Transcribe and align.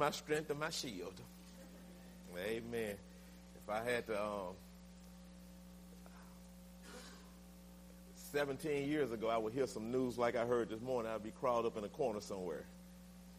my 0.00 0.10
strength 0.10 0.48
and 0.48 0.58
my 0.58 0.70
shield. 0.70 1.12
Amen. 2.38 2.94
If 3.54 3.68
I 3.68 3.84
had 3.84 4.06
to, 4.06 4.20
um, 4.20 4.54
17 8.32 8.88
years 8.88 9.12
ago, 9.12 9.28
I 9.28 9.36
would 9.36 9.52
hear 9.52 9.66
some 9.66 9.92
news 9.92 10.16
like 10.16 10.36
I 10.36 10.46
heard 10.46 10.70
this 10.70 10.80
morning. 10.80 11.12
I'd 11.12 11.22
be 11.22 11.32
crawled 11.32 11.66
up 11.66 11.76
in 11.76 11.84
a 11.84 11.88
corner 11.88 12.20
somewhere. 12.20 12.64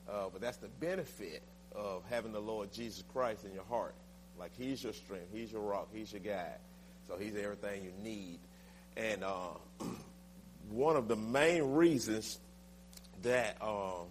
Uh, 0.08 0.26
but 0.32 0.40
that's 0.40 0.58
the 0.58 0.68
benefit 0.68 1.42
of 1.76 2.04
having 2.12 2.32
the 2.32 2.40
Lord 2.40 2.72
Jesus 2.72 3.04
Christ 3.12 3.44
in 3.44 3.54
your 3.54 3.64
heart. 3.64 3.96
Like 4.38 4.52
He's 4.56 4.84
your 4.84 4.94
strength, 4.94 5.30
He's 5.34 5.52
your 5.52 5.62
rock, 5.62 5.88
He's 5.92 6.14
your 6.14 6.22
guide. 6.22 6.60
So 7.08 7.18
He's 7.18 7.36
everything 7.36 7.84
you 7.84 7.94
need. 8.04 8.38
And 8.98 9.24
uh, 9.24 9.54
one 10.70 10.96
of 10.96 11.08
the 11.08 11.16
main 11.16 11.72
reasons 11.74 12.40
that 13.24 13.58
um, 13.62 14.06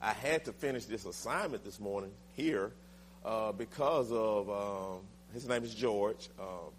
I 0.00 0.12
had 0.12 0.44
to 0.44 0.52
finish 0.52 0.84
this 0.84 1.04
assignment 1.04 1.64
this 1.64 1.80
morning 1.80 2.12
here 2.34 2.72
uh, 3.24 3.50
because 3.50 4.12
of 4.12 4.48
um, 4.48 5.00
his 5.32 5.48
name 5.48 5.64
is 5.64 5.74
George. 5.74 6.28
Um, 6.38 6.70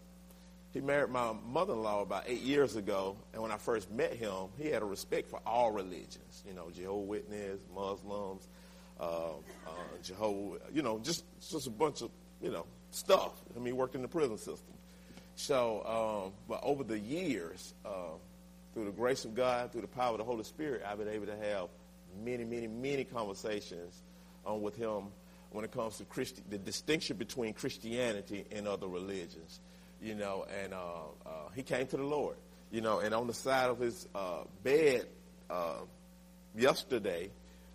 he 0.72 0.80
married 0.80 1.10
my 1.10 1.34
mother-in-law 1.48 2.04
about 2.04 2.24
eight 2.28 2.42
years 2.42 2.76
ago, 2.76 3.18
and 3.34 3.42
when 3.42 3.52
I 3.52 3.58
first 3.58 3.92
met 3.92 4.14
him, 4.14 4.48
he 4.58 4.68
had 4.68 4.84
a 4.84 4.86
respect 4.86 5.30
for 5.30 5.42
all 5.46 5.72
religions. 5.72 6.44
You 6.48 6.54
know, 6.54 6.70
Jehovah 6.74 7.00
Witness, 7.00 7.60
Muslims, 7.76 8.48
uh, 9.00 9.32
uh, 9.32 9.72
Jehovah. 10.04 10.60
You 10.72 10.82
know, 10.82 11.00
just 11.00 11.26
just 11.42 11.68
a 11.68 11.72
bunch 11.72 12.02
of 12.02 12.12
you 12.42 12.52
know 12.52 12.66
stuff. 12.92 13.34
I 13.54 13.58
mean, 13.58 13.68
he 13.68 13.74
worked 13.74 13.96
in 13.96 14.02
the 14.02 14.08
prison 14.08 14.38
system. 14.38 14.74
So, 15.36 16.26
um, 16.28 16.34
but 16.48 16.60
over 16.64 16.84
the 16.84 17.00
years, 17.00 17.74
uh, 17.86 18.16
through 18.74 18.86
the 18.86 18.92
grace 18.92 19.26
of 19.26 19.36
God, 19.36 19.72
through 19.72 19.82
the 19.82 19.88
power 19.88 20.12
of 20.12 20.20
the 20.20 20.24
Holy 20.24 20.44
Spirit, 20.44 20.84
I've 20.88 20.98
been 20.98 21.08
able 21.08 21.26
to 21.28 21.36
have 21.38 21.70
many, 22.24 22.46
many, 22.46 22.68
many 22.68 23.04
conversations 23.04 24.02
um, 24.46 24.62
with 24.62 24.76
him 24.76 25.08
when 25.52 25.66
it 25.66 25.72
comes 25.72 25.98
to 25.98 26.06
Christi- 26.06 26.44
the 26.50 26.58
distinction 26.58 27.18
between 27.18 27.54
Christianity 27.54 28.46
and 28.52 28.68
other 28.68 28.88
religions. 28.88 29.60
You 30.02 30.16
know, 30.16 30.46
and 30.64 30.74
uh, 30.74 30.78
uh, 31.26 31.30
he 31.56 31.64
came 31.64 31.88
to 31.88 31.98
the 31.98 32.04
Lord. 32.04 32.38
You 32.72 32.82
know, 32.82 33.00
and 33.00 33.14
on 33.14 33.28
the 33.28 33.34
side 33.34 33.70
of 33.70 33.80
his 33.80 34.08
uh, 34.14 34.44
bed 34.64 35.08
uh, 35.50 35.80
yesterday, 36.56 37.32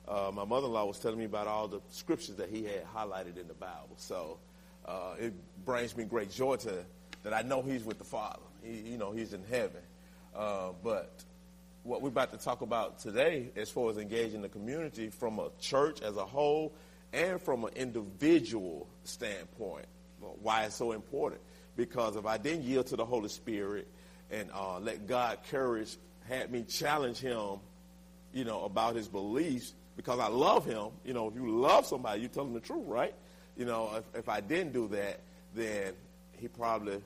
uh, 0.07 0.31
my 0.33 0.45
mother-in-law 0.45 0.87
was 0.87 0.99
telling 0.99 1.19
me 1.19 1.25
about 1.25 1.47
all 1.47 1.69
the 1.69 1.81
scriptures 1.91 2.37
that 2.37 2.49
he 2.49 2.65
had 2.65 2.85
highlighted 2.95 3.39
in 3.39 3.49
the 3.49 3.55
Bible. 3.55 3.97
So 3.97 4.39
uh, 4.87 5.15
it 5.19 5.35
brings 5.65 5.97
me 5.97 6.05
great 6.05 6.31
joy 6.31 6.57
to 6.57 6.85
that 7.25 7.35
I 7.35 7.43
know 7.43 7.63
he's 7.63 7.85
with 7.85 7.99
the 7.99 8.05
Father. 8.05 8.43
He, 8.63 8.91
you 8.91 8.99
know, 8.99 9.13
he's 9.13 9.33
in 9.33 9.43
heaven. 9.51 9.83
but 10.33 11.25
what 11.85 12.01
we're 12.01 12.09
about 12.09 12.33
to 12.33 12.39
talk 12.39 12.63
about 12.63 12.99
today, 12.99 13.51
as 13.57 13.71
far 13.71 13.91
as 13.91 13.99
engaging 13.99 14.41
the 14.41 14.49
community 14.49 15.11
from 15.11 15.39
a 15.39 15.51
church 15.61 16.01
as 16.01 16.17
a 16.17 16.25
whole 16.25 16.73
and 17.13 17.41
from 17.41 17.65
an 17.65 17.73
individual 17.77 18.89
standpoint, 19.05 19.85
why 20.43 20.65
it's 20.65 20.75
so 20.75 20.93
important. 20.93 21.41
Because 21.77 22.17
if 22.17 22.25
I 22.25 22.39
didn't 22.39 22.63
yield 22.63 22.87
to 22.87 22.97
the 22.97 23.05
Holy 23.05 23.29
Spirit 23.29 23.87
and 24.31 24.49
uh, 24.53 24.79
let 24.79 25.07
God 25.07 25.39
courage 25.51 25.97
had 26.27 26.51
me 26.51 26.63
challenge 26.63 27.19
him, 27.19 27.59
you 28.33 28.45
know, 28.45 28.65
about 28.65 28.97
his 28.97 29.07
beliefs, 29.07 29.75
because 29.95 30.19
I 30.19 30.29
love 30.29 30.65
him, 30.65 30.89
you 31.05 31.13
know, 31.13 31.29
if 31.29 31.35
you 31.35 31.51
love 31.51 31.85
somebody, 31.85 32.23
you 32.23 32.29
tell 32.29 32.45
them 32.45 32.55
the 32.55 32.61
truth, 32.61 32.87
right? 32.87 33.15
You 33.57 33.67
know, 33.67 33.91
if, 33.97 34.21
if 34.21 34.29
I 34.29 34.41
didn't 34.41 34.73
do 34.73 34.89
that, 34.89 35.21
then 35.55 35.93
he 36.33 36.49
probably 36.49 37.01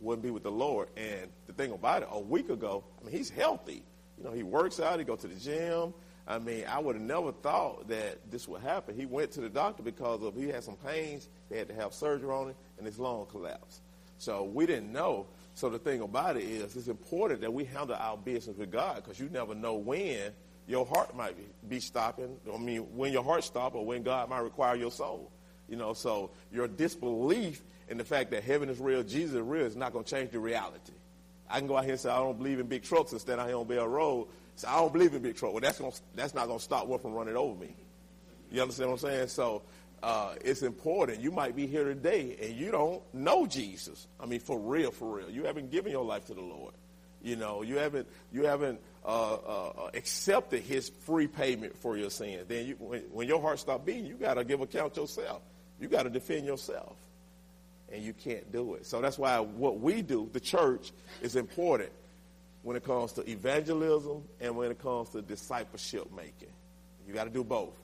wouldn't 0.00 0.22
be 0.22 0.30
with 0.30 0.42
the 0.42 0.50
Lord. 0.50 0.88
And 0.96 1.28
the 1.46 1.52
thing 1.52 1.72
about 1.72 2.02
it, 2.02 2.08
a 2.10 2.18
week 2.18 2.48
ago, 2.48 2.82
I 3.00 3.04
mean, 3.04 3.14
he's 3.14 3.30
healthy. 3.30 3.82
You 4.18 4.24
know, 4.24 4.32
he 4.32 4.42
works 4.42 4.80
out, 4.80 4.98
he 4.98 5.04
goes 5.04 5.20
to 5.20 5.28
the 5.28 5.34
gym. 5.34 5.94
I 6.28 6.38
mean, 6.38 6.64
I 6.68 6.80
would 6.80 6.96
have 6.96 7.04
never 7.04 7.30
thought 7.30 7.88
that 7.88 8.30
this 8.30 8.48
would 8.48 8.60
happen. 8.60 8.96
He 8.96 9.06
went 9.06 9.30
to 9.32 9.40
the 9.40 9.48
doctor 9.48 9.82
because 9.82 10.22
of 10.22 10.34
he 10.34 10.48
had 10.48 10.64
some 10.64 10.76
pains. 10.76 11.28
They 11.48 11.58
had 11.58 11.68
to 11.68 11.74
have 11.74 11.94
surgery 11.94 12.30
on 12.30 12.50
it, 12.50 12.56
and 12.78 12.86
his 12.86 12.98
lung 12.98 13.26
collapsed. 13.30 13.80
So 14.18 14.44
we 14.44 14.66
didn't 14.66 14.92
know. 14.92 15.26
So 15.54 15.70
the 15.70 15.78
thing 15.78 16.00
about 16.00 16.36
it 16.36 16.42
is, 16.42 16.76
it's 16.76 16.88
important 16.88 17.40
that 17.42 17.52
we 17.52 17.64
handle 17.64 17.96
our 17.96 18.16
business 18.16 18.56
with 18.56 18.72
God 18.72 18.96
because 18.96 19.20
you 19.20 19.28
never 19.28 19.54
know 19.54 19.74
when 19.74 20.32
your 20.66 20.84
heart 20.84 21.16
might 21.16 21.36
be 21.68 21.78
stopping. 21.78 22.36
I 22.52 22.58
mean, 22.58 22.80
when 22.96 23.12
your 23.12 23.22
heart 23.22 23.44
stop 23.44 23.74
or 23.74 23.86
when 23.86 24.02
God 24.02 24.28
might 24.28 24.40
require 24.40 24.74
your 24.74 24.90
soul. 24.90 25.30
You 25.68 25.76
know, 25.76 25.94
so 25.94 26.30
your 26.52 26.68
disbelief 26.68 27.62
in 27.88 27.98
the 27.98 28.04
fact 28.04 28.30
that 28.32 28.42
heaven 28.42 28.68
is 28.68 28.78
real, 28.80 29.02
Jesus 29.02 29.36
is 29.36 29.40
real, 29.40 29.64
is 29.64 29.76
not 29.76 29.92
going 29.92 30.04
to 30.04 30.10
change 30.10 30.30
the 30.30 30.40
reality. 30.40 30.92
I 31.48 31.58
can 31.58 31.68
go 31.68 31.76
out 31.76 31.84
here 31.84 31.92
and 31.92 32.00
say 32.00 32.10
I 32.10 32.18
don't 32.18 32.38
believe 32.38 32.58
in 32.58 32.66
big 32.66 32.82
trucks 32.82 33.12
and 33.12 33.20
stand 33.20 33.40
out 33.40 33.48
here 33.48 33.56
on 33.56 33.66
Bell 33.66 33.86
Road. 33.86 34.28
Say 34.56 34.68
I 34.68 34.76
don't 34.76 34.92
believe 34.92 35.14
in 35.14 35.22
big 35.22 35.36
trucks. 35.36 35.52
Well, 35.52 35.60
that's 35.60 35.78
gonna, 35.78 35.92
that's 36.14 36.34
not 36.34 36.46
going 36.46 36.58
to 36.58 36.64
stop 36.64 36.86
one 36.86 36.98
from 36.98 37.12
running 37.12 37.36
over 37.36 37.58
me. 37.58 37.74
You 38.50 38.62
understand 38.62 38.90
what 38.90 39.02
I'm 39.02 39.10
saying? 39.10 39.28
So 39.28 39.62
uh, 40.02 40.34
it's 40.40 40.62
important. 40.62 41.20
You 41.20 41.30
might 41.30 41.56
be 41.56 41.66
here 41.66 41.84
today 41.84 42.36
and 42.42 42.54
you 42.56 42.70
don't 42.70 43.02
know 43.14 43.46
Jesus. 43.46 44.06
I 44.20 44.26
mean, 44.26 44.40
for 44.40 44.58
real, 44.58 44.90
for 44.90 45.16
real. 45.16 45.30
You 45.30 45.44
haven't 45.44 45.70
given 45.70 45.92
your 45.92 46.04
life 46.04 46.26
to 46.26 46.34
the 46.34 46.42
Lord. 46.42 46.74
You 47.22 47.36
know, 47.36 47.62
you 47.62 47.78
haven't 47.78 48.06
you 48.32 48.44
haven't 48.44 48.78
uh, 49.04 49.34
uh, 49.34 49.90
accepted 49.94 50.62
His 50.62 50.90
free 51.06 51.26
payment 51.26 51.76
for 51.78 51.96
your 51.96 52.10
sins. 52.10 52.44
Then, 52.46 52.66
you, 52.66 52.76
when, 52.78 53.00
when 53.10 53.26
your 53.26 53.40
heart 53.40 53.58
stops 53.58 53.84
beating, 53.84 54.06
you 54.06 54.14
got 54.14 54.34
to 54.34 54.44
give 54.44 54.60
account 54.60 54.96
yourself. 54.96 55.42
You 55.80 55.88
got 55.88 56.04
to 56.04 56.10
defend 56.10 56.46
yourself 56.46 56.96
and 57.92 58.02
you 58.02 58.12
can't 58.12 58.50
do 58.52 58.74
it. 58.74 58.86
So 58.86 59.00
that's 59.00 59.18
why 59.18 59.38
what 59.38 59.80
we 59.80 60.02
do, 60.02 60.28
the 60.32 60.40
church, 60.40 60.92
is 61.22 61.36
important 61.36 61.92
when 62.62 62.76
it 62.76 62.84
comes 62.84 63.12
to 63.12 63.30
evangelism 63.30 64.24
and 64.40 64.56
when 64.56 64.70
it 64.70 64.78
comes 64.80 65.10
to 65.10 65.22
discipleship 65.22 66.10
making. 66.14 66.48
You 67.06 67.14
got 67.14 67.24
to 67.24 67.30
do 67.30 67.44
both. 67.44 67.74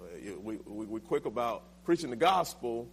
Uh, 0.00 0.04
we, 0.40 0.56
we, 0.66 0.86
we 0.86 1.00
quick 1.00 1.26
about 1.26 1.64
preaching 1.84 2.10
the 2.10 2.16
gospel, 2.16 2.88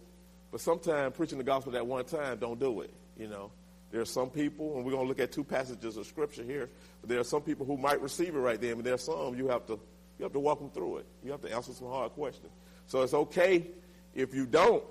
but 0.50 0.60
sometimes 0.60 1.16
preaching 1.16 1.38
the 1.38 1.44
gospel 1.44 1.74
at 1.76 1.86
one 1.86 2.04
time 2.04 2.38
don't 2.38 2.60
do 2.60 2.82
it. 2.82 2.92
You 3.18 3.28
know, 3.28 3.50
there 3.90 4.00
are 4.00 4.06
some 4.06 4.28
people, 4.28 4.76
and 4.76 4.84
we're 4.84 4.92
going 4.92 5.04
to 5.04 5.08
look 5.08 5.20
at 5.20 5.32
two 5.32 5.44
passages 5.44 5.96
of 5.96 6.06
scripture 6.06 6.42
here. 6.42 6.68
But 7.00 7.08
there 7.08 7.20
are 7.20 7.24
some 7.24 7.40
people 7.40 7.64
who 7.64 7.78
might 7.78 8.02
receive 8.02 8.34
it 8.34 8.38
right 8.38 8.60
then, 8.60 8.74
but 8.74 8.84
there 8.84 8.94
are 8.94 8.98
some 8.98 9.34
you 9.36 9.48
have 9.48 9.66
to 9.66 9.80
you 10.18 10.22
have 10.22 10.32
to 10.32 10.40
walk 10.40 10.58
them 10.58 10.70
through 10.70 10.98
it. 10.98 11.06
You 11.22 11.30
have 11.32 11.42
to 11.42 11.54
answer 11.54 11.72
some 11.72 11.88
hard 11.88 12.12
questions. 12.12 12.52
So 12.86 13.02
it's 13.02 13.14
okay 13.14 13.66
if 14.14 14.34
you 14.34 14.46
don't 14.46 14.82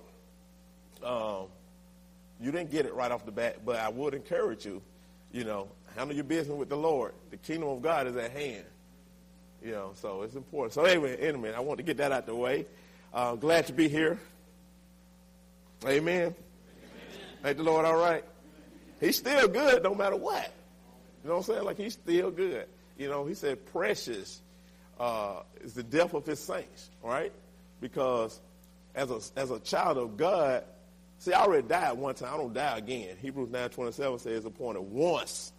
um, 1.06 1.46
you 2.42 2.52
didn't 2.52 2.72
get 2.72 2.86
it 2.86 2.94
right 2.94 3.12
off 3.12 3.26
the 3.26 3.32
bat, 3.32 3.60
but 3.66 3.78
I 3.78 3.90
would 3.90 4.14
encourage 4.14 4.66
you, 4.66 4.82
you 5.32 5.44
know, 5.44 5.70
handle 5.96 6.16
your 6.16 6.26
business 6.26 6.58
with 6.58 6.70
the 6.70 6.76
Lord. 6.76 7.14
The 7.30 7.38
kingdom 7.38 7.70
of 7.70 7.82
God 7.82 8.08
is 8.08 8.16
at 8.18 8.32
hand. 8.32 8.66
You 9.64 9.72
know, 9.72 9.92
so 9.96 10.24
it's 10.24 10.36
important. 10.36 10.74
So 10.74 10.84
anyway, 10.84 11.16
anyway, 11.18 11.54
I 11.54 11.60
want 11.60 11.78
to 11.78 11.84
get 11.84 11.98
that 11.98 12.12
out 12.12 12.26
the 12.26 12.36
way. 12.36 12.66
Uh, 13.14 13.36
glad 13.36 13.68
to 13.68 13.74
be 13.74 13.88
here. 13.88 14.20
Amen. 15.84 15.96
Amen. 15.96 16.36
Thank 17.42 17.58
the 17.58 17.64
Lord. 17.64 17.86
All 17.86 17.96
right. 17.96 18.24
He's 19.00 19.18
still 19.18 19.48
good 19.48 19.84
no 19.84 19.96
matter 19.96 20.16
what. 20.16 20.52
You 21.24 21.30
know 21.30 21.38
what 21.38 21.48
I'm 21.50 21.54
saying? 21.56 21.64
Like 21.64 21.78
he's 21.78 21.94
still 21.94 22.32
good. 22.32 22.68
You 22.98 23.10
know, 23.10 23.26
he 23.26 23.34
said 23.34 23.66
precious 23.68 24.42
uh, 25.00 25.42
is 25.62 25.74
the 25.74 25.84
death 25.84 26.14
of 26.14 26.26
his 26.26 26.40
saints, 26.40 26.90
right? 27.02 27.32
Because 27.82 28.40
as 28.94 29.10
a, 29.10 29.20
as 29.40 29.52
a 29.52 29.60
child 29.60 29.98
of 29.98 30.18
God, 30.18 30.64
See, 31.20 31.34
I 31.34 31.42
already 31.42 31.68
died 31.68 31.94
one 31.94 32.16
time. 32.16 32.34
I 32.34 32.38
don't 32.38 32.53
die 32.53 32.78
again. 32.78 33.16
Hebrews 33.22 33.50
9.27 33.50 34.20
says 34.20 34.46
appointed 34.46 34.81
once 34.81 35.53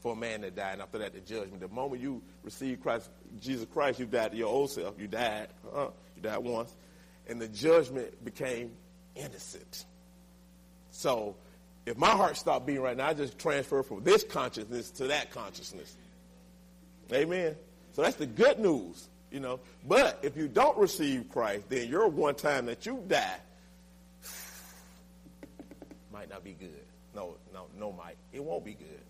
for 0.00 0.12
a 0.12 0.16
man 0.16 0.42
to 0.42 0.50
die, 0.50 0.72
and 0.72 0.82
after 0.82 0.98
that, 0.98 1.12
the 1.14 1.20
judgment. 1.20 1.60
The 1.60 1.68
moment 1.68 2.00
you 2.00 2.22
receive 2.42 2.80
Christ, 2.80 3.10
Jesus 3.40 3.66
Christ, 3.72 3.98
you 3.98 4.06
died 4.06 4.32
to 4.32 4.36
your 4.36 4.48
old 4.48 4.70
self. 4.70 4.94
You 4.98 5.06
died. 5.06 5.48
Uh-huh. 5.66 5.90
You 6.16 6.22
died 6.22 6.38
once. 6.38 6.74
And 7.28 7.40
the 7.40 7.48
judgment 7.48 8.24
became 8.24 8.72
innocent. 9.14 9.84
So 10.90 11.36
if 11.86 11.96
my 11.96 12.10
heart 12.10 12.36
stopped 12.36 12.66
beating 12.66 12.82
right 12.82 12.96
now, 12.96 13.08
I 13.08 13.14
just 13.14 13.38
transfer 13.38 13.82
from 13.82 14.02
this 14.02 14.24
consciousness 14.24 14.90
to 14.92 15.08
that 15.08 15.30
consciousness. 15.30 15.96
Amen. 17.12 17.54
So 17.92 18.02
that's 18.02 18.16
the 18.16 18.26
good 18.26 18.58
news, 18.58 19.08
you 19.30 19.40
know. 19.40 19.60
But 19.86 20.18
if 20.22 20.36
you 20.36 20.48
don't 20.48 20.76
receive 20.78 21.30
Christ, 21.30 21.68
then 21.68 21.88
your 21.88 22.08
one 22.08 22.34
time 22.34 22.66
that 22.66 22.86
you 22.86 23.02
die 23.06 23.38
might 26.26 26.34
not 26.34 26.44
be 26.44 26.52
good. 26.52 26.84
No, 27.14 27.36
no, 27.52 27.66
no, 27.78 27.92
might. 27.92 28.16
It 28.32 28.42
won't 28.42 28.64
be 28.64 28.74
good. 28.74 29.00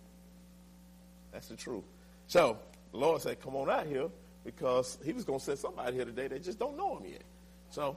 That's 1.33 1.49
the 1.49 1.57
truth. 1.57 1.85
So 2.29 2.59
the 2.93 2.99
Lord 2.99 3.23
said, 3.23 3.41
come 3.41 3.57
on 3.57 3.71
out 3.71 3.87
here 3.87 4.09
because 4.45 4.99
he 5.05 5.13
was 5.13 5.25
going 5.25 5.39
to 5.39 5.45
send 5.45 5.59
somebody 5.59 5.97
here 5.97 6.05
today 6.05 6.29
that 6.29 6.43
just 6.43 6.59
don't 6.59 6.77
know 6.77 6.99
him 6.99 7.11
yet. 7.11 7.23
So, 7.71 7.97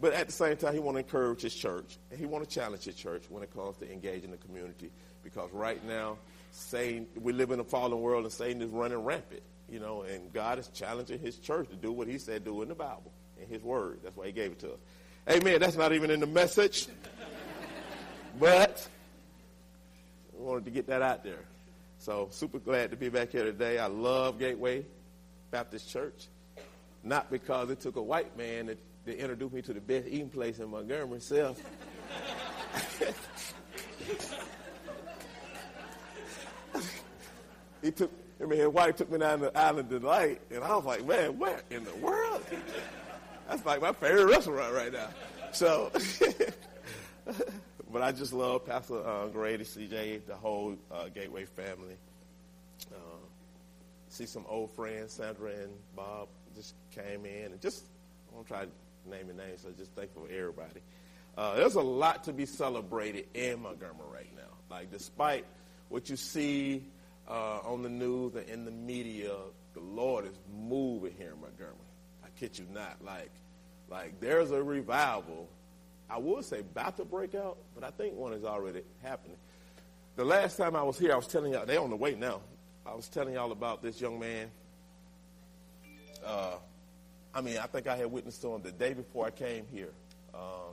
but 0.00 0.12
at 0.12 0.26
the 0.26 0.32
same 0.32 0.56
time, 0.56 0.74
he 0.74 0.80
want 0.80 0.96
to 0.96 1.00
encourage 1.00 1.42
his 1.42 1.54
church 1.54 1.98
and 2.10 2.18
he 2.18 2.26
want 2.26 2.48
to 2.48 2.52
challenge 2.52 2.84
his 2.84 2.94
church 2.94 3.24
when 3.28 3.42
it 3.42 3.54
comes 3.54 3.76
to 3.78 3.90
engaging 3.90 4.30
the 4.30 4.36
community 4.38 4.90
because 5.22 5.50
right 5.52 5.84
now, 5.86 6.18
Satan, 6.50 7.06
we 7.20 7.32
live 7.32 7.50
in 7.50 7.60
a 7.60 7.64
fallen 7.64 8.00
world 8.00 8.24
and 8.24 8.32
Satan 8.32 8.60
is 8.62 8.70
running 8.70 8.98
rampant, 8.98 9.42
you 9.68 9.78
know, 9.78 10.02
and 10.02 10.32
God 10.32 10.58
is 10.58 10.68
challenging 10.68 11.18
his 11.18 11.38
church 11.38 11.68
to 11.70 11.76
do 11.76 11.92
what 11.92 12.08
he 12.08 12.18
said 12.18 12.44
do 12.44 12.62
in 12.62 12.68
the 12.68 12.74
Bible, 12.74 13.12
in 13.40 13.48
his 13.48 13.62
word. 13.62 14.00
That's 14.02 14.16
why 14.16 14.26
he 14.26 14.32
gave 14.32 14.52
it 14.52 14.58
to 14.60 14.72
us. 14.72 14.78
Amen. 15.30 15.58
That's 15.60 15.76
not 15.76 15.92
even 15.92 16.10
in 16.10 16.20
the 16.20 16.26
message. 16.26 16.88
But 18.38 18.86
I 20.32 20.42
wanted 20.42 20.64
to 20.64 20.70
get 20.70 20.86
that 20.88 21.02
out 21.02 21.24
there. 21.24 21.44
So 21.98 22.28
super 22.30 22.58
glad 22.58 22.90
to 22.90 22.96
be 22.96 23.08
back 23.08 23.30
here 23.30 23.44
today. 23.44 23.78
I 23.78 23.86
love 23.86 24.38
Gateway 24.38 24.84
Baptist 25.50 25.88
Church. 25.88 26.28
Not 27.02 27.30
because 27.30 27.70
it 27.70 27.80
took 27.80 27.96
a 27.96 28.02
white 28.02 28.36
man 28.36 28.66
to 28.66 28.76
they 29.04 29.14
introduced 29.16 29.52
me 29.52 29.60
to 29.62 29.74
the 29.74 29.80
best 29.80 30.06
eating 30.06 30.30
place 30.30 30.58
in 30.60 30.70
Montgomery, 30.70 31.20
Self. 31.20 31.60
he 37.82 37.90
took, 37.90 38.10
I 38.42 38.46
mean, 38.46 38.60
his 38.60 38.68
wife 38.68 38.96
took 38.96 39.10
me 39.10 39.18
down 39.18 39.40
to 39.40 39.54
Island 39.56 39.90
Delight, 39.90 40.40
and 40.50 40.64
I 40.64 40.74
was 40.74 40.86
like, 40.86 41.04
man, 41.06 41.38
where 41.38 41.60
in 41.70 41.84
the 41.84 41.94
world? 41.96 42.42
That's 43.48 43.66
like 43.66 43.82
my 43.82 43.92
favorite 43.92 44.24
restaurant 44.24 44.72
right 44.72 44.90
now. 44.92 45.10
So, 45.52 45.92
but 47.94 48.02
I 48.02 48.10
just 48.10 48.32
love 48.32 48.66
Pastor 48.66 49.06
uh, 49.06 49.28
Grady, 49.28 49.62
CJ, 49.62 50.26
the 50.26 50.34
whole 50.34 50.74
uh, 50.90 51.04
Gateway 51.14 51.44
family. 51.44 51.94
Uh, 52.92 52.96
see 54.08 54.26
some 54.26 54.44
old 54.48 54.72
friends, 54.72 55.12
Sandra 55.12 55.52
and 55.52 55.70
Bob 55.94 56.26
just 56.56 56.74
came 56.92 57.24
in, 57.24 57.52
and 57.52 57.60
just 57.60 57.84
I 58.32 58.34
won't 58.34 58.48
try 58.48 58.64
to 58.64 58.70
name 59.08 59.28
the 59.28 59.34
names, 59.34 59.60
so 59.62 59.68
just 59.78 59.92
thankful 59.92 60.24
for 60.26 60.32
everybody. 60.32 60.80
Uh, 61.38 61.54
there's 61.54 61.76
a 61.76 61.80
lot 61.80 62.24
to 62.24 62.32
be 62.32 62.46
celebrated 62.46 63.26
in 63.32 63.62
Montgomery 63.62 64.08
right 64.12 64.34
now. 64.34 64.76
Like, 64.76 64.90
despite 64.90 65.44
what 65.88 66.10
you 66.10 66.16
see 66.16 66.82
uh, 67.28 67.60
on 67.60 67.82
the 67.82 67.88
news 67.88 68.34
and 68.34 68.48
in 68.48 68.64
the 68.64 68.72
media, 68.72 69.36
the 69.72 69.80
Lord 69.80 70.24
is 70.24 70.36
moving 70.52 71.14
here 71.16 71.30
in 71.32 71.40
Montgomery. 71.40 71.76
I 72.24 72.28
kid 72.40 72.58
you 72.58 72.66
not. 72.74 72.96
Like, 73.04 73.30
like 73.88 74.18
there's 74.18 74.50
a 74.50 74.60
revival. 74.60 75.48
I 76.14 76.18
would 76.18 76.44
say 76.44 76.60
about 76.60 76.96
to 76.98 77.04
break 77.04 77.34
out, 77.34 77.56
but 77.74 77.82
I 77.82 77.90
think 77.90 78.14
one 78.14 78.34
is 78.34 78.44
already 78.44 78.82
happening. 79.02 79.36
The 80.14 80.24
last 80.24 80.56
time 80.56 80.76
I 80.76 80.82
was 80.84 80.96
here, 80.96 81.12
I 81.12 81.16
was 81.16 81.26
telling 81.26 81.52
y'all, 81.52 81.66
they're 81.66 81.80
on 81.80 81.90
the 81.90 81.96
way 81.96 82.14
now. 82.14 82.40
I 82.86 82.94
was 82.94 83.08
telling 83.08 83.34
y'all 83.34 83.50
about 83.50 83.82
this 83.82 84.00
young 84.00 84.20
man. 84.20 84.48
Uh, 86.24 86.52
I 87.34 87.40
mean, 87.40 87.58
I 87.58 87.66
think 87.66 87.88
I 87.88 87.96
had 87.96 88.12
witnessed 88.12 88.40
to 88.42 88.54
him 88.54 88.62
the 88.62 88.70
day 88.70 88.94
before 88.94 89.26
I 89.26 89.30
came 89.30 89.64
here. 89.72 89.90
Uh, 90.32 90.70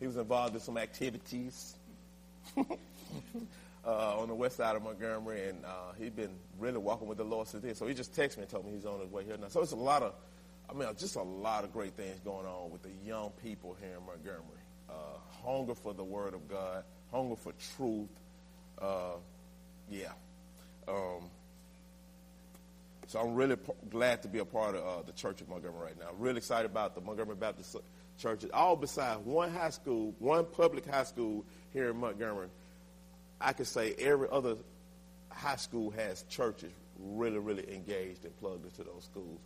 he 0.00 0.08
was 0.08 0.16
involved 0.16 0.56
in 0.56 0.60
some 0.60 0.76
activities 0.76 1.76
uh, 2.56 2.64
on 3.86 4.26
the 4.26 4.34
west 4.34 4.56
side 4.56 4.74
of 4.74 4.82
Montgomery, 4.82 5.50
and 5.50 5.64
uh, 5.64 5.92
he'd 6.00 6.16
been 6.16 6.34
really 6.58 6.78
walking 6.78 7.06
with 7.06 7.18
the 7.18 7.24
Lord 7.24 7.46
since 7.46 7.62
then. 7.62 7.76
So 7.76 7.86
he 7.86 7.94
just 7.94 8.12
texted 8.12 8.38
me 8.38 8.42
and 8.42 8.50
told 8.50 8.66
me 8.66 8.72
he's 8.72 8.86
on 8.86 8.98
his 8.98 9.10
way 9.12 9.22
here 9.22 9.36
now. 9.40 9.46
So 9.46 9.62
it's 9.62 9.70
a 9.70 9.76
lot 9.76 10.02
of, 10.02 10.14
I 10.68 10.72
mean, 10.72 10.88
just 10.98 11.14
a 11.14 11.22
lot 11.22 11.62
of 11.62 11.72
great 11.72 11.92
things 11.92 12.18
going 12.24 12.46
on 12.46 12.72
with 12.72 12.82
the 12.82 12.90
young 13.06 13.30
people 13.40 13.76
here 13.80 13.96
in 13.96 14.04
Montgomery. 14.04 14.59
Uh, 14.90 15.46
hunger 15.46 15.74
for 15.74 15.94
the 15.94 16.04
Word 16.04 16.34
of 16.34 16.48
God, 16.48 16.84
hunger 17.12 17.36
for 17.36 17.52
truth. 17.76 18.08
Uh, 18.80 19.14
yeah. 19.90 20.12
Um, 20.88 21.30
so 23.06 23.20
I'm 23.20 23.34
really 23.34 23.56
p- 23.56 23.72
glad 23.88 24.22
to 24.22 24.28
be 24.28 24.38
a 24.38 24.44
part 24.44 24.74
of 24.74 24.84
uh, 24.86 25.02
the 25.02 25.12
Church 25.12 25.40
of 25.40 25.48
Montgomery 25.48 25.86
right 25.86 25.98
now. 25.98 26.10
Really 26.18 26.38
excited 26.38 26.70
about 26.70 26.94
the 26.94 27.00
Montgomery 27.00 27.36
Baptist 27.36 27.76
Church. 28.18 28.44
All 28.52 28.76
besides 28.76 29.20
one 29.24 29.52
high 29.52 29.70
school, 29.70 30.14
one 30.18 30.44
public 30.44 30.86
high 30.86 31.04
school 31.04 31.44
here 31.72 31.90
in 31.90 31.96
Montgomery. 31.96 32.48
I 33.40 33.52
could 33.52 33.66
say 33.66 33.94
every 33.98 34.28
other 34.30 34.56
high 35.30 35.56
school 35.56 35.90
has 35.90 36.24
churches 36.24 36.72
really, 36.98 37.38
really 37.38 37.72
engaged 37.72 38.24
and 38.24 38.36
plugged 38.38 38.64
into 38.64 38.84
those 38.84 39.04
schools, 39.04 39.40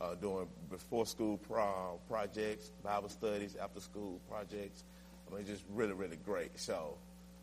uh, 0.00 0.14
doing 0.14 0.46
before 0.70 1.04
school 1.06 1.38
pro- 1.38 1.98
projects, 2.08 2.70
Bible 2.84 3.08
studies, 3.08 3.56
after 3.60 3.80
school 3.80 4.20
projects. 4.30 4.84
I 5.30 5.36
mean, 5.36 5.46
just 5.46 5.62
really, 5.70 5.92
really 5.92 6.16
great. 6.16 6.58
So 6.58 6.96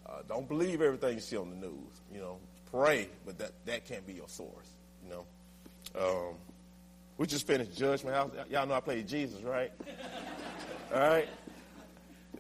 uh, 0.05 0.19
don't 0.27 0.47
believe 0.47 0.81
everything 0.81 1.15
you 1.15 1.21
see 1.21 1.37
on 1.37 1.49
the 1.49 1.55
news. 1.55 2.01
You 2.13 2.19
know, 2.19 2.37
pray, 2.71 3.09
but 3.25 3.37
that, 3.39 3.51
that 3.65 3.85
can't 3.85 4.05
be 4.05 4.13
your 4.13 4.29
source. 4.29 4.69
You 5.03 5.11
know. 5.11 5.25
Um, 5.99 6.35
we 7.17 7.25
just 7.25 7.47
finished 7.47 7.75
Judgment 7.75 8.15
House. 8.15 8.31
Y'all 8.49 8.67
know 8.67 8.75
I 8.75 8.79
played 8.79 9.07
Jesus, 9.07 9.41
right? 9.41 9.71
All 10.93 10.99
right. 10.99 11.27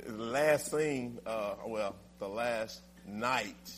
The 0.05 0.23
last 0.23 0.71
scene, 0.71 1.17
uh, 1.25 1.55
well, 1.65 1.95
the 2.19 2.27
last 2.27 2.81
night, 3.05 3.71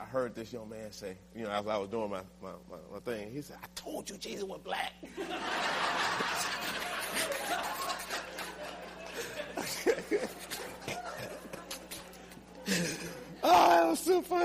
I 0.00 0.04
heard 0.04 0.34
this 0.34 0.52
young 0.52 0.70
man 0.70 0.90
say, 0.92 1.16
you 1.34 1.44
know, 1.44 1.50
as 1.50 1.66
I 1.66 1.76
was 1.76 1.88
doing 1.88 2.10
my, 2.10 2.22
my, 2.42 2.52
my, 2.70 2.76
my 2.92 2.98
thing, 3.00 3.30
he 3.30 3.42
said, 3.42 3.56
I 3.62 3.66
told 3.74 4.08
you 4.08 4.16
Jesus 4.16 4.44
was 4.44 4.60
black. 4.64 4.92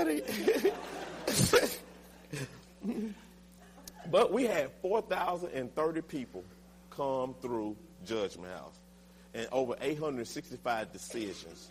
funny. 0.04 0.22
But 4.10 4.32
we 4.32 4.44
had 4.44 4.70
4,030 4.82 6.02
people 6.02 6.44
come 6.90 7.34
through 7.40 7.76
Judgment 8.04 8.52
House 8.52 8.78
and 9.32 9.46
over 9.52 9.74
865 9.80 10.92
decisions 10.92 11.70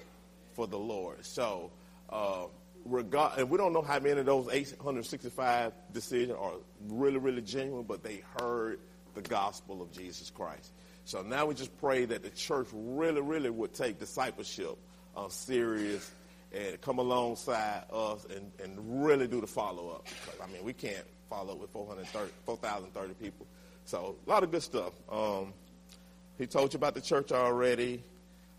for 0.53 0.65
the 0.65 0.77
Lord. 0.77 1.23
So, 1.25 1.69
uh, 2.09 2.45
regard, 2.85 3.37
and 3.37 3.49
we 3.49 3.57
don't 3.57 3.73
know 3.73 3.81
how 3.81 3.99
many 3.99 4.19
of 4.21 4.25
those 4.25 4.47
865 4.51 5.73
decisions 5.93 6.37
are 6.39 6.53
really, 6.87 7.17
really 7.17 7.41
genuine, 7.41 7.83
but 7.83 8.01
they 8.01 8.23
heard 8.39 8.79
the 9.13 9.21
gospel 9.21 9.81
of 9.81 9.91
Jesus 9.91 10.31
Christ. 10.31 10.71
So 11.05 11.21
now 11.21 11.45
we 11.45 11.53
just 11.53 11.77
pray 11.79 12.05
that 12.05 12.23
the 12.23 12.29
church 12.29 12.67
really, 12.71 13.21
really 13.21 13.49
would 13.49 13.73
take 13.73 13.99
discipleship 13.99 14.77
uh, 15.15 15.27
serious 15.29 16.09
and 16.53 16.79
come 16.81 16.99
alongside 16.99 17.83
us 17.91 18.25
and, 18.25 18.51
and 18.61 19.05
really 19.05 19.27
do 19.27 19.41
the 19.41 19.47
follow 19.47 19.89
up. 19.89 20.07
I 20.43 20.47
mean, 20.51 20.63
we 20.63 20.73
can't 20.73 21.05
follow 21.29 21.53
up 21.53 21.59
with 21.59 21.69
4,030 21.71 23.13
people. 23.15 23.47
So 23.85 24.15
a 24.25 24.29
lot 24.29 24.43
of 24.43 24.51
good 24.51 24.63
stuff. 24.63 24.93
Um, 25.09 25.53
he 26.37 26.47
told 26.47 26.73
you 26.73 26.77
about 26.77 26.93
the 26.93 27.01
church 27.01 27.31
already. 27.31 28.03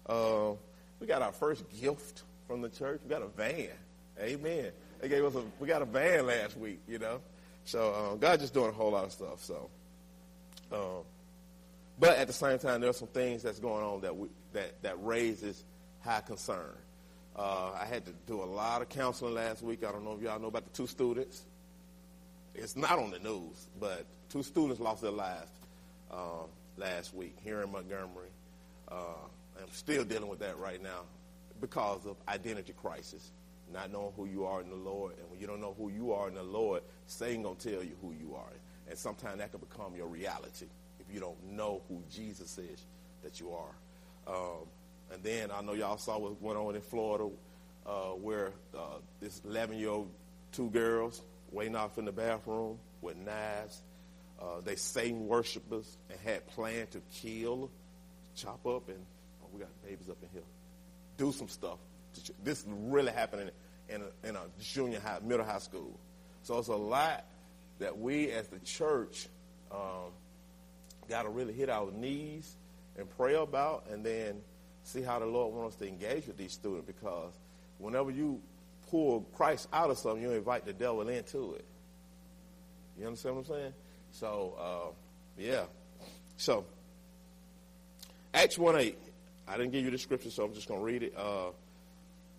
Uh, 0.06 0.53
we 1.00 1.06
got 1.06 1.23
our 1.23 1.33
first 1.33 1.65
gift 1.81 2.23
from 2.47 2.62
the 2.62 2.69
church. 2.69 3.00
We 3.03 3.11
got 3.11 3.23
a 3.23 3.29
van. 3.29 3.69
Amen. 4.21 4.71
They 5.00 5.09
gave 5.09 5.25
us 5.25 5.35
a. 5.35 5.43
We 5.59 5.67
got 5.67 5.83
a 5.83 5.87
van 5.87 6.27
last 6.27 6.56
week. 6.56 6.81
You 6.87 6.99
know. 6.99 7.21
So 7.65 7.95
um, 7.95 8.19
God 8.19 8.41
just 8.41 8.55
doing 8.55 8.69
a 8.69 8.73
whole 8.73 8.93
lot 8.93 9.05
of 9.05 9.12
stuff. 9.12 9.43
So, 9.43 9.71
um, 10.73 11.05
but 11.99 12.17
at 12.19 12.27
the 12.27 12.33
same 12.33 12.59
time, 12.59 12.81
there 12.81 12.91
are 12.91 12.95
some 12.95 13.09
things 13.09 13.43
that's 13.43 13.59
going 13.59 13.85
on 13.85 14.00
that 14.03 14.17
we, 14.17 14.29
that 14.53 14.81
that 14.83 14.97
raises 15.05 15.65
high 16.00 16.21
concern. 16.21 16.75
Uh, 17.37 17.73
I 17.73 17.87
had 17.87 18.05
to 18.06 18.12
do 18.26 18.43
a 18.43 18.44
lot 18.44 18.82
of 18.82 18.88
counseling 18.88 19.34
last 19.34 19.62
week. 19.62 19.84
I 19.84 19.93
don't 19.93 20.05
know 20.05 20.14
if 20.14 20.23
y'all 20.23 20.38
know 20.38 20.49
about 20.49 20.64
the 20.64 20.71
two 20.71 20.87
students 20.87 21.45
it's 22.54 22.76
not 22.76 22.99
on 22.99 23.11
the 23.11 23.18
news, 23.18 23.68
but 23.80 24.04
two 24.28 24.42
students 24.42 24.80
lost 24.80 25.02
their 25.02 25.11
lives 25.11 25.50
uh, 26.11 26.45
last 26.76 27.14
week 27.14 27.37
here 27.42 27.62
in 27.62 27.73
Montgomery. 27.73 28.28
Uh, 28.90 29.26
I'm 29.61 29.73
still 29.73 30.04
dealing 30.04 30.28
with 30.28 30.40
that 30.40 30.59
right 30.59 30.83
now 30.83 31.02
because 31.61 32.07
of 32.07 32.16
identity 32.28 32.75
crisis, 32.76 33.30
not 33.73 33.90
knowing 33.90 34.12
who 34.16 34.26
you 34.26 34.45
are 34.45 34.61
in 34.61 34.68
the 34.68 34.76
Lord. 34.76 35.14
And 35.18 35.30
when 35.30 35.40
you 35.40 35.47
don't 35.47 35.61
know 35.61 35.75
who 35.78 35.88
you 35.88 36.12
are 36.12 36.28
in 36.28 36.35
the 36.35 36.42
Lord, 36.42 36.83
Satan 37.07 37.42
going 37.42 37.57
to 37.57 37.71
tell 37.71 37.83
you 37.83 37.97
who 38.02 38.12
you 38.12 38.35
are. 38.37 38.52
And 38.88 38.99
sometimes 38.99 39.38
that 39.38 39.50
can 39.50 39.61
become 39.61 39.95
your 39.97 40.09
reality 40.09 40.66
if 41.00 41.12
you 41.12 41.21
don't 41.21 41.42
know 41.52 41.83
who 41.88 42.02
Jesus 42.11 42.59
is 42.59 42.85
that 43.23 43.40
you 43.40 43.52
are. 43.52 44.35
Um, 44.35 44.66
and 45.12 45.23
then 45.23 45.50
I 45.50 45.61
know 45.61 45.75
y'all 45.75 45.99
saw 45.99 46.19
what 46.19 46.40
went 46.40 46.59
on 46.59 46.75
in 46.75 46.81
Florida 46.81 47.28
uh, 47.87 48.11
where 48.11 48.52
uh, 48.76 48.99
this 49.21 49.40
11-year-old 49.40 50.11
two 50.52 50.71
girls 50.71 51.21
waiting 51.50 51.76
off 51.76 51.99
in 51.99 52.04
the 52.04 52.12
bathroom 52.12 52.78
with 53.00 53.16
knives. 53.16 53.83
Uh, 54.40 54.61
they 54.64 54.76
Satan 54.76 55.26
worshipers 55.26 55.97
and 56.11 56.19
had 56.21 56.47
planned 56.49 56.90
to 56.92 57.00
kill, 57.12 57.71
chop 58.35 58.66
up, 58.66 58.88
and 58.88 58.99
oh, 59.42 59.49
we 59.52 59.61
got 59.61 59.69
babies 59.85 60.09
up 60.09 60.16
in 60.23 60.28
here. 60.33 60.42
Do 61.16 61.33
some 61.33 61.49
stuff. 61.49 61.78
This 62.42 62.64
really 62.66 63.12
happening 63.12 63.50
in 63.88 64.02
a, 64.02 64.28
in 64.28 64.37
a 64.37 64.42
junior 64.61 65.00
high, 65.00 65.19
middle 65.23 65.45
high 65.45 65.59
school. 65.59 65.99
So 66.42 66.59
it's 66.59 66.69
a 66.69 66.76
lot 66.76 67.25
that 67.78 67.97
we 67.99 68.31
as 68.31 68.49
the 68.49 68.59
church 68.61 69.28
um, 69.71 70.11
got 71.09 71.23
to 71.23 71.28
really 71.28 71.52
hit 71.52 71.69
our 71.69 71.90
knees 71.92 72.57
and 72.97 73.09
pray 73.16 73.35
about, 73.35 73.87
and 73.90 74.04
then 74.04 74.40
see 74.85 75.03
how 75.03 75.19
the 75.19 75.27
Lord 75.27 75.55
wants 75.55 75.75
us 75.75 75.81
to 75.81 75.89
engage 75.89 76.27
with 76.27 76.37
these 76.37 76.53
students. 76.53 76.87
Because 76.87 77.33
whenever 77.79 78.11
you 78.11 78.41
pull 78.91 79.23
Christ 79.35 79.69
out 79.73 79.91
of 79.91 79.99
something, 79.99 80.23
you 80.23 80.31
invite 80.33 80.65
the 80.65 80.73
devil 80.73 81.09
into 81.09 81.55
it. 81.55 81.65
You 82.99 83.07
understand 83.07 83.37
what 83.37 83.49
I'm 83.49 83.55
saying? 83.55 83.73
So, 84.12 84.55
uh, 84.61 84.93
yeah. 85.39 85.65
So, 86.37 86.65
Acts 88.35 88.59
1 88.59 88.77
8. 88.77 88.99
I 89.49 89.57
didn't 89.57 89.73
give 89.73 89.85
you 89.85 89.91
the 89.91 89.99
scripture, 89.99 90.31
so 90.31 90.45
I'm 90.45 90.55
just 90.55 90.69
going 90.69 90.81
to 90.81 90.87
read 90.87 91.03
it. 91.03 91.15
Uh, 91.17 91.51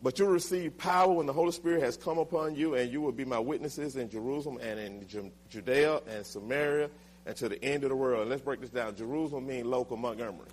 but 0.02 0.20
you'll 0.20 0.30
receive 0.30 0.78
power 0.78 1.14
when 1.14 1.26
the 1.26 1.34
Holy 1.34 1.52
Spirit 1.52 1.82
has 1.82 1.96
come 1.96 2.18
upon 2.18 2.56
you, 2.56 2.76
and 2.76 2.92
you 2.92 3.02
will 3.02 3.12
be 3.12 3.26
my 3.26 3.40
witnesses 3.40 3.96
in 3.96 4.10
Jerusalem 4.10 4.60
and 4.62 4.80
in 4.80 5.32
Judea 5.50 6.02
and 6.08 6.26
Samaria 6.26 6.90
and 7.26 7.36
to 7.38 7.50
the 7.50 7.64
end 7.64 7.84
of 7.84 7.90
the 7.90 7.96
world. 7.96 8.22
And 8.22 8.30
let's 8.30 8.42
break 8.42 8.60
this 8.60 8.70
down. 8.70 8.96
Jerusalem 8.96 9.48
means 9.48 9.66
local 9.66 9.98
Montgomery. 9.98 10.50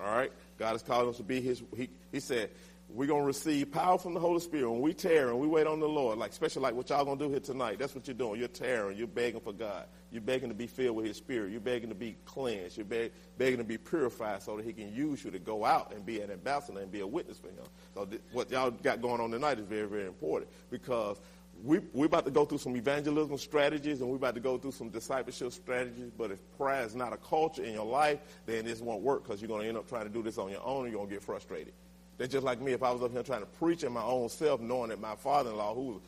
All 0.00 0.10
right? 0.10 0.32
God 0.60 0.72
has 0.72 0.82
called 0.82 1.08
us 1.08 1.16
to 1.16 1.22
be 1.22 1.40
his. 1.40 1.62
He, 1.74 1.88
he 2.12 2.20
said, 2.20 2.50
we're 2.90 3.06
going 3.06 3.22
to 3.22 3.26
receive 3.26 3.72
power 3.72 3.96
from 3.96 4.12
the 4.12 4.20
Holy 4.20 4.40
Spirit. 4.40 4.70
When 4.70 4.82
we 4.82 4.92
tear 4.92 5.30
and 5.30 5.38
we 5.38 5.46
wait 5.46 5.66
on 5.66 5.80
the 5.80 5.88
Lord, 5.88 6.18
like 6.18 6.32
especially 6.32 6.60
like 6.60 6.74
what 6.74 6.90
y'all 6.90 7.02
going 7.02 7.18
to 7.18 7.24
do 7.24 7.30
here 7.30 7.40
tonight, 7.40 7.78
that's 7.78 7.94
what 7.94 8.06
you're 8.06 8.14
doing. 8.14 8.38
You're 8.38 8.48
tearing. 8.48 8.98
You're 8.98 9.06
begging 9.06 9.40
for 9.40 9.54
God. 9.54 9.86
You're 10.10 10.20
begging 10.20 10.50
to 10.50 10.54
be 10.54 10.66
filled 10.66 10.96
with 10.96 11.06
his 11.06 11.16
spirit. 11.16 11.50
You're 11.50 11.62
begging 11.62 11.88
to 11.88 11.94
be 11.94 12.14
cleansed. 12.26 12.76
You're 12.76 12.84
beg, 12.84 13.12
begging 13.38 13.56
to 13.56 13.64
be 13.64 13.78
purified 13.78 14.42
so 14.42 14.58
that 14.58 14.66
he 14.66 14.74
can 14.74 14.94
use 14.94 15.24
you 15.24 15.30
to 15.30 15.38
go 15.38 15.64
out 15.64 15.94
and 15.94 16.04
be 16.04 16.20
an 16.20 16.30
ambassador 16.30 16.80
and 16.80 16.92
be 16.92 17.00
a 17.00 17.06
witness 17.06 17.38
for 17.38 17.48
him. 17.48 17.64
So 17.94 18.04
th- 18.04 18.20
what 18.32 18.50
y'all 18.50 18.70
got 18.70 19.00
going 19.00 19.22
on 19.22 19.30
tonight 19.30 19.58
is 19.58 19.66
very, 19.66 19.88
very 19.88 20.06
important 20.06 20.50
because 20.70 21.22
we, 21.62 21.78
we're 21.92 22.06
about 22.06 22.24
to 22.24 22.30
go 22.30 22.44
through 22.44 22.58
some 22.58 22.76
evangelism 22.76 23.36
strategies 23.38 24.00
and 24.00 24.10
we're 24.10 24.16
about 24.16 24.34
to 24.34 24.40
go 24.40 24.58
through 24.58 24.72
some 24.72 24.88
discipleship 24.88 25.52
strategies. 25.52 26.10
But 26.16 26.30
if 26.30 26.38
prayer 26.56 26.84
is 26.84 26.94
not 26.94 27.12
a 27.12 27.16
culture 27.16 27.62
in 27.62 27.74
your 27.74 27.86
life, 27.86 28.18
then 28.46 28.64
this 28.64 28.80
won't 28.80 29.02
work 29.02 29.24
because 29.24 29.40
you're 29.40 29.48
going 29.48 29.62
to 29.62 29.68
end 29.68 29.76
up 29.76 29.88
trying 29.88 30.04
to 30.04 30.12
do 30.12 30.22
this 30.22 30.38
on 30.38 30.50
your 30.50 30.64
own 30.64 30.84
and 30.84 30.92
you're 30.92 30.98
going 30.98 31.08
to 31.08 31.14
get 31.14 31.22
frustrated. 31.22 31.72
That's 32.18 32.32
just 32.32 32.44
like 32.44 32.60
me. 32.60 32.72
If 32.72 32.82
I 32.82 32.90
was 32.90 33.02
up 33.02 33.12
here 33.12 33.22
trying 33.22 33.40
to 33.40 33.46
preach 33.46 33.82
in 33.82 33.92
my 33.92 34.02
own 34.02 34.28
self, 34.28 34.60
knowing 34.60 34.90
that 34.90 35.00
my 35.00 35.14
father-in-law, 35.16 35.74
who 35.74 35.82
was 35.86 36.00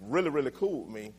really, 0.00 0.28
really 0.28 0.50
cool 0.50 0.82
with 0.84 0.94
me, 0.94 1.12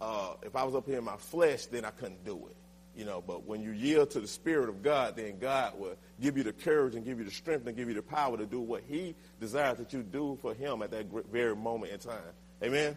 uh, 0.00 0.34
if 0.42 0.56
I 0.56 0.64
was 0.64 0.74
up 0.74 0.86
here 0.86 0.98
in 0.98 1.04
my 1.04 1.16
flesh, 1.16 1.66
then 1.66 1.84
I 1.84 1.90
couldn't 1.90 2.24
do 2.24 2.36
it. 2.48 2.56
You 2.96 3.04
know, 3.04 3.22
but 3.24 3.46
when 3.46 3.62
you 3.62 3.70
yield 3.70 4.10
to 4.10 4.20
the 4.20 4.26
Spirit 4.26 4.68
of 4.68 4.82
God, 4.82 5.16
then 5.16 5.38
God 5.38 5.78
will 5.78 5.96
give 6.20 6.36
you 6.36 6.42
the 6.42 6.52
courage 6.52 6.94
and 6.94 7.04
give 7.04 7.18
you 7.18 7.24
the 7.24 7.30
strength 7.30 7.66
and 7.66 7.76
give 7.76 7.88
you 7.88 7.94
the 7.94 8.02
power 8.02 8.36
to 8.36 8.46
do 8.46 8.60
what 8.60 8.82
He 8.88 9.14
desires 9.38 9.78
that 9.78 9.92
you 9.92 10.02
do 10.02 10.38
for 10.42 10.54
Him 10.54 10.82
at 10.82 10.90
that 10.90 11.06
very 11.30 11.54
moment 11.54 11.92
in 11.92 11.98
time. 11.98 12.18
Amen. 12.62 12.96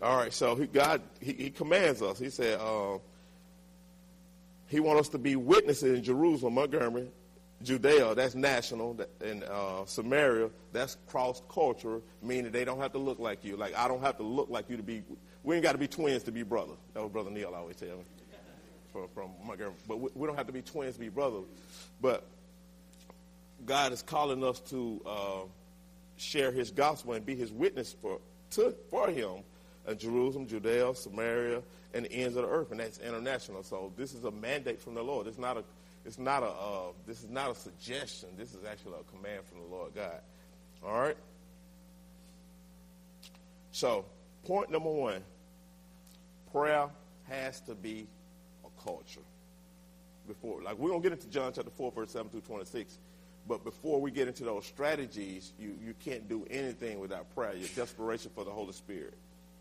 All 0.00 0.16
right. 0.16 0.32
So 0.32 0.54
he, 0.54 0.66
God, 0.66 1.02
He, 1.20 1.32
he 1.32 1.50
commands 1.50 2.02
us. 2.02 2.18
He 2.18 2.30
said 2.30 2.60
uh, 2.60 2.98
He 4.68 4.80
wants 4.80 5.00
us 5.02 5.08
to 5.10 5.18
be 5.18 5.36
witnesses 5.36 5.98
in 5.98 6.04
Jerusalem, 6.04 6.54
Montgomery, 6.54 7.08
Judea, 7.62 8.14
that's 8.14 8.34
national, 8.34 9.00
and 9.20 9.42
uh, 9.44 9.84
Samaria, 9.84 10.50
that's 10.72 10.96
cross 11.08 11.42
cultural, 11.52 12.02
meaning 12.22 12.52
they 12.52 12.64
don't 12.64 12.80
have 12.80 12.92
to 12.92 12.98
look 12.98 13.18
like 13.18 13.44
you. 13.44 13.56
Like 13.56 13.76
I 13.76 13.88
don't 13.88 14.00
have 14.00 14.16
to 14.18 14.22
look 14.22 14.48
like 14.48 14.70
you 14.70 14.76
to 14.76 14.82
be. 14.82 15.02
We 15.42 15.56
ain't 15.56 15.64
got 15.64 15.72
to 15.72 15.78
be 15.78 15.88
twins 15.88 16.22
to 16.24 16.32
be 16.32 16.42
brother. 16.42 16.74
That 16.94 17.02
was 17.02 17.10
Brother 17.10 17.30
Neil 17.30 17.52
always 17.54 17.76
tell 17.76 17.96
me 17.96 18.04
from, 18.92 19.08
from 19.14 19.30
Montgomery. 19.44 19.74
But 19.86 20.00
we, 20.00 20.10
we, 20.14 20.26
don't 20.26 20.36
have 20.36 20.46
to 20.46 20.52
be 20.52 20.62
twins 20.62 20.94
to 20.94 21.00
be 21.00 21.08
brother. 21.08 21.40
But 22.00 22.26
God 23.66 23.92
is 23.92 24.02
calling 24.02 24.44
us 24.44 24.60
to 24.60 25.00
uh, 25.04 25.40
share 26.16 26.52
His 26.52 26.70
gospel 26.70 27.14
and 27.14 27.26
be 27.26 27.34
His 27.34 27.52
witness 27.52 27.94
for 28.00 28.20
to, 28.50 28.74
for 28.90 29.08
Him 29.10 29.42
in 29.88 29.98
Jerusalem, 29.98 30.46
Judea, 30.46 30.94
Samaria, 30.94 31.62
and 31.94 32.04
the 32.04 32.12
ends 32.12 32.36
of 32.36 32.42
the 32.42 32.48
earth, 32.48 32.70
and 32.70 32.80
that's 32.80 32.98
international. 32.98 33.62
So 33.62 33.92
this 33.96 34.14
is 34.14 34.24
a 34.24 34.30
mandate 34.30 34.80
from 34.80 34.94
the 34.94 35.02
Lord. 35.02 35.26
It's 35.26 35.38
not 35.38 35.56
a 35.56 35.64
it's 36.04 36.18
not 36.18 36.42
a 36.42 36.46
uh, 36.46 36.92
this 37.06 37.22
is 37.22 37.30
not 37.30 37.50
a 37.50 37.54
suggestion. 37.54 38.28
This 38.36 38.54
is 38.54 38.64
actually 38.64 38.94
a 39.00 39.16
command 39.16 39.44
from 39.46 39.60
the 39.60 39.66
Lord 39.66 39.94
God. 39.94 40.20
All 40.84 41.00
right. 41.00 41.16
So 43.72 44.04
point 44.44 44.70
number 44.70 44.90
one: 44.90 45.22
prayer 46.52 46.88
has 47.28 47.60
to 47.62 47.74
be 47.74 48.06
a 48.64 48.84
culture. 48.84 49.20
Before, 50.26 50.62
like 50.62 50.78
we're 50.78 50.90
gonna 50.90 51.02
get 51.02 51.12
into 51.12 51.28
John 51.28 51.52
chapter 51.54 51.70
four, 51.70 51.90
verse 51.90 52.10
seven 52.10 52.28
through 52.28 52.42
twenty-six. 52.42 52.98
But 53.46 53.64
before 53.64 53.98
we 53.98 54.10
get 54.10 54.28
into 54.28 54.44
those 54.44 54.66
strategies, 54.66 55.54
you, 55.58 55.74
you 55.82 55.94
can't 56.04 56.28
do 56.28 56.46
anything 56.50 57.00
without 57.00 57.34
prayer. 57.34 57.54
Your 57.54 57.70
desperation 57.74 58.30
for 58.34 58.44
the 58.44 58.50
Holy 58.50 58.74
Spirit. 58.74 59.14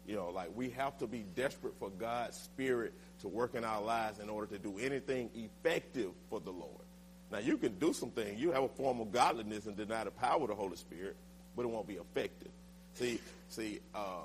You 0.08 0.16
know, 0.16 0.30
like 0.30 0.50
we 0.56 0.70
have 0.72 0.98
to 1.00 1.08
be 1.08 1.26
desperate 1.36 1.74
for 1.78 1.90
God's 1.90 2.38
Spirit 2.38 2.94
to 3.20 3.28
work 3.28 3.56
in 3.56 3.66
our 3.66 3.82
lives 3.82 4.20
in 4.20 4.30
order 4.30 4.48
to 4.56 4.58
do 4.58 4.80
anything 4.80 5.30
effective 5.36 6.12
for 6.30 6.40
the 6.40 6.52
Lord. 6.52 6.82
Now, 7.30 7.40
you 7.40 7.58
can 7.58 7.78
do 7.78 7.92
something. 7.92 8.38
You 8.40 8.52
have 8.54 8.64
a 8.64 8.70
form 8.70 9.02
of 9.02 9.12
godliness 9.12 9.66
and 9.66 9.76
deny 9.76 10.06
the 10.06 10.12
power 10.12 10.44
of 10.44 10.48
the 10.48 10.56
Holy 10.56 10.78
Spirit, 10.78 11.18
but 11.58 11.64
it 11.64 11.68
won't 11.68 11.88
be 11.88 11.96
effective. 11.96 12.52
See, 12.94 13.20
see, 13.50 13.80
uh, 13.94 14.24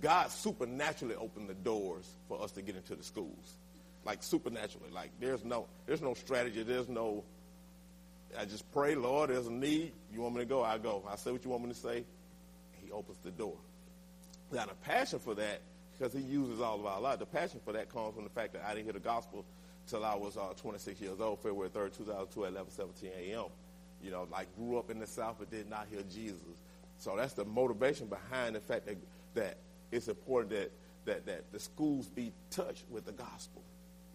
God 0.00 0.30
supernaturally 0.30 1.16
opened 1.16 1.50
the 1.50 1.54
doors 1.54 2.08
for 2.26 2.42
us 2.42 2.52
to 2.52 2.62
get 2.62 2.74
into 2.74 2.96
the 2.96 3.02
schools, 3.02 3.58
like 4.06 4.22
supernaturally. 4.22 4.90
Like 4.90 5.10
there's 5.20 5.44
no, 5.44 5.66
there's 5.86 6.00
no 6.00 6.14
strategy. 6.14 6.62
There's 6.62 6.88
no. 6.88 7.24
I 8.38 8.46
just 8.46 8.70
pray, 8.72 8.94
Lord. 8.94 9.28
There's 9.28 9.48
a 9.48 9.52
need. 9.52 9.92
You 10.14 10.22
want 10.22 10.36
me 10.36 10.40
to 10.40 10.46
go? 10.46 10.64
I 10.64 10.78
go. 10.78 11.02
I 11.06 11.16
say 11.16 11.30
what 11.30 11.44
you 11.44 11.50
want 11.50 11.64
me 11.64 11.68
to 11.70 11.78
say. 11.78 12.04
He 12.82 12.90
opens 12.90 13.18
the 13.22 13.30
door. 13.30 13.56
Got 14.52 14.70
a 14.70 14.74
passion 14.74 15.18
for 15.18 15.34
that 15.36 15.62
because 15.96 16.12
he 16.12 16.20
uses 16.20 16.60
all 16.60 16.78
of 16.78 16.84
our 16.84 17.00
lives. 17.00 17.20
The 17.20 17.26
passion 17.26 17.58
for 17.64 17.72
that 17.72 17.88
comes 17.88 18.14
from 18.14 18.24
the 18.24 18.30
fact 18.30 18.52
that 18.52 18.62
I 18.66 18.74
didn't 18.74 18.84
hear 18.84 18.92
the 18.92 19.00
gospel 19.00 19.46
till 19.86 20.04
I 20.04 20.14
was 20.14 20.36
uh, 20.36 20.52
26 20.56 21.00
years 21.00 21.20
old, 21.20 21.38
February 21.38 21.70
3rd, 21.70 21.96
2002 21.96 22.44
at 22.44 22.52
11, 22.52 22.70
17 22.70 23.10
a.m. 23.18 23.44
You 24.02 24.10
know, 24.10 24.28
like 24.30 24.54
grew 24.56 24.78
up 24.78 24.90
in 24.90 24.98
the 24.98 25.06
South 25.06 25.36
but 25.38 25.50
did 25.50 25.70
not 25.70 25.86
hear 25.90 26.02
Jesus. 26.12 26.36
So 26.98 27.16
that's 27.16 27.32
the 27.32 27.46
motivation 27.46 28.08
behind 28.08 28.54
the 28.54 28.60
fact 28.60 28.86
that, 28.86 28.96
that 29.34 29.56
it's 29.90 30.08
important 30.08 30.50
that, 30.50 30.70
that, 31.06 31.26
that 31.26 31.50
the 31.50 31.58
schools 31.58 32.08
be 32.08 32.32
touched 32.50 32.84
with 32.90 33.06
the 33.06 33.12
gospel. 33.12 33.62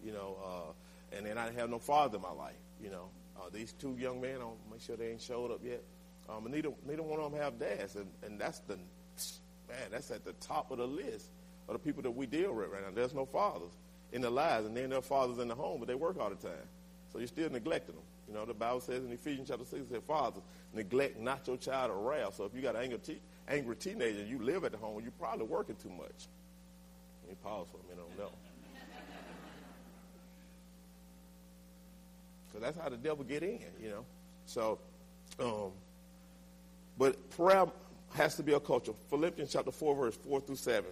You 0.04 0.12
know, 0.12 0.36
uh, 0.44 1.16
and 1.16 1.26
then 1.26 1.36
I 1.36 1.46
didn't 1.46 1.58
have 1.58 1.70
no 1.70 1.80
father 1.80 2.16
in 2.16 2.22
my 2.22 2.30
life. 2.30 2.54
You 2.80 2.90
know, 2.90 3.08
uh, 3.36 3.48
these 3.52 3.72
two 3.72 3.96
young 3.98 4.20
men, 4.20 4.36
I'll 4.40 4.56
make 4.70 4.82
sure 4.82 4.96
they 4.96 5.10
ain't 5.10 5.20
showed 5.20 5.50
up 5.50 5.60
yet. 5.64 5.82
Um, 6.28 6.44
and 6.44 6.54
neither, 6.54 6.70
neither 6.86 7.02
one 7.02 7.18
of 7.18 7.32
them 7.32 7.40
have 7.40 7.58
dads, 7.58 7.96
and, 7.96 8.06
and 8.22 8.40
that's 8.40 8.60
the 8.60 8.78
man, 9.68 9.88
that's 9.90 10.10
at 10.10 10.24
the 10.24 10.32
top 10.34 10.70
of 10.70 10.78
the 10.78 10.86
list 10.86 11.30
of 11.68 11.74
the 11.74 11.78
people 11.78 12.02
that 12.02 12.10
we 12.10 12.26
deal 12.26 12.54
with 12.54 12.70
right 12.70 12.82
now. 12.82 12.92
There's 12.94 13.14
no 13.14 13.26
fathers 13.26 13.72
in 14.12 14.22
their 14.22 14.30
lives, 14.30 14.66
and 14.66 14.76
then 14.76 14.90
there 14.90 14.98
are 14.98 15.02
fathers 15.02 15.38
in 15.38 15.48
the 15.48 15.54
home, 15.54 15.80
but 15.80 15.88
they 15.88 15.94
work 15.94 16.18
all 16.18 16.30
the 16.30 16.36
time. 16.36 16.66
So 17.12 17.18
you're 17.18 17.28
still 17.28 17.50
neglecting 17.50 17.94
them. 17.94 18.04
You 18.26 18.34
know, 18.34 18.44
the 18.44 18.54
Bible 18.54 18.80
says 18.80 19.04
in 19.04 19.10
Ephesians 19.10 19.48
chapter 19.48 19.64
6, 19.64 19.82
it 19.82 19.88
says, 19.90 20.02
Fathers, 20.06 20.42
neglect 20.74 21.18
not 21.18 21.46
your 21.46 21.56
child 21.56 21.90
of 21.90 21.96
wrath. 21.98 22.34
So 22.34 22.44
if 22.44 22.54
you 22.54 22.60
got 22.60 22.76
an 22.76 22.82
angry, 22.82 22.98
te- 22.98 23.20
angry 23.48 23.76
teenager 23.76 24.20
and 24.20 24.28
you 24.28 24.38
live 24.38 24.64
at 24.64 24.72
the 24.72 24.78
home, 24.78 25.00
you're 25.02 25.10
probably 25.12 25.46
working 25.46 25.76
too 25.76 25.88
much. 25.88 26.28
Let 27.22 27.30
me 27.30 27.36
pause 27.42 27.66
for 27.70 27.78
a 27.78 27.92
on 27.92 28.08
that 28.18 28.30
Because 32.48 32.60
that's 32.60 32.76
how 32.76 32.90
the 32.90 32.98
devil 32.98 33.24
get 33.24 33.42
in, 33.42 33.60
you 33.82 33.88
know. 33.88 34.04
So, 34.44 34.78
um, 35.40 35.72
but 36.98 37.30
prayer 37.30 37.66
has 38.14 38.36
to 38.36 38.42
be 38.42 38.52
a 38.52 38.60
culture. 38.60 38.92
Philippians 39.10 39.52
chapter 39.52 39.70
4, 39.70 39.94
verse 39.94 40.16
4 40.16 40.40
through 40.40 40.56
7 40.56 40.84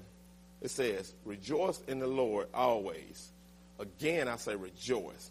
it 0.61 0.71
says, 0.71 1.15
Rejoice 1.25 1.81
in 1.87 1.99
the 1.99 2.07
Lord 2.07 2.49
always. 2.55 3.31
Again, 3.79 4.29
I 4.29 4.37
say 4.37 4.57
rejoice. 4.57 5.31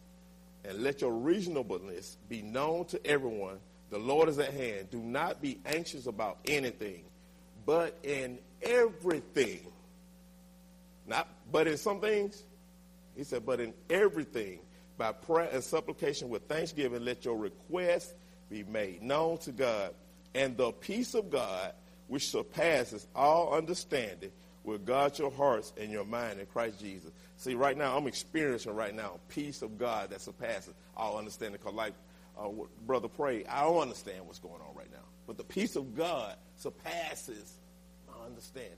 And 0.63 0.81
let 0.81 1.01
your 1.01 1.11
reasonableness 1.11 2.17
be 2.29 2.41
known 2.41 2.85
to 2.85 3.05
everyone. 3.05 3.59
The 3.89 3.99
Lord 3.99 4.29
is 4.29 4.39
at 4.39 4.53
hand. 4.53 4.89
Do 4.91 4.97
not 4.97 5.41
be 5.41 5.59
anxious 5.65 6.07
about 6.07 6.39
anything, 6.45 7.03
but 7.65 7.97
in 8.03 8.39
everything. 8.61 9.61
Not 11.05 11.27
but 11.51 11.67
in 11.67 11.77
some 11.77 12.01
things. 12.01 12.43
He 13.15 13.23
said, 13.23 13.45
but 13.45 13.59
in 13.59 13.73
everything, 13.89 14.59
by 14.97 15.11
prayer 15.11 15.49
and 15.51 15.63
supplication 15.63 16.29
with 16.29 16.43
thanksgiving, 16.43 17.05
let 17.05 17.23
your 17.25 17.37
requests 17.37 18.13
be 18.49 18.63
made 18.63 19.01
known 19.01 19.37
to 19.39 19.51
God. 19.51 19.93
And 20.35 20.57
the 20.57 20.73
peace 20.73 21.15
of 21.15 21.31
God, 21.31 21.71
which 22.07 22.29
surpasses 22.29 23.07
all 23.15 23.53
understanding, 23.53 24.31
will 24.65 24.77
guard 24.77 25.17
your 25.17 25.31
hearts 25.31 25.71
and 25.79 25.89
your 25.89 26.03
mind 26.03 26.39
in 26.39 26.45
Christ 26.47 26.79
Jesus. 26.79 27.09
See, 27.37 27.55
right 27.55 27.77
now, 27.77 27.95
I'm 27.95 28.05
experiencing 28.05 28.75
right 28.75 28.93
now 28.93 29.19
peace 29.29 29.61
of 29.61 29.77
God 29.77 30.09
that 30.09 30.19
surpasses 30.21 30.73
all 30.97 31.17
understanding. 31.17 31.57
Because, 31.61 31.73
like 31.73 31.93
uh, 32.37 32.49
Brother 32.85 33.07
Pray, 33.07 33.45
I 33.45 33.63
don't 33.63 33.81
understand 33.81 34.27
what's 34.27 34.39
going 34.39 34.61
on 34.61 34.75
right 34.75 34.91
now. 34.91 35.05
But 35.25 35.37
the 35.37 35.43
peace 35.45 35.77
of 35.77 35.95
God 35.95 36.35
surpasses 36.57 37.53
my 38.05 38.25
understanding. 38.25 38.75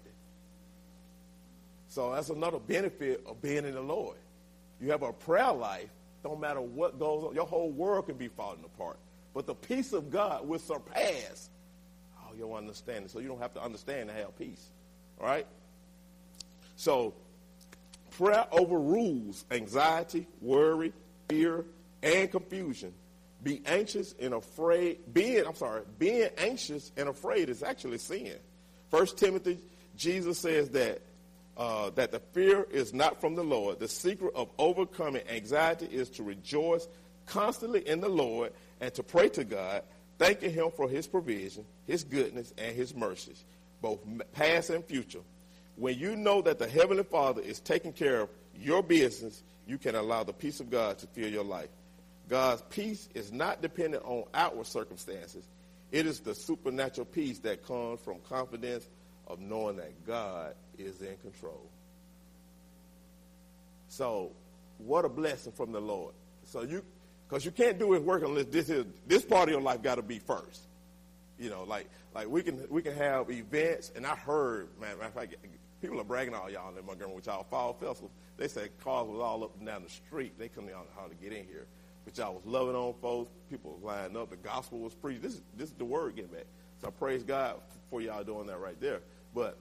So 1.89 2.13
that's 2.13 2.29
another 2.29 2.59
benefit 2.59 3.23
of 3.25 3.41
being 3.41 3.65
in 3.65 3.73
the 3.73 3.81
Lord. 3.81 4.17
You 4.79 4.91
have 4.91 5.01
a 5.01 5.11
prayer 5.11 5.53
life, 5.53 5.89
don't 6.23 6.39
matter 6.39 6.61
what 6.61 6.99
goes 6.99 7.23
on, 7.23 7.33
your 7.33 7.47
whole 7.47 7.71
world 7.71 8.05
can 8.05 8.15
be 8.15 8.27
falling 8.27 8.63
apart. 8.63 8.97
But 9.38 9.46
the 9.46 9.53
peace 9.53 9.94
of 9.94 10.10
God 10.10 10.48
will 10.48 10.58
surpass 10.58 11.51
all 12.17 12.36
your 12.36 12.58
understanding. 12.58 13.08
So 13.08 13.20
you 13.20 13.27
don't 13.27 13.38
have 13.38 13.53
to 13.53 13.62
understand 13.62 14.10
to 14.10 14.15
have 14.15 14.36
peace. 14.36 14.72
All 15.22 15.27
right? 15.27 15.46
So 16.75 17.13
prayer 18.17 18.48
overrules 18.51 19.46
anxiety, 19.51 20.25
worry, 20.41 20.91
fear, 21.29 21.65
and 22.01 22.32
confusion. 22.32 22.96
Be 23.44 23.62
anxious 23.67 24.15
and 24.20 24.34
afraid. 24.34 25.13
Being, 25.13 25.46
I'm 25.46 25.53
sorry, 25.53 25.84
being 26.00 26.29
anxious 26.39 26.91
and 26.98 27.08
afraid 27.08 27.50
is 27.50 27.62
actually 27.62 28.00
sin. 28.00 28.34
First 28.89 29.20
Timothy, 29.20 29.60
Jesus 29.96 30.39
says 30.39 30.72
that 30.72 31.00
uh, 31.58 31.91
that 31.91 32.12
the 32.12 32.22
fear 32.34 32.65
is 32.72 32.91
not 32.91 33.22
from 33.22 33.36
the 33.36 33.44
Lord. 33.44 33.77
The 33.77 33.88
secret 33.88 34.34
of 34.34 34.50
overcoming 34.58 35.22
anxiety 35.29 35.86
is 35.86 36.10
to 36.12 36.24
rejoice 36.24 36.88
constantly 37.27 37.88
in 37.88 38.00
the 38.00 38.10
Lord 38.10 38.51
and 38.79 38.93
to 38.93 39.03
pray 39.03 39.29
to 39.29 39.43
God, 39.43 39.84
thanking 40.17 40.51
Him 40.51 40.72
for 40.75 40.89
His 40.89 41.07
provision, 41.07 41.65
His 41.86 42.03
goodness, 42.03 42.53
and 42.57 42.75
His 42.75 42.96
mercies, 42.96 43.43
both 43.81 44.00
past 44.34 44.69
and 44.69 44.84
future. 44.84 45.22
When 45.75 45.98
you 45.98 46.15
know 46.15 46.41
that 46.41 46.60
the 46.60 46.67
Heavenly 46.67 47.03
Father 47.03 47.41
is 47.41 47.60
taking 47.60 47.93
care 47.93 48.22
of 48.22 48.29
your 48.60 48.81
business, 48.81 49.43
you 49.67 49.77
can 49.77 49.96
allow 49.96 50.24
the 50.24 50.34
peace 50.34 50.60
of 50.60 50.69
God 50.69 50.98
to 51.00 51.07
fill 51.07 51.29
your 51.29 51.43
life. 51.43 51.69
God's 52.29 52.63
peace 52.69 53.07
is 53.13 53.31
not 53.31 53.62
dependent 53.62 54.03
on 54.05 54.25
outward 54.34 54.67
circumstances. 54.67 55.48
It 55.91 56.05
is 56.05 56.19
the 56.19 56.36
supernatural 56.36 57.05
peace 57.05 57.39
that 57.39 57.65
comes 57.65 58.01
from 58.01 58.19
confidence 58.27 58.88
of 59.27 59.39
knowing 59.39 59.77
that 59.77 60.05
God 60.05 60.55
is 60.77 61.01
in 61.01 61.15
control. 61.17 61.69
So, 63.88 64.31
what 64.77 65.05
a 65.05 65.10
blessing 65.10 65.53
from 65.53 65.72
the 65.72 65.79
Lord. 65.79 66.13
So 66.43 66.62
you, 66.62 66.84
because 67.27 67.43
you 67.43 67.51
can't 67.51 67.77
do 67.77 67.91
His 67.91 68.01
work 68.01 68.24
unless 68.24 68.46
this 68.46 68.69
is 68.69 68.86
this 69.05 69.24
part 69.24 69.50
of 69.50 69.53
your 69.53 69.62
life 69.62 69.81
got 69.81 69.96
to 69.96 70.01
be 70.01 70.19
first. 70.19 70.62
You 71.39 71.50
know, 71.50 71.63
like 71.63 71.89
like 72.15 72.27
we 72.27 72.41
can 72.41 72.65
we 72.69 72.81
can 72.81 72.96
have 72.96 73.29
events, 73.29 73.91
and 73.96 74.05
I 74.05 74.15
heard 74.15 74.69
man, 74.79 74.98
matter 74.98 75.07
of 75.07 75.13
fact, 75.13 75.36
people 75.81 76.00
are 76.00 76.03
bragging 76.03 76.34
all 76.34 76.50
y'all 76.50 76.75
in 76.75 76.86
Montgomery 76.86 77.15
with 77.15 77.27
y'all 77.27 77.43
fall 77.50 77.74
festivals. 77.74 78.12
They 78.38 78.48
said 78.48 78.69
cars 78.84 79.07
was 79.07 79.19
all 79.19 79.43
up 79.43 79.55
and 79.57 79.65
down 79.65 79.84
the 79.84 79.89
street. 79.89 80.34
They 80.38 80.48
couldn't 80.48 80.72
how 80.96 81.07
to 81.07 81.15
get 81.15 81.34
in 81.34 81.46
here. 81.46 81.65
But 82.05 82.17
y'all 82.17 82.36
was 82.36 82.46
loving 82.46 82.75
on 82.75 82.93
folks. 83.01 83.31
People 83.50 83.74
was 83.74 83.84
lining 83.84 84.15
up. 84.15 84.29
The 84.29 84.38
gospel 84.38 84.79
was 84.79 84.93
preached. 84.93 85.22
This 85.22 85.34
is 85.34 85.41
this 85.57 85.69
is 85.69 85.75
the 85.75 85.86
word 85.86 86.15
getting 86.15 86.31
back. 86.31 86.46
So 86.81 86.88
I 86.88 86.91
praise 86.91 87.24
God 87.24 87.55
for 87.89 88.01
y'all 88.01 88.24
doing 88.24 88.48
that 88.48 88.60
right 88.60 88.79
there. 88.79 89.01
But 89.34 89.57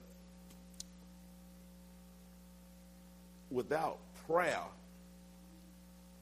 without 3.49 3.99
prayer, 4.27 4.61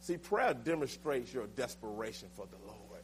see, 0.06 0.18
prayer 0.18 0.54
demonstrates 0.54 1.34
your 1.34 1.48
desperation 1.48 2.30
for 2.36 2.46
the 2.46 2.68
Lord. 2.68 3.02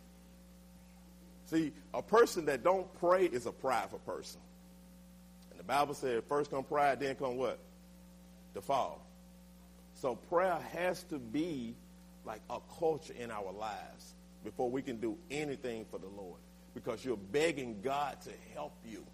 See, 1.48 1.74
a 1.94 2.02
person 2.02 2.46
that 2.46 2.64
don't 2.64 2.92
pray 3.00 3.26
is 3.26 3.46
a 3.46 3.52
prideful 3.52 4.00
person. 4.00 4.40
And 5.50 5.60
the 5.60 5.64
Bible 5.64 5.94
said, 5.94 6.24
first 6.26 6.52
come 6.52 6.64
pride, 6.64 7.00
then 7.00 7.16
come 7.16 7.38
what? 7.38 7.60
The 8.54 8.62
fall. 8.62 9.06
So 9.96 10.16
prayer 10.16 10.60
has 10.74 11.04
to 11.06 11.18
be 11.20 11.76
like 12.24 12.42
a 12.50 12.60
culture 12.80 13.14
in 13.20 13.32
our 13.32 13.52
lives 13.52 14.14
before 14.44 14.70
we 14.70 14.82
can 14.82 14.98
do 14.98 15.18
anything 15.30 15.86
for 15.90 15.98
the 15.98 16.08
Lord. 16.08 16.40
Because 16.74 17.04
you're 17.04 17.18
begging 17.18 17.82
God 17.82 18.22
to 18.22 18.32
help 18.54 18.74
you 18.86 19.06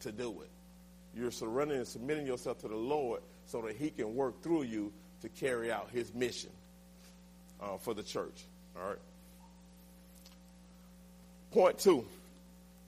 to 0.00 0.12
do 0.12 0.42
it. 0.42 0.50
You're 1.16 1.30
surrendering 1.30 1.80
and 1.80 1.88
submitting 1.88 2.26
yourself 2.26 2.58
to 2.60 2.68
the 2.68 2.76
Lord 2.76 3.22
so 3.46 3.62
that 3.62 3.76
he 3.76 3.90
can 3.90 4.14
work 4.14 4.42
through 4.42 4.64
you 4.64 4.92
to 5.22 5.30
carry 5.30 5.72
out 5.72 5.88
his 5.90 6.12
mission 6.12 6.50
uh, 7.60 7.76
for 7.78 7.94
the 7.94 8.02
church. 8.02 8.44
All 8.76 8.88
right. 8.88 8.98
Point 11.52 11.78
two, 11.78 12.04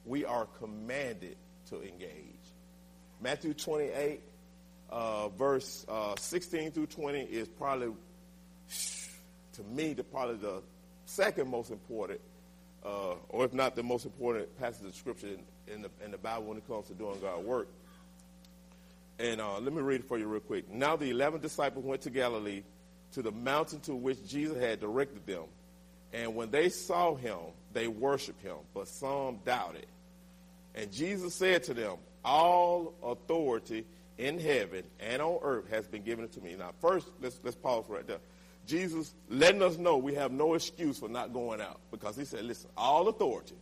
we 0.04 0.24
are 0.24 0.46
commanded 0.58 1.36
to 1.70 1.82
engage. 1.82 2.24
Matthew 3.20 3.54
28, 3.54 4.20
uh, 4.90 5.28
verse 5.30 5.84
uh, 5.88 6.14
16 6.16 6.70
through 6.72 6.86
20 6.86 7.20
is 7.20 7.48
probably, 7.48 7.92
to 9.54 9.62
me, 9.70 9.92
the 9.92 10.04
probably 10.04 10.36
the 10.36 10.62
second 11.06 11.50
most 11.50 11.70
important, 11.70 12.20
uh, 12.84 13.14
or 13.28 13.44
if 13.44 13.52
not 13.52 13.74
the 13.74 13.82
most 13.82 14.04
important 14.04 14.56
passage 14.58 14.86
of 14.86 14.94
scripture 14.94 15.28
in, 15.28 15.74
in, 15.74 15.82
the, 15.82 15.90
in 16.04 16.10
the 16.10 16.18
Bible 16.18 16.44
when 16.44 16.58
it 16.58 16.66
comes 16.68 16.86
to 16.88 16.94
doing 16.94 17.18
God's 17.20 17.44
work. 17.44 17.68
And 19.18 19.40
uh, 19.40 19.58
let 19.58 19.72
me 19.72 19.82
read 19.82 20.00
it 20.00 20.08
for 20.08 20.16
you 20.16 20.28
real 20.28 20.40
quick. 20.40 20.70
Now 20.70 20.94
the 20.94 21.10
eleven 21.10 21.40
disciples 21.40 21.84
went 21.84 22.02
to 22.02 22.10
Galilee, 22.10 22.62
to 23.12 23.22
the 23.22 23.32
mountain 23.32 23.80
to 23.80 23.94
which 23.94 24.26
Jesus 24.26 24.58
had 24.58 24.80
directed 24.80 25.26
them. 25.26 25.44
And 26.12 26.34
when 26.34 26.50
they 26.50 26.68
saw 26.68 27.14
him, 27.14 27.38
they 27.72 27.86
worshiped 27.86 28.42
him, 28.42 28.56
but 28.74 28.88
some 28.88 29.38
doubted. 29.44 29.86
And 30.74 30.92
Jesus 30.92 31.34
said 31.34 31.64
to 31.64 31.74
them, 31.74 31.96
All 32.24 32.94
authority 33.02 33.84
in 34.16 34.38
heaven 34.38 34.84
and 35.00 35.22
on 35.22 35.38
earth 35.42 35.68
has 35.70 35.86
been 35.86 36.02
given 36.02 36.28
to 36.28 36.40
me. 36.40 36.56
Now, 36.58 36.70
first, 36.80 37.08
let's, 37.20 37.38
let's 37.42 37.56
pause 37.56 37.84
right 37.88 38.06
there. 38.06 38.18
Jesus 38.66 39.14
letting 39.30 39.62
us 39.62 39.78
know 39.78 39.96
we 39.96 40.14
have 40.14 40.30
no 40.30 40.54
excuse 40.54 40.98
for 40.98 41.08
not 41.08 41.32
going 41.32 41.60
out 41.60 41.80
because 41.90 42.16
he 42.16 42.24
said, 42.24 42.44
Listen, 42.44 42.70
all 42.76 43.08
authority 43.08 43.56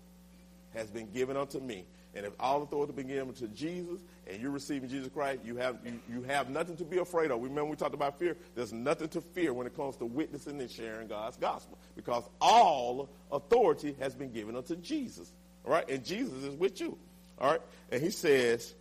has 0.75 0.91
been 0.91 1.11
given 1.13 1.37
unto 1.37 1.61
me. 1.61 1.85
And 2.17 2.25
if 2.25 2.33
all 2.41 2.63
authority 2.63 2.95
been 2.95 3.09
given 3.09 3.35
to 3.35 3.49
Jesus 3.49 4.01
and 4.27 4.41
you're 4.41 4.51
receiving 4.51 4.89
Jesus 4.89 5.11
Christ, 5.13 5.41
you 5.45 5.57
have, 5.57 5.77
you, 5.85 6.01
you 6.11 6.23
have 6.23 6.49
nothing 6.49 6.75
to 6.79 6.85
be 6.85 6.97
afraid 6.97 7.31
of. 7.31 7.43
Remember 7.43 7.67
we 7.67 7.77
talked 7.77 7.95
about 7.95 8.19
fear? 8.19 8.39
There's 8.55 8.73
nothing 8.73 9.09
to 9.09 9.21
fear 9.21 9.53
when 9.53 9.67
it 9.67 9.77
comes 9.77 9.97
to 9.97 10.07
witnessing 10.07 10.59
and 10.59 10.71
sharing 10.71 11.09
God's 11.09 11.37
gospel 11.37 11.77
because 11.95 12.25
all 12.41 13.11
authority 13.31 13.95
has 14.01 14.15
been 14.15 14.33
given 14.33 14.57
unto 14.57 14.77
Jesus. 14.77 15.31
All 15.67 15.73
right? 15.73 15.87
And 15.91 16.03
Jesus 16.03 16.43
is 16.43 16.55
with 16.55 16.81
you. 16.81 16.97
All 17.39 17.51
right? 17.51 17.61
And 17.93 18.03
he 18.03 18.09
says, 18.09 18.75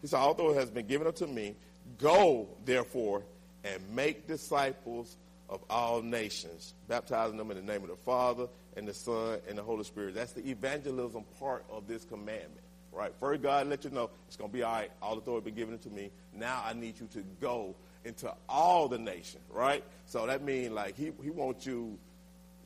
he 0.00 0.06
said, 0.06 0.18
all 0.18 0.30
authority 0.30 0.60
has 0.60 0.70
been 0.70 0.86
given 0.86 1.08
unto 1.08 1.26
me. 1.26 1.56
Go, 1.98 2.46
therefore, 2.64 3.24
and 3.64 3.82
make 3.96 4.28
disciples 4.28 5.16
of 5.48 5.64
all 5.70 6.02
nations, 6.02 6.74
baptizing 6.88 7.36
them 7.36 7.50
in 7.50 7.56
the 7.56 7.72
name 7.72 7.82
of 7.82 7.88
the 7.88 7.96
Father 7.96 8.48
and 8.76 8.86
the 8.86 8.94
Son 8.94 9.38
and 9.48 9.56
the 9.56 9.62
Holy 9.62 9.84
Spirit. 9.84 10.14
That's 10.14 10.32
the 10.32 10.46
evangelism 10.48 11.24
part 11.38 11.64
of 11.70 11.88
this 11.88 12.04
commandment, 12.04 12.60
right? 12.92 13.12
First, 13.18 13.42
God 13.42 13.66
let 13.66 13.84
you 13.84 13.90
know 13.90 14.10
it's 14.26 14.36
going 14.36 14.50
to 14.50 14.54
be 14.56 14.62
all 14.62 14.72
right. 14.72 14.90
All 15.00 15.16
authority 15.16 15.46
been 15.46 15.54
given 15.54 15.78
to 15.78 15.90
me. 15.90 16.10
Now 16.34 16.62
I 16.64 16.74
need 16.74 17.00
you 17.00 17.06
to 17.14 17.24
go 17.40 17.74
into 18.04 18.32
all 18.48 18.88
the 18.88 18.98
nation, 18.98 19.40
right? 19.50 19.82
So 20.06 20.26
that 20.26 20.42
means 20.42 20.72
like 20.72 20.96
he, 20.96 21.12
he 21.22 21.30
wants 21.30 21.64
you, 21.64 21.98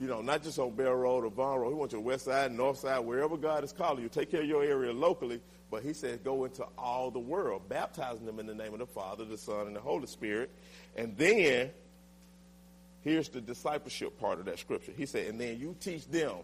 you 0.00 0.08
know, 0.08 0.20
not 0.20 0.42
just 0.42 0.58
on 0.58 0.72
Bell 0.72 0.94
Road 0.94 1.24
or 1.24 1.30
Vaughn 1.30 1.60
Road. 1.60 1.70
He 1.70 1.76
wants 1.76 1.94
you 1.94 2.00
west 2.00 2.24
side, 2.24 2.50
north 2.50 2.78
side, 2.78 2.98
wherever 3.00 3.36
God 3.36 3.62
is 3.62 3.72
calling 3.72 4.02
you. 4.02 4.08
Take 4.08 4.30
care 4.30 4.42
of 4.42 4.48
your 4.48 4.64
area 4.64 4.92
locally, 4.92 5.40
but 5.70 5.84
he 5.84 5.92
says 5.92 6.18
go 6.24 6.44
into 6.44 6.66
all 6.76 7.12
the 7.12 7.20
world, 7.20 7.68
baptizing 7.68 8.26
them 8.26 8.40
in 8.40 8.46
the 8.46 8.54
name 8.54 8.72
of 8.72 8.80
the 8.80 8.86
Father, 8.86 9.24
the 9.24 9.38
Son, 9.38 9.68
and 9.68 9.76
the 9.76 9.80
Holy 9.80 10.06
Spirit. 10.06 10.50
And 10.96 11.16
then 11.16 11.70
Here's 13.02 13.28
the 13.28 13.40
discipleship 13.40 14.18
part 14.18 14.38
of 14.38 14.44
that 14.46 14.58
scripture. 14.58 14.92
He 14.96 15.06
said, 15.06 15.26
and 15.26 15.40
then 15.40 15.58
you 15.58 15.76
teach 15.80 16.06
them 16.08 16.36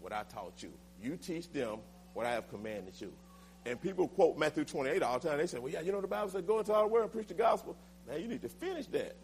what 0.00 0.12
I 0.12 0.22
taught 0.22 0.62
you. 0.62 0.72
You 1.02 1.16
teach 1.16 1.50
them 1.50 1.78
what 2.14 2.26
I 2.26 2.30
have 2.30 2.48
commanded 2.48 3.00
you. 3.00 3.12
And 3.66 3.80
people 3.80 4.08
quote 4.08 4.38
Matthew 4.38 4.64
28 4.64 5.02
all 5.02 5.18
the 5.18 5.28
time. 5.28 5.38
They 5.38 5.46
say, 5.46 5.58
well, 5.58 5.72
yeah, 5.72 5.80
you 5.80 5.90
know 5.90 6.00
the 6.00 6.06
Bible 6.06 6.30
said 6.30 6.46
go 6.46 6.58
into 6.58 6.72
all 6.72 6.82
the 6.82 6.88
world 6.88 7.04
and 7.04 7.12
preach 7.12 7.28
the 7.28 7.34
gospel. 7.34 7.76
Man, 8.06 8.20
you 8.20 8.28
need 8.28 8.42
to 8.42 8.48
finish 8.48 8.86
that. 8.88 9.16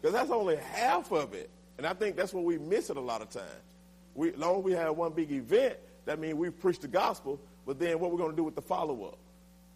Because 0.00 0.12
that's 0.12 0.30
only 0.30 0.56
half 0.56 1.10
of 1.12 1.32
it. 1.32 1.50
And 1.78 1.86
I 1.86 1.94
think 1.94 2.16
that's 2.16 2.34
what 2.34 2.44
we 2.44 2.58
miss 2.58 2.90
it 2.90 2.96
a 2.96 3.00
lot 3.00 3.22
of 3.22 3.30
times. 3.30 3.46
We, 4.14 4.32
long 4.32 4.58
as 4.58 4.64
we 4.64 4.72
have 4.72 4.96
one 4.96 5.12
big 5.12 5.30
event, 5.30 5.76
that 6.04 6.18
means 6.18 6.34
we 6.34 6.50
preach 6.50 6.80
the 6.80 6.88
gospel, 6.88 7.40
but 7.66 7.78
then 7.78 7.98
what 8.00 8.10
we're 8.10 8.18
going 8.18 8.30
to 8.30 8.36
do 8.36 8.44
with 8.44 8.54
the 8.54 8.62
follow-up? 8.62 9.18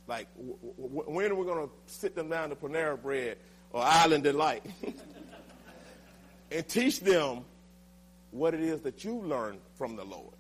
Like, 0.07 0.27
w- 0.37 0.57
w- 0.81 1.03
when 1.11 1.31
are 1.31 1.35
we 1.35 1.45
going 1.45 1.69
to 1.69 1.73
sit 1.87 2.15
them 2.15 2.29
down 2.29 2.51
to 2.51 2.57
Panera 2.57 3.01
Bread 3.01 3.39
or 3.73 3.83
Island 3.83 4.25
Delight 4.25 4.65
and 6.51 6.67
teach 6.67 7.01
them 7.01 7.45
what 8.31 8.55
it 8.55 8.61
is 8.61 8.81
that 8.83 9.05
you 9.05 9.15
learned 9.21 9.61
from 9.77 9.97
the 9.97 10.05
Lord. 10.05 10.35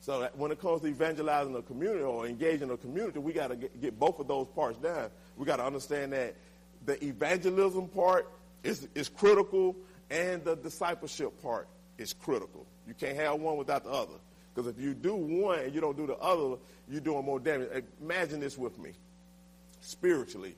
So 0.00 0.28
when 0.34 0.50
it 0.50 0.60
comes 0.60 0.80
to 0.82 0.88
evangelizing 0.88 1.54
a 1.54 1.62
community 1.62 2.02
or 2.02 2.26
engaging 2.26 2.70
a 2.70 2.76
community, 2.76 3.18
we 3.18 3.32
got 3.32 3.48
to 3.48 3.56
get, 3.56 3.80
get, 3.80 3.98
both 3.98 4.18
of 4.18 4.28
those 4.28 4.46
parts 4.54 4.78
down. 4.78 5.10
We 5.36 5.44
got 5.44 5.56
to 5.56 5.64
understand 5.64 6.12
that 6.14 6.34
the 6.86 7.02
evangelism 7.04 7.88
part 7.88 8.30
is, 8.62 8.88
is 8.94 9.08
critical 9.08 9.76
and 10.10 10.42
the 10.42 10.56
discipleship 10.56 11.40
part 11.42 11.68
is 11.98 12.14
critical. 12.14 12.66
You 12.88 12.94
can't 12.94 13.16
have 13.16 13.40
one 13.40 13.56
without 13.56 13.84
the 13.84 13.90
other. 13.90 14.14
Because 14.54 14.68
if 14.68 14.80
you 14.80 14.94
do 14.94 15.14
one 15.14 15.60
and 15.60 15.74
you 15.74 15.80
don't 15.80 15.96
do 15.96 16.06
the 16.06 16.16
other, 16.16 16.56
you're 16.88 17.00
doing 17.00 17.24
more 17.24 17.38
damage. 17.38 17.68
Imagine 18.00 18.40
this 18.40 18.56
with 18.56 18.78
me. 18.78 18.92
Spiritually. 19.80 20.56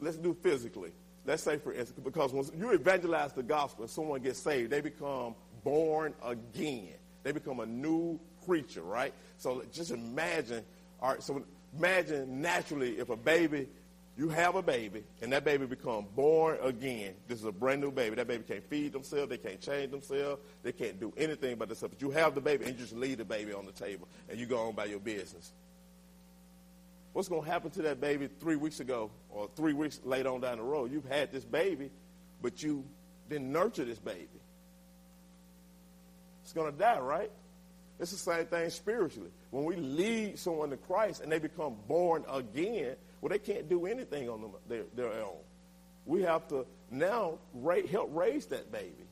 Let's 0.00 0.16
do 0.16 0.34
physically 0.42 0.92
let's 1.24 1.42
say 1.42 1.58
for 1.58 1.72
instance, 1.72 2.00
because 2.02 2.32
when 2.32 2.44
you 2.58 2.72
evangelize 2.72 3.32
the 3.32 3.42
gospel 3.42 3.84
and 3.84 3.90
someone 3.90 4.20
gets 4.22 4.38
saved, 4.38 4.70
they 4.70 4.80
become 4.80 5.34
born 5.64 6.14
again. 6.24 6.94
They 7.22 7.32
become 7.32 7.60
a 7.60 7.66
new 7.66 8.18
creature, 8.44 8.82
right? 8.82 9.14
So 9.38 9.62
just 9.72 9.90
imagine, 9.90 10.64
all 11.00 11.10
right, 11.10 11.22
so 11.22 11.42
imagine 11.76 12.40
naturally 12.40 12.98
if 12.98 13.10
a 13.10 13.16
baby, 13.16 13.68
you 14.16 14.28
have 14.28 14.56
a 14.56 14.62
baby, 14.62 15.04
and 15.22 15.32
that 15.32 15.44
baby 15.44 15.64
become 15.64 16.06
born 16.14 16.58
again. 16.62 17.14
This 17.28 17.38
is 17.38 17.44
a 17.44 17.52
brand 17.52 17.80
new 17.80 17.90
baby. 17.90 18.16
That 18.16 18.26
baby 18.26 18.44
can't 18.46 18.68
feed 18.68 18.92
themselves, 18.92 19.30
they 19.30 19.38
can't 19.38 19.60
change 19.60 19.90
themselves, 19.90 20.42
they 20.62 20.72
can't 20.72 21.00
do 21.00 21.12
anything 21.16 21.56
but 21.56 21.68
themselves. 21.68 21.94
But 21.94 22.02
you 22.02 22.10
have 22.10 22.34
the 22.34 22.40
baby 22.40 22.64
and 22.64 22.74
you 22.74 22.80
just 22.80 22.94
leave 22.94 23.18
the 23.18 23.24
baby 23.24 23.52
on 23.52 23.64
the 23.64 23.72
table 23.72 24.08
and 24.28 24.38
you 24.38 24.46
go 24.46 24.58
on 24.66 24.74
by 24.74 24.86
your 24.86 25.00
business 25.00 25.52
what's 27.12 27.28
going 27.28 27.42
to 27.42 27.50
happen 27.50 27.70
to 27.72 27.82
that 27.82 28.00
baby 28.00 28.28
three 28.40 28.56
weeks 28.56 28.80
ago 28.80 29.10
or 29.30 29.48
three 29.54 29.72
weeks 29.72 30.00
later 30.04 30.30
on 30.30 30.40
down 30.40 30.58
the 30.58 30.64
road? 30.64 30.92
You've 30.92 31.04
had 31.04 31.32
this 31.32 31.44
baby, 31.44 31.90
but 32.40 32.62
you 32.62 32.84
didn't 33.28 33.52
nurture 33.52 33.84
this 33.84 33.98
baby. 33.98 34.28
It's 36.42 36.52
going 36.52 36.72
to 36.72 36.78
die, 36.78 36.98
right? 36.98 37.30
It's 38.00 38.10
the 38.10 38.18
same 38.18 38.46
thing 38.46 38.68
spiritually. 38.70 39.30
When 39.50 39.64
we 39.64 39.76
lead 39.76 40.38
someone 40.38 40.70
to 40.70 40.76
Christ 40.76 41.22
and 41.22 41.30
they 41.30 41.38
become 41.38 41.76
born 41.86 42.24
again, 42.30 42.96
well, 43.20 43.30
they 43.30 43.38
can't 43.38 43.68
do 43.68 43.86
anything 43.86 44.28
on 44.28 44.40
them, 44.40 44.50
their, 44.68 44.82
their 44.94 45.12
own. 45.22 45.36
We 46.04 46.22
have 46.22 46.48
to 46.48 46.66
now 46.90 47.38
help 47.90 48.10
raise 48.12 48.46
that 48.46 48.72
baby. 48.72 49.06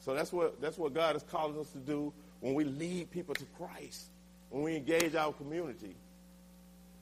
So 0.00 0.14
that's 0.14 0.32
what, 0.32 0.60
that's 0.60 0.76
what 0.76 0.94
God 0.94 1.14
is 1.14 1.22
calling 1.22 1.58
us 1.60 1.70
to 1.70 1.78
do 1.78 2.12
when 2.40 2.54
we 2.54 2.64
lead 2.64 3.12
people 3.12 3.36
to 3.36 3.44
Christ, 3.56 4.06
when 4.50 4.64
we 4.64 4.74
engage 4.74 5.14
our 5.14 5.32
community. 5.32 5.94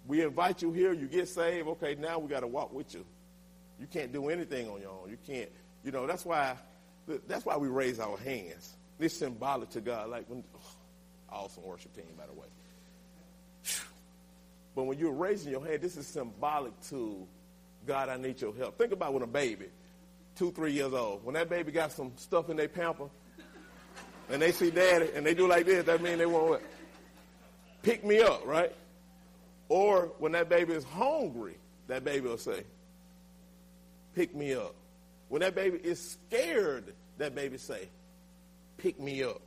We 0.06 0.22
invite 0.22 0.62
you 0.62 0.72
here, 0.72 0.92
you 0.92 1.06
get 1.06 1.28
saved. 1.28 1.68
Okay, 1.68 1.94
now 1.94 2.18
we 2.18 2.28
got 2.28 2.40
to 2.40 2.46
walk 2.46 2.72
with 2.72 2.94
you. 2.94 3.04
You 3.78 3.86
can't 3.86 4.12
do 4.12 4.28
anything 4.28 4.68
on 4.68 4.80
your 4.80 4.90
own. 4.90 5.10
You 5.10 5.18
can't, 5.26 5.50
you 5.84 5.92
know, 5.92 6.06
that's 6.06 6.24
why 6.24 6.56
that's 7.26 7.44
why 7.44 7.56
we 7.56 7.68
raise 7.68 7.98
our 7.98 8.16
hands. 8.18 8.76
This 8.98 9.18
symbolic 9.18 9.70
to 9.70 9.80
God. 9.80 10.10
Like 10.10 10.24
when, 10.28 10.44
oh, 10.54 11.34
awesome 11.34 11.64
worship 11.64 11.94
team, 11.94 12.04
by 12.16 12.26
the 12.26 12.32
way. 12.32 12.46
But 14.74 14.84
when 14.84 14.98
you're 14.98 15.12
raising 15.12 15.52
your 15.52 15.64
hand, 15.64 15.82
this 15.82 15.96
is 15.96 16.06
symbolic 16.06 16.72
to 16.88 17.26
God, 17.86 18.08
I 18.08 18.16
need 18.16 18.40
your 18.40 18.54
help. 18.54 18.78
Think 18.78 18.92
about 18.92 19.12
when 19.12 19.22
a 19.22 19.26
baby, 19.26 19.66
two, 20.36 20.52
three 20.52 20.72
years 20.72 20.92
old, 20.92 21.24
when 21.24 21.34
that 21.34 21.48
baby 21.48 21.72
got 21.72 21.92
some 21.92 22.12
stuff 22.16 22.50
in 22.50 22.56
their 22.56 22.68
pamper, 22.68 23.08
and 24.28 24.40
they 24.40 24.52
see 24.52 24.70
daddy, 24.70 25.10
and 25.14 25.26
they 25.26 25.34
do 25.34 25.48
like 25.48 25.66
this, 25.66 25.84
that 25.86 26.00
means 26.02 26.18
they 26.18 26.26
want 26.26 26.48
what? 26.48 26.62
Pick 27.82 28.04
me 28.04 28.20
up, 28.20 28.46
right? 28.46 28.72
Or 29.70 30.10
when 30.18 30.32
that 30.32 30.48
baby 30.48 30.72
is 30.72 30.82
hungry, 30.82 31.56
that 31.86 32.04
baby 32.04 32.26
will 32.26 32.38
say, 32.38 32.64
pick 34.16 34.34
me 34.34 34.52
up. 34.52 34.74
When 35.28 35.42
that 35.42 35.54
baby 35.54 35.78
is 35.78 36.18
scared, 36.28 36.92
that 37.18 37.36
baby 37.36 37.56
say, 37.56 37.88
pick 38.78 38.98
me 38.98 39.22
up. 39.22 39.40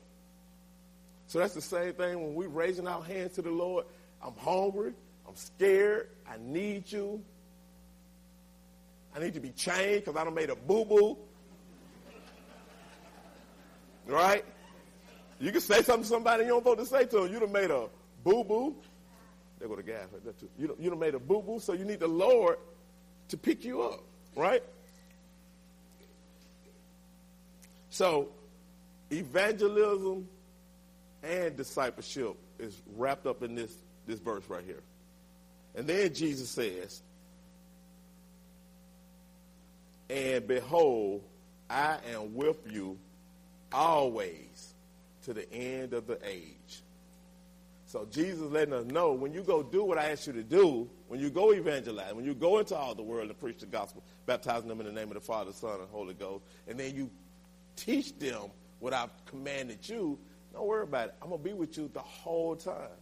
So 1.27 1.39
that's 1.39 1.53
the 1.53 1.61
same 1.61 1.93
thing 1.93 2.21
when 2.21 2.35
we're 2.35 2.47
raising 2.47 2.87
our 2.87 3.03
hands 3.03 3.33
to 3.33 3.41
the 3.41 3.51
Lord. 3.51 3.85
I'm 4.21 4.33
hungry. 4.37 4.93
I'm 5.27 5.35
scared. 5.35 6.07
I 6.25 6.37
need 6.39 6.89
you. 6.89 7.21
I 9.13 9.19
need 9.19 9.33
to 9.33 9.41
be 9.41 9.49
changed 9.49 10.05
because 10.05 10.15
I 10.15 10.23
done 10.23 10.33
made 10.33 10.51
a 10.51 10.55
boo-boo. 10.55 11.17
Right? 14.07 14.45
You 15.41 15.51
can 15.51 15.59
say 15.59 15.81
something 15.81 16.03
to 16.03 16.07
somebody 16.07 16.43
you 16.43 16.51
don't 16.51 16.63
want 16.63 16.79
to 16.79 16.85
say 16.85 17.05
to 17.07 17.15
them. 17.21 17.33
You 17.33 17.41
done 17.41 17.51
made 17.51 17.71
a 17.71 17.89
boo-boo. 18.23 18.73
There 19.63 19.69
go 19.69 19.77
the 19.77 19.83
gas 19.83 20.07
right 20.11 20.21
there 20.25 20.33
too. 20.33 20.49
You 20.59 20.67
done, 20.67 20.75
you 20.77 20.89
done 20.89 20.99
made 20.99 21.15
a 21.15 21.19
boo-boo, 21.19 21.57
so 21.57 21.71
you 21.71 21.85
need 21.85 22.01
the 22.01 22.07
Lord 22.07 22.57
to 23.29 23.37
pick 23.37 23.63
you 23.63 23.81
up. 23.81 24.01
Right? 24.35 24.61
So, 27.89 28.27
evangelism 29.09 30.27
and 31.23 31.55
discipleship 31.55 32.35
is 32.59 32.81
wrapped 32.97 33.25
up 33.25 33.41
in 33.41 33.55
this, 33.55 33.73
this 34.05 34.19
verse 34.19 34.43
right 34.49 34.65
here. 34.65 34.83
And 35.75 35.87
then 35.87 36.13
Jesus 36.13 36.49
says, 36.49 37.01
And 40.09 40.45
behold, 40.45 41.23
I 41.69 41.99
am 42.11 42.35
with 42.35 42.69
you 42.69 42.97
always 43.71 44.73
to 45.23 45.33
the 45.33 45.49
end 45.53 45.93
of 45.93 46.05
the 46.05 46.19
age. 46.27 46.81
So 47.93 48.07
Jesus 48.09 48.41
letting 48.41 48.73
us 48.73 48.85
know 48.85 49.11
when 49.11 49.33
you 49.33 49.43
go 49.43 49.61
do 49.61 49.83
what 49.83 49.99
I 49.99 50.09
ask 50.09 50.25
you 50.25 50.33
to 50.33 50.41
do, 50.41 50.89
when 51.09 51.19
you 51.19 51.29
go 51.29 51.51
evangelize, 51.53 52.11
when 52.15 52.25
you 52.25 52.33
go 52.33 52.57
into 52.57 52.75
all 52.75 52.95
the 52.95 53.03
world 53.03 53.29
and 53.29 53.39
preach 53.39 53.59
the 53.59 53.67
gospel, 53.67 54.03
baptizing 54.25 54.67
them 54.67 54.79
in 54.79 54.87
the 54.87 54.91
name 54.91 55.09
of 55.09 55.13
the 55.13 55.19
Father, 55.19 55.53
Son, 55.53 55.79
and 55.79 55.87
Holy 55.91 56.15
Ghost, 56.15 56.43
and 56.67 56.79
then 56.79 56.95
you 56.95 57.07
teach 57.75 58.17
them 58.17 58.49
what 58.79 58.93
I've 58.93 59.11
commanded 59.27 59.87
you, 59.87 60.17
don't 60.53 60.65
worry 60.65 60.81
about 60.81 61.09
it. 61.09 61.15
I'm 61.21 61.29
going 61.29 61.43
to 61.43 61.47
be 61.47 61.53
with 61.53 61.77
you 61.77 61.87
the 61.93 61.99
whole 61.99 62.55
time. 62.55 62.97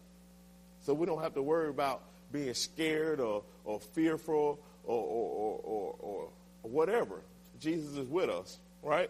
So 0.81 0.93
we 0.93 1.05
don't 1.05 1.21
have 1.21 1.35
to 1.35 1.41
worry 1.41 1.69
about 1.69 2.01
being 2.33 2.53
scared 2.53 3.21
or, 3.21 3.43
or 3.63 3.79
fearful 3.79 4.59
or, 4.83 5.03
or, 5.03 5.61
or, 5.63 5.95
or, 5.99 6.29
whatever. 6.63 7.21
Jesus 7.61 7.95
is 7.95 8.09
with 8.09 8.29
us, 8.29 8.59
right? 8.83 9.09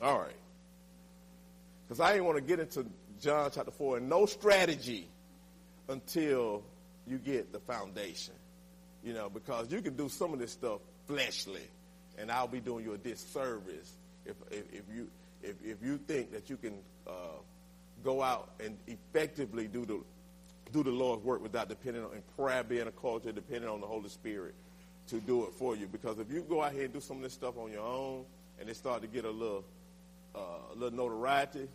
All 0.00 0.20
right. 0.20 0.36
Because 1.82 1.98
I 1.98 2.12
didn't 2.12 2.26
want 2.26 2.36
to 2.36 2.42
get 2.42 2.60
into 2.60 2.86
John 3.20 3.50
chapter 3.52 3.70
4 3.70 3.98
and 3.98 4.08
no 4.08 4.26
strategy 4.26 5.08
until 5.88 6.62
you 7.06 7.18
get 7.18 7.52
the 7.52 7.60
foundation. 7.60 8.34
You 9.04 9.14
know, 9.14 9.28
because 9.28 9.70
you 9.70 9.80
can 9.80 9.96
do 9.96 10.08
some 10.08 10.32
of 10.32 10.38
this 10.40 10.52
stuff 10.52 10.80
fleshly, 11.06 11.62
and 12.18 12.30
I'll 12.30 12.48
be 12.48 12.60
doing 12.60 12.84
you 12.84 12.94
a 12.94 12.98
disservice 12.98 13.92
if, 14.24 14.34
if, 14.50 14.64
if 14.72 14.82
you 14.92 15.08
if, 15.42 15.54
if 15.64 15.82
you 15.82 15.98
think 15.98 16.32
that 16.32 16.50
you 16.50 16.56
can 16.56 16.74
uh, 17.06 17.38
go 18.02 18.22
out 18.22 18.50
and 18.58 18.76
effectively 18.86 19.68
do 19.68 19.84
the 19.84 20.00
do 20.72 20.82
the 20.82 20.90
Lord's 20.90 21.22
work 21.22 21.40
without 21.40 21.68
depending 21.68 22.04
on 22.04 22.12
and 22.12 22.22
prayer 22.36 22.64
being 22.64 22.88
a 22.88 22.92
culture, 22.92 23.30
depending 23.30 23.70
on 23.70 23.80
the 23.80 23.86
Holy 23.86 24.08
Spirit 24.08 24.54
to 25.08 25.20
do 25.20 25.44
it 25.44 25.54
for 25.54 25.76
you. 25.76 25.86
Because 25.86 26.18
if 26.18 26.30
you 26.30 26.42
go 26.42 26.62
out 26.62 26.72
here 26.72 26.84
and 26.84 26.92
do 26.92 27.00
some 27.00 27.18
of 27.18 27.22
this 27.22 27.32
stuff 27.32 27.56
on 27.56 27.70
your 27.70 27.86
own 27.86 28.24
and 28.58 28.68
it 28.68 28.76
start 28.76 29.02
to 29.02 29.08
get 29.08 29.24
a 29.24 29.30
little 29.30 29.64
uh, 30.34 30.38
a 30.72 30.74
little 30.74 30.96
notoriety, 30.96 31.68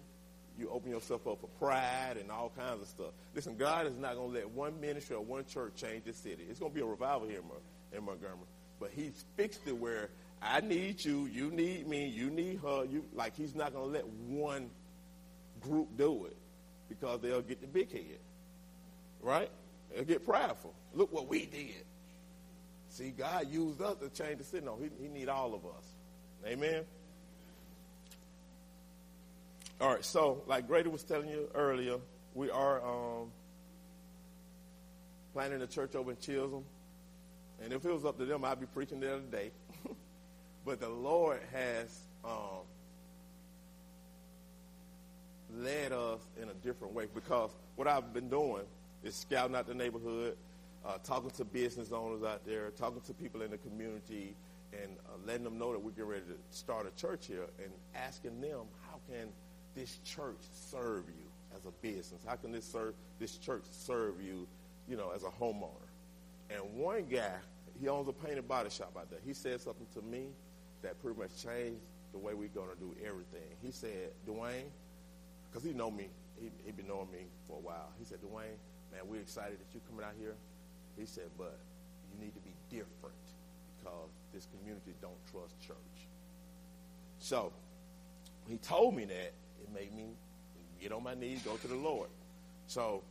you 0.57 0.69
open 0.69 0.91
yourself 0.91 1.27
up 1.27 1.39
for 1.41 1.47
pride 1.59 2.17
and 2.19 2.31
all 2.31 2.51
kinds 2.55 2.81
of 2.81 2.87
stuff. 2.87 3.11
Listen, 3.33 3.55
God 3.57 3.87
is 3.87 3.97
not 3.97 4.15
going 4.15 4.31
to 4.31 4.39
let 4.39 4.49
one 4.49 4.79
ministry 4.79 5.15
or 5.15 5.23
one 5.23 5.45
church 5.45 5.73
change 5.75 6.03
this 6.03 6.17
city. 6.17 6.43
It's 6.49 6.59
going 6.59 6.71
to 6.71 6.75
be 6.75 6.81
a 6.81 6.85
revival 6.85 7.27
here 7.27 7.41
in 7.91 8.03
Montgomery. 8.03 8.47
But 8.79 8.91
he's 8.95 9.25
fixed 9.35 9.61
it 9.67 9.77
where 9.77 10.09
I 10.41 10.61
need 10.61 11.03
you, 11.05 11.27
you 11.27 11.51
need 11.51 11.87
me, 11.87 12.07
you 12.07 12.29
need 12.31 12.59
her. 12.61 12.85
You 12.85 13.05
like 13.13 13.35
he's 13.35 13.53
not 13.53 13.73
going 13.73 13.85
to 13.85 13.91
let 13.91 14.07
one 14.07 14.71
group 15.59 15.89
do 15.97 16.25
it 16.25 16.37
because 16.89 17.21
they'll 17.21 17.41
get 17.41 17.61
the 17.61 17.67
big 17.67 17.91
head, 17.91 18.19
right? 19.21 19.49
They'll 19.93 20.03
get 20.03 20.25
prideful. 20.25 20.73
Look 20.93 21.13
what 21.13 21.27
we 21.27 21.45
did. 21.45 21.85
See, 22.89 23.11
God 23.11 23.47
used 23.49 23.81
us 23.81 23.97
to 23.99 24.09
change 24.09 24.39
the 24.39 24.43
city. 24.43 24.65
No, 24.65 24.77
he, 24.77 24.89
he 25.01 25.07
need 25.07 25.29
all 25.29 25.53
of 25.53 25.65
us. 25.65 25.85
Amen. 26.45 26.83
All 29.81 29.89
right, 29.89 30.05
so 30.05 30.43
like 30.45 30.67
Grady 30.67 30.89
was 30.89 31.01
telling 31.01 31.27
you 31.27 31.49
earlier, 31.55 31.97
we 32.35 32.51
are 32.51 32.85
um, 32.85 33.31
planning 35.33 35.59
a 35.63 35.65
church 35.65 35.95
over 35.95 36.11
in 36.11 36.17
Chisholm. 36.17 36.63
And 37.63 37.73
if 37.73 37.83
it 37.83 37.91
was 37.91 38.05
up 38.05 38.19
to 38.19 38.25
them, 38.25 38.45
I'd 38.45 38.59
be 38.59 38.67
preaching 38.67 38.99
there 38.99 39.15
today. 39.15 39.49
but 40.65 40.79
the 40.79 40.87
Lord 40.87 41.39
has 41.51 42.01
um, 42.23 42.61
led 45.51 45.93
us 45.93 46.19
in 46.39 46.49
a 46.49 46.53
different 46.63 46.93
way 46.93 47.07
because 47.11 47.49
what 47.75 47.87
I've 47.87 48.13
been 48.13 48.29
doing 48.29 48.65
is 49.03 49.15
scouting 49.15 49.55
out 49.55 49.65
the 49.65 49.73
neighborhood, 49.73 50.37
uh, 50.85 50.99
talking 51.03 51.31
to 51.31 51.43
business 51.43 51.91
owners 51.91 52.21
out 52.23 52.45
there, 52.45 52.69
talking 52.69 53.01
to 53.01 53.15
people 53.15 53.41
in 53.41 53.49
the 53.49 53.57
community, 53.57 54.35
and 54.73 54.91
uh, 55.07 55.13
letting 55.25 55.43
them 55.43 55.57
know 55.57 55.71
that 55.71 55.79
we're 55.79 55.89
getting 55.89 56.05
ready 56.05 56.25
to 56.25 56.55
start 56.55 56.85
a 56.85 57.01
church 57.01 57.25
here, 57.25 57.47
and 57.63 57.71
asking 57.95 58.41
them 58.41 58.65
how 58.87 58.99
can 59.09 59.29
this 59.75 59.99
church 60.03 60.39
serve 60.51 61.05
you 61.07 61.55
as 61.55 61.65
a 61.65 61.71
business? 61.81 62.21
How 62.25 62.35
can 62.35 62.51
this 62.51 62.65
serve 62.65 62.93
this 63.19 63.37
church 63.37 63.63
serve 63.71 64.21
you, 64.21 64.47
you 64.87 64.97
know, 64.97 65.11
as 65.15 65.23
a 65.23 65.29
homeowner? 65.29 65.89
And 66.49 66.61
one 66.75 67.05
guy, 67.05 67.35
he 67.79 67.87
owns 67.87 68.07
a 68.07 68.13
painted 68.13 68.47
body 68.47 68.69
shop 68.69 68.95
out 68.97 69.09
there. 69.09 69.19
He 69.25 69.33
said 69.33 69.61
something 69.61 69.87
to 69.93 70.01
me 70.01 70.27
that 70.81 71.01
pretty 71.01 71.19
much 71.19 71.31
changed 71.41 71.81
the 72.11 72.17
way 72.17 72.33
we're 72.33 72.49
going 72.49 72.69
to 72.69 72.75
do 72.75 72.93
everything. 73.05 73.47
He 73.61 73.71
said, 73.71 74.11
Dwayne, 74.27 74.69
because 75.49 75.63
he 75.63 75.73
know 75.73 75.89
me, 75.89 76.09
he 76.39 76.49
he 76.65 76.71
been 76.71 76.87
knowing 76.87 77.11
me 77.11 77.25
for 77.47 77.57
a 77.57 77.61
while. 77.61 77.89
He 77.99 78.05
said, 78.05 78.19
Dwayne, 78.21 78.57
man, 78.91 79.01
we're 79.05 79.21
excited 79.21 79.59
that 79.59 79.67
you're 79.73 79.83
coming 79.89 80.05
out 80.05 80.13
here. 80.19 80.35
He 80.97 81.05
said, 81.05 81.29
but 81.37 81.57
you 82.11 82.25
need 82.25 82.33
to 82.33 82.41
be 82.41 82.53
different 82.69 83.15
because 83.79 84.09
this 84.33 84.47
community 84.57 84.93
don't 85.01 85.17
trust 85.31 85.59
church. 85.65 85.75
So 87.19 87.53
he 88.47 88.57
told 88.57 88.95
me 88.95 89.05
that. 89.05 89.33
It 89.63 89.73
made 89.73 89.95
me 89.95 90.05
get 90.81 90.91
on 90.91 91.03
my 91.03 91.13
knees, 91.13 91.41
go 91.43 91.55
to 91.55 91.67
the 91.67 91.75
Lord. 91.75 92.09
So 92.67 93.03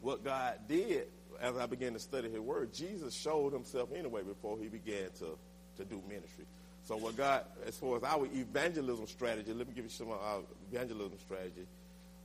what 0.00 0.24
God 0.24 0.54
did 0.68 1.08
as 1.40 1.56
I 1.56 1.66
began 1.66 1.92
to 1.92 1.98
study 1.98 2.30
his 2.30 2.40
word, 2.40 2.72
Jesus 2.72 3.14
showed 3.14 3.52
himself 3.52 3.90
anyway 3.94 4.22
before 4.22 4.58
he 4.58 4.68
began 4.68 5.10
to, 5.18 5.38
to 5.76 5.84
do 5.84 6.02
ministry. 6.08 6.44
So 6.84 6.96
what 6.96 7.16
God, 7.16 7.44
as 7.66 7.76
far 7.76 7.96
as 7.96 8.02
our 8.02 8.26
evangelism 8.26 9.06
strategy, 9.06 9.52
let 9.52 9.68
me 9.68 9.74
give 9.74 9.84
you 9.84 9.90
some 9.90 10.10
of 10.10 10.20
our 10.20 10.40
evangelism 10.70 11.18
strategy. 11.18 11.66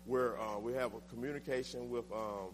Where 0.06 0.40
uh, 0.40 0.58
we 0.60 0.74
have 0.74 0.94
a 0.94 1.00
communication 1.14 1.90
with 1.90 2.06
um, 2.12 2.50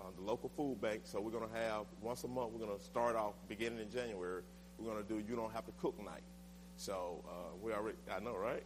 uh, 0.00 0.04
the 0.16 0.22
local 0.22 0.50
food 0.56 0.80
bank. 0.80 1.02
So 1.04 1.20
we're 1.20 1.30
going 1.30 1.48
to 1.48 1.56
have 1.56 1.84
once 2.02 2.24
a 2.24 2.28
month. 2.28 2.52
We're 2.52 2.66
going 2.66 2.78
to 2.78 2.84
start 2.84 3.16
off 3.16 3.34
beginning 3.48 3.78
in 3.78 3.90
January. 3.90 4.42
We're 4.78 4.92
going 4.92 5.02
to 5.02 5.08
do 5.08 5.22
you 5.28 5.36
don't 5.36 5.52
have 5.52 5.66
to 5.66 5.72
cook 5.80 5.98
night. 6.04 6.22
So 6.76 7.24
uh, 7.26 7.56
we 7.62 7.72
already, 7.72 7.96
I 8.14 8.20
know, 8.20 8.36
right? 8.36 8.62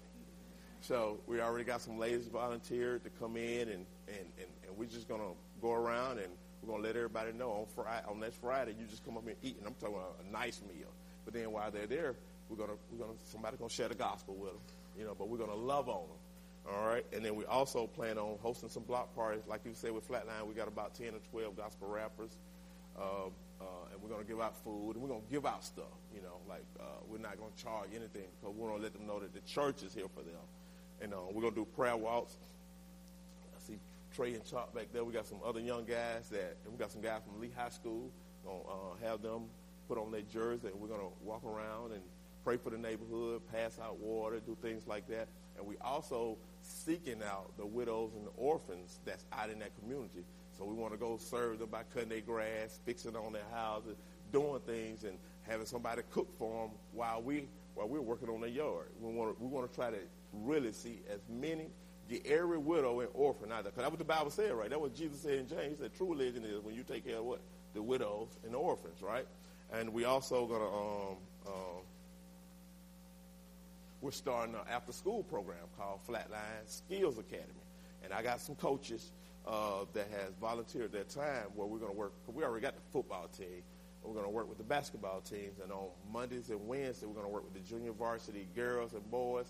So 0.83 1.21
we 1.29 1.41
already 1.41 1.65
got 1.65 1.81
some 1.81 1.97
ladies 1.97 2.27
volunteered 2.27 3.05
to 3.05 3.11
come 3.11 3.37
in, 3.37 3.69
and 3.69 3.87
and, 4.09 4.27
and, 4.37 4.49
and 4.67 4.77
we're 4.77 4.89
just 4.89 5.09
going 5.09 5.21
to 5.21 5.35
go 5.61 5.73
around 5.73 6.19
and 6.19 6.29
we're 6.61 6.71
going 6.71 6.83
to 6.83 6.87
let 6.89 6.97
everybody 6.97 7.33
know 7.33 7.51
on 7.51 7.67
Friday, 7.67 8.05
on 8.09 8.19
next 8.19 8.41
Friday, 8.41 8.75
you 8.79 8.87
just 8.87 9.05
come 9.05 9.17
up 9.17 9.23
here 9.23 9.35
and 9.41 9.49
eat, 9.49 9.59
and 9.59 9.67
I'm 9.67 9.75
talking 9.75 9.95
about 9.95 10.19
a 10.27 10.33
nice 10.33 10.61
meal. 10.63 10.89
But 11.25 11.35
then 11.35 11.53
while 11.53 11.71
they're 11.71 11.87
there, 11.87 12.17
we're 12.49 12.57
gonna 12.57 12.79
we're 12.91 13.07
gonna 13.07 13.19
somebody's 13.31 13.61
gonna 13.61 13.71
share 13.71 13.89
the 13.89 13.95
gospel 13.95 14.35
with 14.35 14.51
them, 14.51 14.61
you 14.99 15.05
know. 15.05 15.15
But 15.17 15.29
we're 15.29 15.39
gonna 15.39 15.55
love 15.55 15.89
on 15.89 16.03
them. 16.03 16.75
All 16.75 16.87
right, 16.87 17.07
and 17.13 17.25
then 17.25 17.37
we 17.37 17.45
also 17.45 17.87
plan 17.87 18.19
on 18.19 18.39
hosting 18.43 18.69
some 18.69 18.83
block 18.83 19.15
parties, 19.15 19.43
like 19.49 19.61
you 19.65 19.73
said 19.75 19.93
with 19.93 20.09
Flatline. 20.09 20.47
We 20.47 20.55
got 20.55 20.69
about 20.69 20.95
ten 20.95 21.09
or 21.09 21.21
twelve 21.31 21.57
gospel 21.57 21.89
rappers, 21.89 22.37
uh, 22.99 23.27
uh, 23.61 23.65
and 23.93 24.03
we're 24.03 24.11
gonna 24.11 24.25
give 24.25 24.41
out 24.41 24.57
food 24.65 24.95
and 24.95 25.03
we're 25.03 25.09
gonna 25.09 25.31
give 25.31 25.47
out 25.47 25.65
stuff. 25.65 25.95
You 26.15 26.23
know, 26.23 26.39
like 26.49 26.65
uh, 26.81 26.85
we're 27.09 27.19
not 27.19 27.39
gonna 27.39 27.53
charge 27.57 27.91
anything 27.91 28.27
because 28.41 28.55
we're 28.57 28.69
gonna 28.69 28.83
let 28.83 28.93
them 28.93 29.07
know 29.07 29.21
that 29.21 29.33
the 29.33 29.41
church 29.41 29.83
is 29.83 29.95
here 29.95 30.09
for 30.15 30.23
them. 30.23 30.43
And 31.03 31.13
uh, 31.13 31.19
we're 31.33 31.43
gonna 31.43 31.55
do 31.55 31.65
prayer 31.65 31.97
walks. 31.97 32.37
I 33.57 33.61
see 33.67 33.79
Trey 34.15 34.35
and 34.35 34.45
Chop 34.45 34.73
back 34.75 34.87
there. 34.93 35.05
We 35.05 35.13
got 35.13 35.27
some 35.27 35.39
other 35.45 35.59
young 35.59 35.85
guys 35.85 36.29
that, 36.31 36.57
we 36.71 36.79
got 36.79 36.93
some 36.93 37.03
guys 37.03 37.23
from 37.27 37.41
Lee 37.41 37.51
High 37.57 37.71
School. 37.71 38.11
Gonna 38.45 38.59
uh, 38.59 39.09
have 39.09 39.21
them 39.21 39.47
put 39.89 39.99
on 39.99 40.13
their 40.13 40.23
jersey, 40.23 40.69
and 40.69 40.81
we're 40.81 40.89
gonna 40.89 41.11
walk 41.25 41.45
around 41.45 41.93
and 41.93 42.03
pray 42.45 42.57
for 42.57 42.71
the 42.71 42.79
neighborhood, 42.79 43.43
pass 43.53 43.79
out 43.83 43.99
water, 43.99 44.41
do 44.41 44.57
things 44.63 44.87
like 44.87 45.09
that. 45.09 45.29
And 45.59 45.67
we 45.67 45.77
also 45.81 46.39
seeking 46.61 47.21
out 47.23 47.51
the 47.59 47.67
widows 47.67 48.13
and 48.17 48.27
the 48.27 48.33
orphans 48.37 49.01
that's 49.05 49.25
out 49.33 49.51
in 49.51 49.59
that 49.59 49.77
community. 49.81 50.25
So 50.57 50.65
we 50.65 50.75
want 50.75 50.93
to 50.93 50.99
go 50.99 51.17
serve 51.17 51.59
them 51.59 51.69
by 51.69 51.83
cutting 51.93 52.11
their 52.11 52.21
grass, 52.21 52.79
fixing 52.85 53.17
on 53.17 53.33
their 53.33 53.43
houses, 53.53 53.97
doing 54.33 54.61
things, 54.61 55.05
and 55.05 55.19
having 55.43 55.67
somebody 55.67 56.03
cook 56.11 56.29
for 56.39 56.67
them 56.67 56.77
while 56.93 57.21
we 57.23 57.49
while 57.75 57.89
we're 57.89 58.01
working 58.01 58.29
on 58.29 58.41
their 58.41 58.51
yard. 58.51 58.89
We 59.01 59.13
want 59.13 59.37
to 59.37 59.43
we 59.43 59.49
want 59.49 59.69
to 59.69 59.75
try 59.75 59.91
to 59.91 59.99
really 60.33 60.73
see 60.73 61.01
as 61.13 61.21
many 61.29 61.69
get 62.09 62.27
every 62.27 62.59
widow 62.59 63.01
and 63.01 63.09
orphan 63.15 63.53
out 63.53 63.63
there. 63.63 63.73
Because 63.73 63.83
that's 63.83 63.91
what 63.91 63.99
the 63.99 64.05
Bible 64.05 64.31
said, 64.31 64.53
right? 64.53 64.69
That's 64.69 64.81
what 64.81 64.95
Jesus 64.95 65.21
said 65.21 65.39
in 65.39 65.49
James. 65.49 65.79
He 65.79 65.83
said 65.83 65.95
true 65.97 66.11
religion 66.11 66.45
is 66.45 66.63
when 66.63 66.75
you 66.75 66.83
take 66.83 67.07
care 67.07 67.19
of 67.19 67.25
what 67.25 67.41
the 67.75 67.83
widows 67.83 68.29
and 68.45 68.55
the 68.55 68.59
orphans, 68.59 69.01
right? 69.03 69.27
And 69.73 69.93
we 69.93 70.05
also 70.05 70.47
gonna 70.47 70.69
um, 70.69 71.17
um, 71.47 71.83
we're 74.03 74.11
starting 74.11 74.55
an 74.55 74.61
after 74.69 74.93
school 74.93 75.23
program 75.23 75.59
called 75.79 76.01
Flatline 76.07 76.67
Skills 76.67 77.19
Academy. 77.19 77.49
And 78.05 78.13
I 78.13 78.23
got 78.23 78.41
some 78.41 78.57
coaches 78.57 79.13
uh, 79.47 79.85
that 79.95 80.09
has 80.11 80.35
volunteered 80.41 80.93
their 80.93 81.05
time 81.05 81.47
where 81.55 81.67
we're 81.67 81.79
going 81.79 81.93
to 81.93 81.97
work. 81.97 82.13
We 82.27 82.43
already 82.43 82.63
got 82.63 82.75
the 82.75 82.83
football 82.93 83.29
team. 83.29 83.63
We're 84.03 84.15
going 84.15 84.25
to 84.25 84.31
work 84.31 84.49
with 84.49 84.59
the 84.59 84.65
basketball 84.65 85.21
teams. 85.21 85.61
And 85.63 85.71
on 85.71 85.87
Mondays 86.13 86.51
and 86.51 86.67
Wednesdays, 86.67 87.07
we're 87.07 87.15
going 87.15 87.27
to 87.27 87.33
work 87.33 87.45
with 87.45 87.55
the 87.55 87.69
junior 87.69 87.93
varsity 87.93 88.49
girls 88.57 88.93
and 88.93 89.09
boys. 89.09 89.47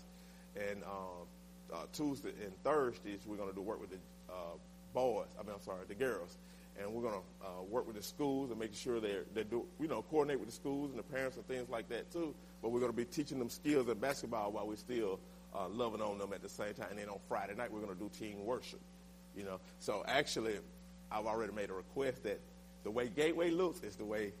And 0.55 0.83
uh, 0.83 1.75
uh, 1.75 1.85
Tuesday 1.93 2.33
and 2.43 2.53
Thursdays, 2.63 3.21
we're 3.25 3.37
going 3.37 3.49
to 3.49 3.55
do 3.55 3.61
work 3.61 3.81
with 3.81 3.89
the 3.89 3.97
uh, 4.29 4.55
boys. 4.93 5.27
I 5.39 5.43
mean, 5.43 5.53
I'm 5.55 5.61
sorry, 5.61 5.79
the 5.87 5.95
girls. 5.95 6.37
And 6.79 6.91
we're 6.91 7.03
going 7.03 7.13
to 7.13 7.45
uh, 7.45 7.63
work 7.69 7.85
with 7.85 7.95
the 7.95 8.01
schools 8.01 8.49
and 8.49 8.59
make 8.59 8.73
sure 8.73 8.99
they're, 8.99 9.25
they 9.35 9.43
do, 9.43 9.65
you 9.79 9.87
know, 9.87 10.03
coordinate 10.09 10.39
with 10.39 10.49
the 10.49 10.55
schools 10.55 10.89
and 10.89 10.97
the 10.97 11.03
parents 11.03 11.37
and 11.37 11.47
things 11.47 11.69
like 11.69 11.87
that 11.89 12.11
too. 12.11 12.33
But 12.61 12.71
we're 12.71 12.79
going 12.79 12.91
to 12.91 12.97
be 12.97 13.05
teaching 13.05 13.37
them 13.37 13.49
skills 13.49 13.87
in 13.87 13.97
basketball 13.99 14.51
while 14.51 14.67
we're 14.67 14.75
still 14.75 15.19
uh, 15.55 15.67
loving 15.69 16.01
on 16.01 16.17
them 16.17 16.33
at 16.33 16.41
the 16.41 16.49
same 16.49 16.73
time. 16.73 16.87
And 16.89 16.97
then 16.97 17.09
on 17.09 17.19
Friday 17.27 17.53
night, 17.55 17.71
we're 17.71 17.81
going 17.81 17.95
to 17.95 17.99
do 17.99 18.09
team 18.17 18.43
worship. 18.43 18.79
You 19.35 19.43
know, 19.43 19.59
so 19.79 20.03
actually, 20.07 20.55
I've 21.11 21.25
already 21.25 21.53
made 21.53 21.69
a 21.69 21.73
request 21.73 22.23
that 22.23 22.39
the 22.83 22.91
way 22.91 23.07
Gateway 23.07 23.51
looks 23.51 23.81
is 23.83 23.95
the 23.95 24.05
way 24.05 24.33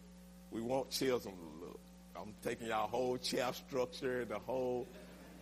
we 0.51 0.61
want 0.61 0.89
Chisholm 0.89 1.33
to 1.33 1.65
look. 1.65 1.79
I'm 2.15 2.33
taking 2.43 2.67
y'all 2.67 2.87
whole 2.87 3.17
chair 3.17 3.51
structure, 3.53 4.25
the 4.25 4.39
whole, 4.39 4.87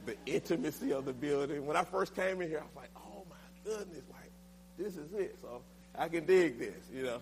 the 0.05 0.15
intimacy 0.25 0.91
of 0.91 1.05
the 1.05 1.13
building. 1.13 1.65
When 1.65 1.77
I 1.77 1.83
first 1.83 2.15
came 2.15 2.41
in 2.41 2.49
here, 2.49 2.59
I 2.59 2.63
was 2.63 2.75
like, 2.75 2.89
oh 2.97 3.23
my 3.29 3.35
goodness, 3.63 4.03
like 4.11 4.31
this 4.77 4.97
is 4.97 5.13
it. 5.13 5.37
So 5.41 5.61
I 5.97 6.07
can 6.07 6.25
dig 6.25 6.59
this, 6.59 6.89
you 6.93 7.03
know. 7.03 7.21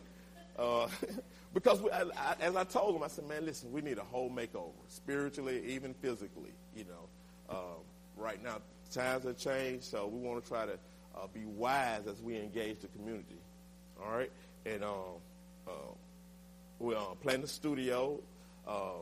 Uh, 0.58 0.88
because 1.54 1.82
we, 1.82 1.90
I, 1.92 2.02
I, 2.02 2.36
as 2.42 2.56
I 2.56 2.64
told 2.64 2.96
him, 2.96 3.04
I 3.04 3.08
said, 3.08 3.28
man, 3.28 3.46
listen, 3.46 3.72
we 3.72 3.82
need 3.82 3.98
a 3.98 4.04
whole 4.04 4.30
makeover, 4.30 4.74
spiritually, 4.88 5.64
even 5.68 5.94
physically, 5.94 6.54
you 6.76 6.86
know. 6.86 7.56
Um, 7.56 7.84
right 8.16 8.42
now, 8.44 8.58
times 8.92 9.24
have 9.24 9.38
changed, 9.38 9.86
so 9.86 10.08
we 10.08 10.20
want 10.20 10.44
to 10.44 10.50
try 10.50 10.66
to 10.66 10.74
uh, 11.16 11.28
be 11.34 11.46
wise 11.46 12.08
as 12.08 12.22
we 12.22 12.38
engage 12.38 12.80
the 12.80 12.88
community. 12.88 13.40
All 14.04 14.12
right? 14.12 14.32
And 14.66 14.84
um, 14.84 15.20
uh, 15.68 15.72
we're 16.80 16.98
planning 17.22 17.42
the 17.42 17.48
studio. 17.48 18.20
Uh, 18.68 19.02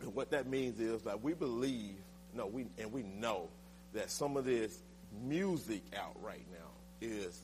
and 0.00 0.14
what 0.14 0.30
that 0.30 0.46
means 0.46 0.80
is 0.80 1.02
that 1.02 1.22
we 1.22 1.34
believe, 1.34 1.96
no, 2.34 2.46
we 2.46 2.66
and 2.78 2.92
we 2.92 3.02
know 3.02 3.48
that 3.94 4.10
some 4.10 4.36
of 4.36 4.44
this 4.44 4.78
music 5.22 5.82
out 5.96 6.16
right 6.22 6.44
now 6.52 6.68
is 7.00 7.40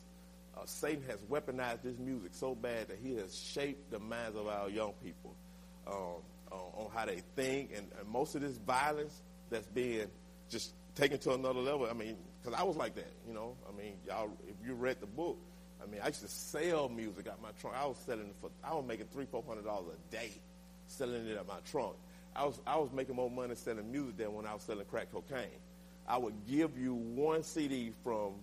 uh, 0.55 0.61
Satan 0.65 1.03
has 1.07 1.19
weaponized 1.23 1.81
this 1.83 1.97
music 1.97 2.31
so 2.33 2.55
bad 2.55 2.87
that 2.87 2.97
he 3.03 3.15
has 3.15 3.35
shaped 3.35 3.91
the 3.91 3.99
minds 3.99 4.37
of 4.37 4.47
our 4.47 4.69
young 4.69 4.93
people 5.03 5.35
um, 5.87 6.21
on, 6.51 6.85
on 6.85 6.91
how 6.93 7.05
they 7.05 7.21
think, 7.35 7.71
and, 7.75 7.87
and 7.99 8.07
most 8.07 8.35
of 8.35 8.41
this 8.41 8.57
violence 8.57 9.21
that's 9.49 9.67
being 9.67 10.07
just 10.49 10.73
taken 10.95 11.17
to 11.19 11.33
another 11.33 11.59
level. 11.59 11.87
I 11.89 11.93
mean, 11.93 12.15
because 12.41 12.57
I 12.59 12.63
was 12.63 12.77
like 12.77 12.95
that, 12.95 13.11
you 13.27 13.33
know. 13.33 13.55
I 13.67 13.77
mean, 13.77 13.95
y'all, 14.07 14.29
if 14.47 14.55
you 14.65 14.73
read 14.73 14.99
the 15.01 15.07
book, 15.07 15.37
I 15.83 15.87
mean, 15.87 16.01
I 16.03 16.07
used 16.07 16.21
to 16.21 16.27
sell 16.27 16.89
music 16.89 17.27
out 17.27 17.41
my 17.41 17.49
trunk. 17.59 17.75
I 17.77 17.85
was 17.85 17.97
selling 18.05 18.27
it 18.27 18.35
for, 18.39 18.49
I 18.63 18.73
was 18.73 18.85
making 18.87 19.07
three, 19.11 19.25
four 19.25 19.43
hundred 19.47 19.65
dollars 19.65 19.93
a 19.93 20.11
day 20.11 20.31
selling 20.87 21.27
it 21.27 21.37
at 21.37 21.47
my 21.47 21.59
trunk. 21.69 21.95
I 22.35 22.45
was, 22.45 22.59
I 22.67 22.77
was 22.77 22.91
making 22.91 23.15
more 23.15 23.29
money 23.29 23.55
selling 23.55 23.91
music 23.91 24.17
than 24.17 24.33
when 24.33 24.45
I 24.45 24.53
was 24.53 24.63
selling 24.63 24.85
crack 24.85 25.11
cocaine. 25.11 25.47
I 26.07 26.17
would 26.17 26.33
give 26.47 26.77
you 26.77 26.93
one 26.93 27.43
CD 27.43 27.91
from 28.03 28.33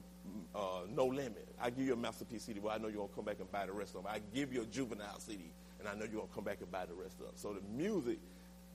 uh, 0.54 0.80
No 0.94 1.06
Limit. 1.06 1.46
I 1.60 1.70
give 1.70 1.86
you 1.86 1.92
a 1.92 1.96
Master 1.96 2.24
P 2.24 2.38
CD, 2.38 2.60
but 2.60 2.70
I 2.70 2.78
know 2.78 2.88
you're 2.88 2.96
gonna 2.96 3.14
come 3.14 3.24
back 3.24 3.36
and 3.40 3.50
buy 3.52 3.66
the 3.66 3.72
rest 3.72 3.94
of 3.94 4.02
them. 4.02 4.12
I 4.12 4.20
give 4.34 4.52
you 4.52 4.62
a 4.62 4.66
Juvenile 4.66 5.18
CD, 5.18 5.44
and 5.78 5.88
I 5.88 5.92
know 5.94 6.04
you're 6.10 6.20
gonna 6.22 6.34
come 6.34 6.44
back 6.44 6.58
and 6.60 6.70
buy 6.72 6.86
the 6.86 6.94
rest 6.94 7.14
of 7.20 7.26
them. 7.26 7.34
So 7.36 7.52
the 7.52 7.60
music, 7.76 8.18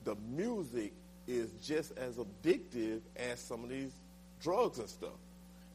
the 0.04 0.16
music 0.30 0.92
is 1.26 1.50
just 1.62 1.96
as 1.98 2.16
addictive 2.16 3.00
as 3.16 3.40
some 3.40 3.64
of 3.64 3.70
these 3.70 3.92
drugs 4.40 4.78
and 4.78 4.88
stuff. 4.88 5.10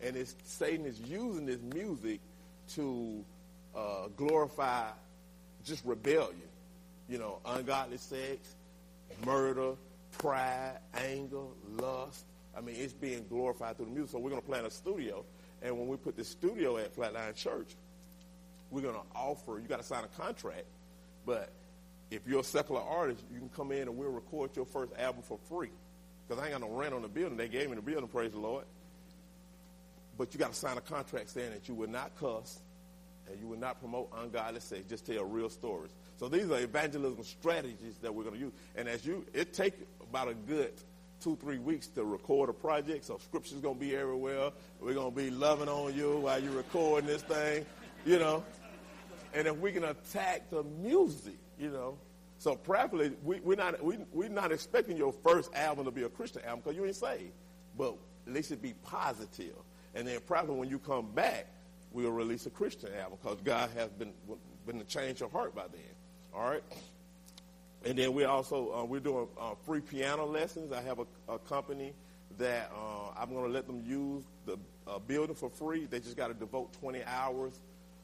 And 0.01 0.15
it's, 0.15 0.35
Satan 0.43 0.85
is 0.85 0.99
using 1.01 1.45
this 1.45 1.61
music 1.61 2.19
to 2.75 3.23
uh, 3.75 4.07
glorify 4.17 4.89
just 5.63 5.85
rebellion. 5.85 6.41
You 7.09 7.19
know, 7.19 7.39
ungodly 7.45 7.97
sex, 7.97 8.55
murder, 9.25 9.73
pride, 10.11 10.77
anger, 10.93 11.45
lust. 11.77 12.25
I 12.55 12.61
mean, 12.61 12.75
it's 12.77 12.93
being 12.93 13.25
glorified 13.29 13.77
through 13.77 13.87
the 13.87 13.91
music. 13.91 14.11
So 14.11 14.19
we're 14.19 14.29
going 14.29 14.41
to 14.41 14.47
plan 14.47 14.65
a 14.65 14.69
studio. 14.69 15.25
And 15.61 15.77
when 15.77 15.87
we 15.87 15.97
put 15.97 16.15
the 16.15 16.23
studio 16.23 16.77
at 16.77 16.95
Flatline 16.95 17.35
Church, 17.35 17.75
we're 18.69 18.81
going 18.81 18.95
to 18.95 19.01
offer, 19.15 19.59
you 19.59 19.67
got 19.67 19.79
to 19.79 19.85
sign 19.85 20.03
a 20.03 20.21
contract, 20.21 20.65
but 21.25 21.51
if 22.11 22.27
you're 22.27 22.41
a 22.41 22.43
secular 22.43 22.81
artist, 22.81 23.23
you 23.33 23.39
can 23.39 23.49
come 23.49 23.71
in 23.71 23.83
and 23.83 23.97
we'll 23.97 24.09
record 24.09 24.55
your 24.55 24.65
first 24.65 24.91
album 24.99 25.23
for 25.23 25.37
free. 25.49 25.71
Because 26.27 26.41
I 26.41 26.47
ain't 26.47 26.59
got 26.59 26.69
no 26.69 26.75
rent 26.75 26.93
on 26.93 27.01
the 27.01 27.07
building. 27.07 27.37
They 27.37 27.47
gave 27.47 27.69
me 27.69 27.75
the 27.75 27.81
building, 27.81 28.07
praise 28.07 28.31
the 28.31 28.39
Lord. 28.39 28.65
But 30.17 30.33
you 30.33 30.39
got 30.39 30.51
to 30.51 30.57
sign 30.57 30.77
a 30.77 30.81
contract 30.81 31.29
saying 31.29 31.51
that 31.51 31.67
you 31.67 31.75
will 31.75 31.89
not 31.89 32.15
cuss 32.19 32.59
and 33.33 33.41
you 33.41 33.47
will 33.47 33.59
not 33.59 33.79
promote 33.79 34.09
ungodly 34.15 34.59
sex. 34.59 34.85
Just 34.87 35.05
tell 35.05 35.25
real 35.25 35.49
stories. 35.49 35.91
So 36.17 36.29
these 36.29 36.49
are 36.51 36.59
evangelism 36.59 37.23
strategies 37.23 37.97
that 38.01 38.13
we're 38.13 38.23
going 38.23 38.35
to 38.35 38.41
use. 38.41 38.53
And 38.75 38.87
as 38.87 39.05
you, 39.05 39.25
it 39.33 39.53
take 39.53 39.73
about 40.01 40.29
a 40.29 40.35
good 40.35 40.71
two, 41.19 41.35
three 41.37 41.57
weeks 41.57 41.87
to 41.87 42.03
record 42.03 42.49
a 42.49 42.53
project. 42.53 43.05
So 43.05 43.17
scripture's 43.17 43.59
going 43.59 43.75
to 43.75 43.79
be 43.79 43.95
everywhere. 43.95 44.51
We're 44.79 44.93
going 44.93 45.11
to 45.11 45.17
be 45.17 45.31
loving 45.31 45.67
on 45.67 45.95
you 45.95 46.17
while 46.17 46.41
you're 46.41 46.51
recording 46.51 47.07
this 47.07 47.23
thing, 47.23 47.65
you 48.05 48.19
know. 48.19 48.43
And 49.33 49.47
if 49.47 49.57
we 49.57 49.71
can 49.71 49.85
attack 49.85 50.49
the 50.51 50.63
music, 50.63 51.37
you 51.57 51.71
know, 51.71 51.97
so 52.37 52.55
prayerfully, 52.55 53.13
we, 53.23 53.39
we're 53.39 53.55
not 53.55 53.81
we, 53.83 53.97
we're 54.11 54.29
not 54.29 54.51
expecting 54.51 54.97
your 54.97 55.13
first 55.13 55.53
album 55.55 55.85
to 55.85 55.91
be 55.91 56.03
a 56.03 56.09
Christian 56.09 56.43
album 56.43 56.59
because 56.63 56.75
you 56.75 56.85
ain't 56.85 56.95
saved, 56.95 57.31
but 57.77 57.95
at 58.27 58.33
least 58.33 58.51
it 58.51 58.61
be 58.61 58.73
positive. 58.83 59.55
And 59.95 60.07
then 60.07 60.19
probably 60.27 60.55
when 60.57 60.69
you 60.69 60.77
come 60.77 61.09
back, 61.11 61.47
we'll 61.93 62.11
release 62.11 62.45
a 62.45 62.49
Christian 62.49 62.89
album 62.93 63.17
because 63.21 63.39
God 63.43 63.69
has 63.75 63.89
been 63.91 64.13
been 64.65 64.79
to 64.79 64.85
change 64.85 65.19
your 65.19 65.29
heart 65.29 65.55
by 65.55 65.63
then. 65.71 65.81
All 66.33 66.49
right. 66.49 66.63
And 67.85 67.97
then 67.97 68.13
we 68.13 68.23
also 68.25 68.73
uh, 68.73 68.83
we're 68.83 68.99
doing 68.99 69.27
uh, 69.39 69.55
free 69.65 69.81
piano 69.81 70.25
lessons. 70.25 70.71
I 70.71 70.81
have 70.81 70.99
a, 70.99 71.05
a 71.33 71.39
company 71.39 71.93
that 72.37 72.71
uh, 72.73 73.19
I'm 73.19 73.29
going 73.29 73.45
to 73.45 73.51
let 73.51 73.67
them 73.67 73.83
use 73.85 74.23
the 74.45 74.57
uh, 74.87 74.99
building 74.99 75.35
for 75.35 75.49
free. 75.49 75.85
They 75.85 75.99
just 75.99 76.17
got 76.17 76.27
to 76.27 76.33
devote 76.33 76.73
20 76.73 77.03
hours 77.05 77.59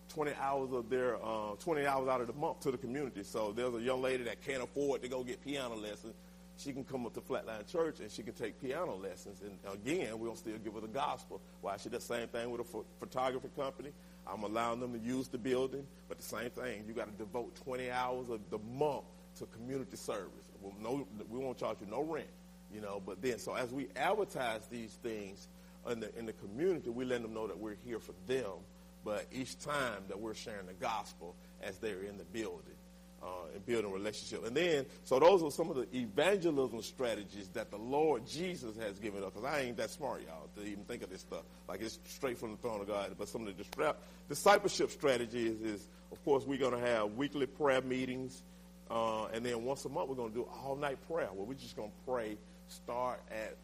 20 0.10 0.32
hours 0.42 0.72
of 0.74 0.90
their 0.90 1.16
uh, 1.24 1.56
20 1.60 1.86
hours 1.86 2.10
out 2.10 2.22
of 2.22 2.28
the 2.28 2.34
month 2.34 2.60
to 2.62 2.72
the 2.72 2.78
community. 2.78 3.24
So 3.24 3.52
there's 3.52 3.76
a 3.76 3.82
young 3.82 4.02
lady 4.02 4.24
that 4.24 4.44
can't 4.44 4.64
afford 4.64 5.02
to 5.04 5.08
go 5.08 5.24
get 5.24 5.44
piano 5.44 5.76
lessons. 5.76 6.16
She 6.60 6.74
can 6.74 6.84
come 6.84 7.06
up 7.06 7.14
to 7.14 7.22
Flatline 7.22 7.66
Church 7.72 8.02
and 8.02 8.12
she 8.12 8.22
can 8.22 8.34
take 8.34 8.62
piano 8.62 8.96
lessons. 8.96 9.42
And 9.42 9.58
again, 9.74 10.20
we'll 10.20 10.36
still 10.36 10.58
give 10.58 10.74
her 10.74 10.82
the 10.82 10.88
gospel. 10.88 11.40
Why 11.62 11.78
she 11.78 11.88
does 11.88 12.06
the 12.06 12.16
same 12.16 12.28
thing 12.28 12.52
with 12.52 12.62
a 12.62 12.64
ph- 12.66 12.84
photography 13.00 13.48
company. 13.56 13.92
I'm 14.28 14.44
allowing 14.44 14.82
them 14.82 14.92
to 14.92 15.00
use 15.00 15.30
the 15.30 15.38
building, 15.38 15.88
but 16.10 16.18
the 16.18 16.24
same 16.24 16.50
thing. 16.50 16.84
You 16.86 16.94
got 16.94 17.06
to 17.06 17.18
devote 17.18 17.56
20 17.64 17.90
hours 17.90 18.30
of 18.30 18.42
the 18.50 18.60
month 18.60 19.06
to 19.38 19.46
community 19.46 19.96
service. 19.96 20.46
Well, 20.62 20.74
no, 20.82 21.08
we 21.30 21.40
won't 21.40 21.58
charge 21.58 21.78
you 21.80 21.88
no 21.88 22.04
rent, 22.04 22.28
you 22.74 22.82
know. 22.82 23.02
But 23.06 23.22
then, 23.22 23.40
so 23.40 23.54
as 23.54 23.72
we 23.72 23.88
advertise 23.96 24.68
these 24.68 24.92
things 25.02 25.48
in 25.90 26.02
the 26.02 26.14
in 26.20 26.26
the 26.26 26.34
community, 26.34 26.90
we 26.90 27.06
let 27.06 27.22
them 27.22 27.34
know 27.34 27.48
that 27.48 27.58
we're 27.58 27.78
here 27.86 28.00
for 28.00 28.14
them 28.28 28.60
but 29.06 29.26
each 29.32 29.58
time 29.60 30.04
that 30.10 30.20
we're 30.20 30.34
sharing 30.34 30.66
the 30.66 30.74
gospel 30.74 31.34
as 31.64 31.78
they're 31.78 32.02
in 32.02 32.18
the 32.18 32.26
building 32.26 32.76
uh, 33.22 33.54
and 33.54 33.66
building 33.66 33.92
relationship. 33.92 34.46
And 34.46 34.56
then, 34.56 34.86
so 35.04 35.20
those 35.20 35.44
are 35.44 35.52
some 35.52 35.70
of 35.70 35.76
the 35.76 35.88
evangelism 35.96 36.82
strategies 36.82 37.50
that 37.50 37.72
the 37.72 37.78
Lord 37.78 38.26
Jesus 38.26 38.76
has 38.78 39.00
given 39.00 39.24
us. 39.24 39.32
Because 39.34 39.46
I 39.46 39.62
ain't 39.62 39.78
that 39.78 39.90
smart, 39.90 40.22
y'all, 40.26 40.48
to 40.56 40.70
even 40.70 40.84
think 40.86 41.04
of 41.04 41.10
this 41.10 41.22
stuff. 41.22 41.44
Like 41.68 41.82
it's 41.82 42.00
straight 42.06 42.38
from 42.38 42.52
the 42.52 42.58
throne 42.58 42.82
of 42.82 42.88
God. 42.88 43.14
But 43.18 43.28
some 43.28 43.46
of 43.46 43.56
the 43.56 43.96
discipleship 44.28 44.92
strategies 44.92 45.62
is, 45.62 45.88
of 46.12 46.24
course, 46.24 46.46
we're 46.46 46.60
going 46.60 46.80
to 46.80 46.88
have 46.88 47.14
weekly 47.14 47.46
prayer 47.46 47.82
meetings. 47.82 48.44
Uh, 48.90 49.26
and 49.28 49.46
then 49.46 49.64
once 49.64 49.86
a 49.86 49.90
month, 49.90 50.10
we're 50.10 50.16
going 50.16 50.32
to 50.32 50.36
do 50.36 50.48
all 50.64 50.76
night 50.76 50.98
prayer 51.08 51.30
where 51.34 51.46
we're 51.46 51.54
just 51.54 51.76
going 51.76 51.90
to 51.92 52.12
pray, 52.12 52.38
start 52.68 53.22
at 53.32 53.56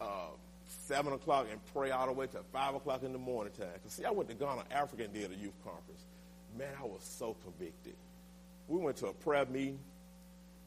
uh, 0.00 0.28
7 0.86 1.12
o'clock 1.12 1.46
and 1.50 1.60
pray 1.72 1.90
all 1.90 2.06
the 2.06 2.12
way 2.12 2.26
to 2.26 2.38
5 2.52 2.74
o'clock 2.74 3.02
in 3.02 3.12
the 3.12 3.18
morning 3.18 3.52
time. 3.58 3.68
Because, 3.74 3.92
see, 3.92 4.04
I 4.04 4.10
went 4.10 4.28
to 4.28 4.34
Ghana, 4.34 4.64
Africa, 4.70 5.04
and 5.04 5.14
did 5.14 5.30
a 5.30 5.36
youth 5.36 5.54
conference. 5.64 6.02
Man, 6.58 6.72
I 6.80 6.84
was 6.84 7.02
so 7.02 7.36
convicted. 7.44 7.94
We 8.68 8.78
went 8.78 8.96
to 8.98 9.06
a 9.06 9.12
prayer 9.12 9.46
meeting. 9.46 9.78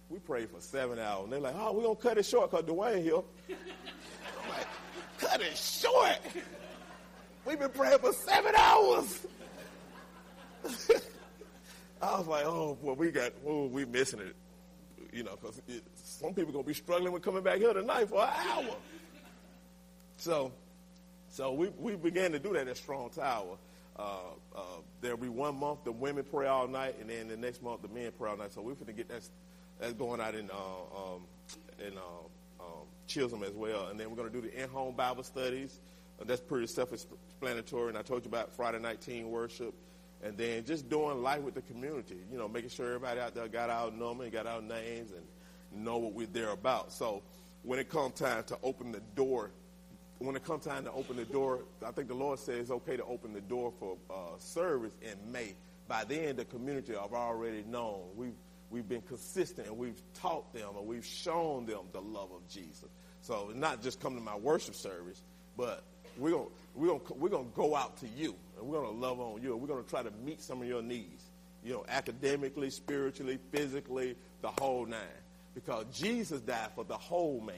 We 0.10 0.20
prayed 0.20 0.50
for 0.50 0.62
seven 0.62 1.00
hours. 1.00 1.26
And 1.26 1.34
they're 1.34 1.40
like, 1.40 1.56
oh, 1.58 1.74
we're 1.74 1.84
going 1.84 1.96
to 1.96 2.02
cut 2.02 2.18
it 2.18 2.26
short 2.26 2.50
because 2.50 2.66
Dwayne 2.66 3.04
here. 3.04 3.16
I'm 3.50 4.50
like, 4.50 4.68
cut 5.20 5.42
it 5.42 5.56
short. 5.56 6.18
We've 7.46 7.60
been 7.60 7.70
praying 7.70 8.00
for 8.00 8.14
seven 8.14 8.54
hours. 8.56 9.28
I 12.02 12.18
was 12.18 12.28
like, 12.28 12.46
oh, 12.46 12.78
boy, 12.82 12.94
we 12.94 13.12
got, 13.12 13.34
oh, 13.46 13.66
we 13.68 13.86
missing 13.86 14.20
it. 14.20 14.36
You 15.12 15.24
know, 15.24 15.38
because 15.40 15.62
some 15.96 16.34
people 16.34 16.52
going 16.54 16.64
to 16.64 16.68
be 16.68 16.74
struggling 16.74 17.12
with 17.12 17.24
coming 17.24 17.44
back 17.44 17.58
here 17.58 17.74
tonight 17.74 18.10
for 18.10 18.24
an 18.24 18.30
hour. 18.48 18.76
So, 20.18 20.52
so 21.30 21.54
we, 21.54 21.70
we 21.78 21.96
began 21.96 22.32
to 22.32 22.40
do 22.40 22.54
that 22.54 22.68
at 22.68 22.78
Strong 22.78 23.12
Tower. 23.12 23.58
Uh, 24.00 24.18
uh, 24.56 24.62
there'll 25.02 25.18
be 25.18 25.28
one 25.28 25.60
month 25.60 25.84
the 25.84 25.92
women 25.92 26.24
pray 26.24 26.48
all 26.48 26.68
night, 26.68 26.96
and 27.02 27.10
then 27.10 27.28
the 27.28 27.36
next 27.36 27.62
month 27.62 27.82
the 27.82 27.90
men 27.90 28.12
pray 28.18 28.30
all 28.30 28.38
night. 28.38 28.54
So 28.54 28.62
we're 28.62 28.76
going 28.76 28.86
to 28.86 28.94
get 28.94 29.10
that 29.10 29.24
that's 29.80 29.94
going 29.94 30.22
out 30.22 30.36
in 30.36 30.50
uh, 30.50 31.14
um, 31.16 31.28
in 31.86 31.98
uh, 31.98 32.64
um, 32.64 32.86
Chisholm 33.08 33.44
as 33.44 33.54
well. 33.54 33.88
And 33.88 34.00
then 34.00 34.10
we're 34.10 34.16
going 34.16 34.32
to 34.32 34.42
do 34.42 34.48
the 34.48 34.64
in-home 34.64 34.96
Bible 34.96 35.24
studies. 35.24 35.80
And 36.20 36.30
that's 36.30 36.42
pretty 36.42 36.68
self-explanatory. 36.68 37.90
And 37.90 37.98
I 37.98 38.02
told 38.02 38.24
you 38.24 38.30
about 38.30 38.54
Friday 38.54 38.80
night 38.80 39.02
teen 39.02 39.30
worship. 39.30 39.74
And 40.22 40.38
then 40.38 40.66
just 40.66 40.90
doing 40.90 41.24
life 41.24 41.42
with 41.42 41.54
the 41.54 41.62
community, 41.62 42.18
you 42.30 42.38
know, 42.38 42.50
making 42.50 42.72
sure 42.72 42.88
everybody 42.88 43.22
out 43.22 43.36
there 43.36 43.48
got 43.48 43.70
our 43.70 43.90
number 43.90 44.26
and 44.26 44.34
got 44.34 44.48
our 44.48 44.62
names 44.62 45.12
and 45.12 45.84
know 45.84 45.98
what 45.98 46.14
we're 46.14 46.28
there 46.28 46.50
about. 46.50 46.92
So 46.92 47.24
when 47.64 47.80
it 47.80 47.90
comes 47.90 48.16
time 48.16 48.44
to 48.46 48.58
open 48.62 48.92
the 48.92 49.00
door, 49.16 49.52
when 50.20 50.36
it 50.36 50.44
comes 50.44 50.66
time 50.66 50.84
to 50.84 50.92
open 50.92 51.16
the 51.16 51.26
door, 51.26 51.60
I 51.86 51.92
think 51.92 52.10
the 52.10 52.14
Lord 52.14 52.40
says 52.40 52.60
it's 52.60 52.72
okay 52.72 52.98
to 52.98 53.06
open 53.06 53.34
the 53.34 53.42
door 53.42 53.74
for 53.80 53.98
uh, 54.10 54.38
service 54.38 54.94
in 55.02 55.32
May. 55.32 55.56
By 55.88 56.04
then, 56.04 56.36
the 56.36 56.46
community 56.46 56.94
have 56.94 57.14
already 57.14 57.64
known. 57.64 58.02
We've 58.16 58.36
we've 58.70 58.88
been 58.88 59.02
consistent 59.02 59.68
and 59.68 59.78
we've 59.78 60.02
taught 60.14 60.54
them 60.54 60.76
and 60.78 60.86
we've 60.86 61.06
shown 61.06 61.66
them 61.66 61.86
the 61.92 62.02
love 62.02 62.32
of 62.32 62.48
Jesus. 62.48 62.90
So 63.22 63.52
not 63.56 63.82
just 63.82 64.00
come 64.00 64.16
to 64.16 64.22
my 64.22 64.36
worship 64.36 64.76
service, 64.76 65.24
but 65.58 65.84
we're 66.18 66.32
gonna 66.32 66.46
we're 66.76 66.88
gonna 66.88 67.00
we're 67.16 67.30
gonna 67.30 67.48
go 67.56 67.76
out 67.76 67.98
to 67.98 68.08
you 68.08 68.36
and 68.58 68.68
we're 68.68 68.82
gonna 68.82 68.98
love 68.98 69.20
on 69.20 69.42
you 69.42 69.54
and 69.54 69.62
we're 69.62 69.68
gonna 69.68 69.84
try 69.84 70.04
to 70.04 70.12
meet 70.24 70.42
some 70.42 70.62
of 70.62 70.68
your 70.68 70.82
needs. 70.82 71.24
You 71.64 71.74
know, 71.74 71.86
academically, 71.90 72.70
spiritually, 72.70 73.40
physically, 73.52 74.16
the 74.42 74.50
whole 74.60 74.86
nine. 74.86 75.00
Because 75.56 75.86
Jesus 75.92 76.40
died 76.42 76.70
for 76.76 76.84
the 76.86 76.98
whole 76.98 77.42
man. 77.42 77.56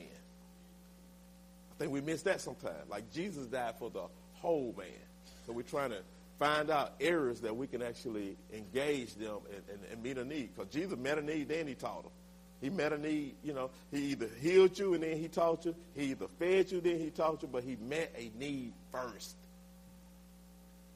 Think 1.81 1.93
we 1.93 2.01
miss 2.01 2.21
that 2.21 2.39
sometimes. 2.39 2.87
Like 2.91 3.11
Jesus 3.11 3.47
died 3.47 3.73
for 3.79 3.89
the 3.89 4.03
whole 4.33 4.75
man. 4.77 4.87
So 5.47 5.51
we're 5.51 5.63
trying 5.63 5.89
to 5.89 6.01
find 6.37 6.69
out 6.69 6.93
areas 7.01 7.41
that 7.41 7.57
we 7.57 7.65
can 7.65 7.81
actually 7.81 8.37
engage 8.53 9.15
them 9.15 9.37
and, 9.49 9.63
and, 9.67 9.79
and 9.91 10.03
meet 10.03 10.19
a 10.19 10.23
need. 10.23 10.51
Because 10.55 10.71
Jesus 10.71 10.95
met 10.95 11.17
a 11.17 11.23
need, 11.23 11.49
then 11.49 11.65
he 11.65 11.73
taught 11.73 12.03
them. 12.03 12.11
He 12.61 12.69
met 12.69 12.93
a 12.93 12.99
need, 12.99 13.33
you 13.43 13.53
know, 13.53 13.71
he 13.89 14.11
either 14.11 14.29
healed 14.39 14.77
you 14.77 14.93
and 14.93 15.01
then 15.01 15.17
he 15.17 15.27
taught 15.27 15.65
you. 15.65 15.73
He 15.95 16.11
either 16.11 16.27
fed 16.37 16.71
you, 16.71 16.81
then 16.81 16.99
he 16.99 17.09
taught 17.09 17.41
you, 17.41 17.47
but 17.51 17.63
he 17.63 17.75
met 17.77 18.13
a 18.15 18.29
need 18.37 18.73
first. 18.91 19.35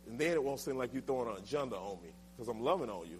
And 0.07 0.19
then 0.19 0.33
it 0.33 0.43
won't 0.43 0.59
seem 0.59 0.77
like 0.77 0.93
you're 0.93 1.01
throwing 1.01 1.31
an 1.31 1.37
agenda 1.43 1.77
on 1.77 1.97
me 2.03 2.09
because 2.37 2.47
I'm 2.47 2.61
loving 2.61 2.91
on 2.91 3.07
you. 3.07 3.17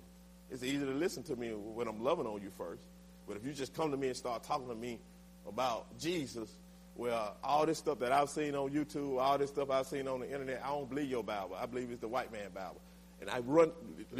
It's 0.51 0.62
easy 0.62 0.86
to 0.86 0.91
listen 0.91 1.23
to 1.23 1.36
me 1.36 1.49
when 1.49 1.88
I'm 1.88 2.04
loving 2.04 2.28
on 2.28 2.43
you 2.43 2.51
first. 2.60 2.84
But 3.28 3.38
if 3.38 3.43
you 3.43 3.54
just 3.54 3.73
come 3.73 3.89
to 3.89 3.97
me 3.97 4.10
and 4.10 4.15
start 4.15 4.43
talking 4.43 4.67
to 4.67 4.75
me 4.75 4.99
about 5.47 5.88
Jesus, 5.97 6.47
well, 6.95 7.36
all 7.43 7.65
this 7.65 7.77
stuff 7.77 7.99
that 7.99 8.12
I've 8.12 8.29
seen 8.29 8.55
on 8.55 8.69
YouTube, 8.69 9.19
all 9.19 9.38
this 9.38 9.49
stuff 9.49 9.69
I've 9.69 9.86
seen 9.86 10.08
on 10.08 10.21
the 10.21 10.31
internet, 10.31 10.62
I 10.63 10.69
don't 10.69 10.89
believe 10.89 11.10
your 11.10 11.23
Bible. 11.23 11.58
I 11.60 11.65
believe 11.65 11.91
it's 11.91 12.01
the 12.01 12.08
white 12.08 12.31
man 12.31 12.49
Bible. 12.53 12.79
And 13.19 13.29
I 13.29 13.39
run, 13.39 13.71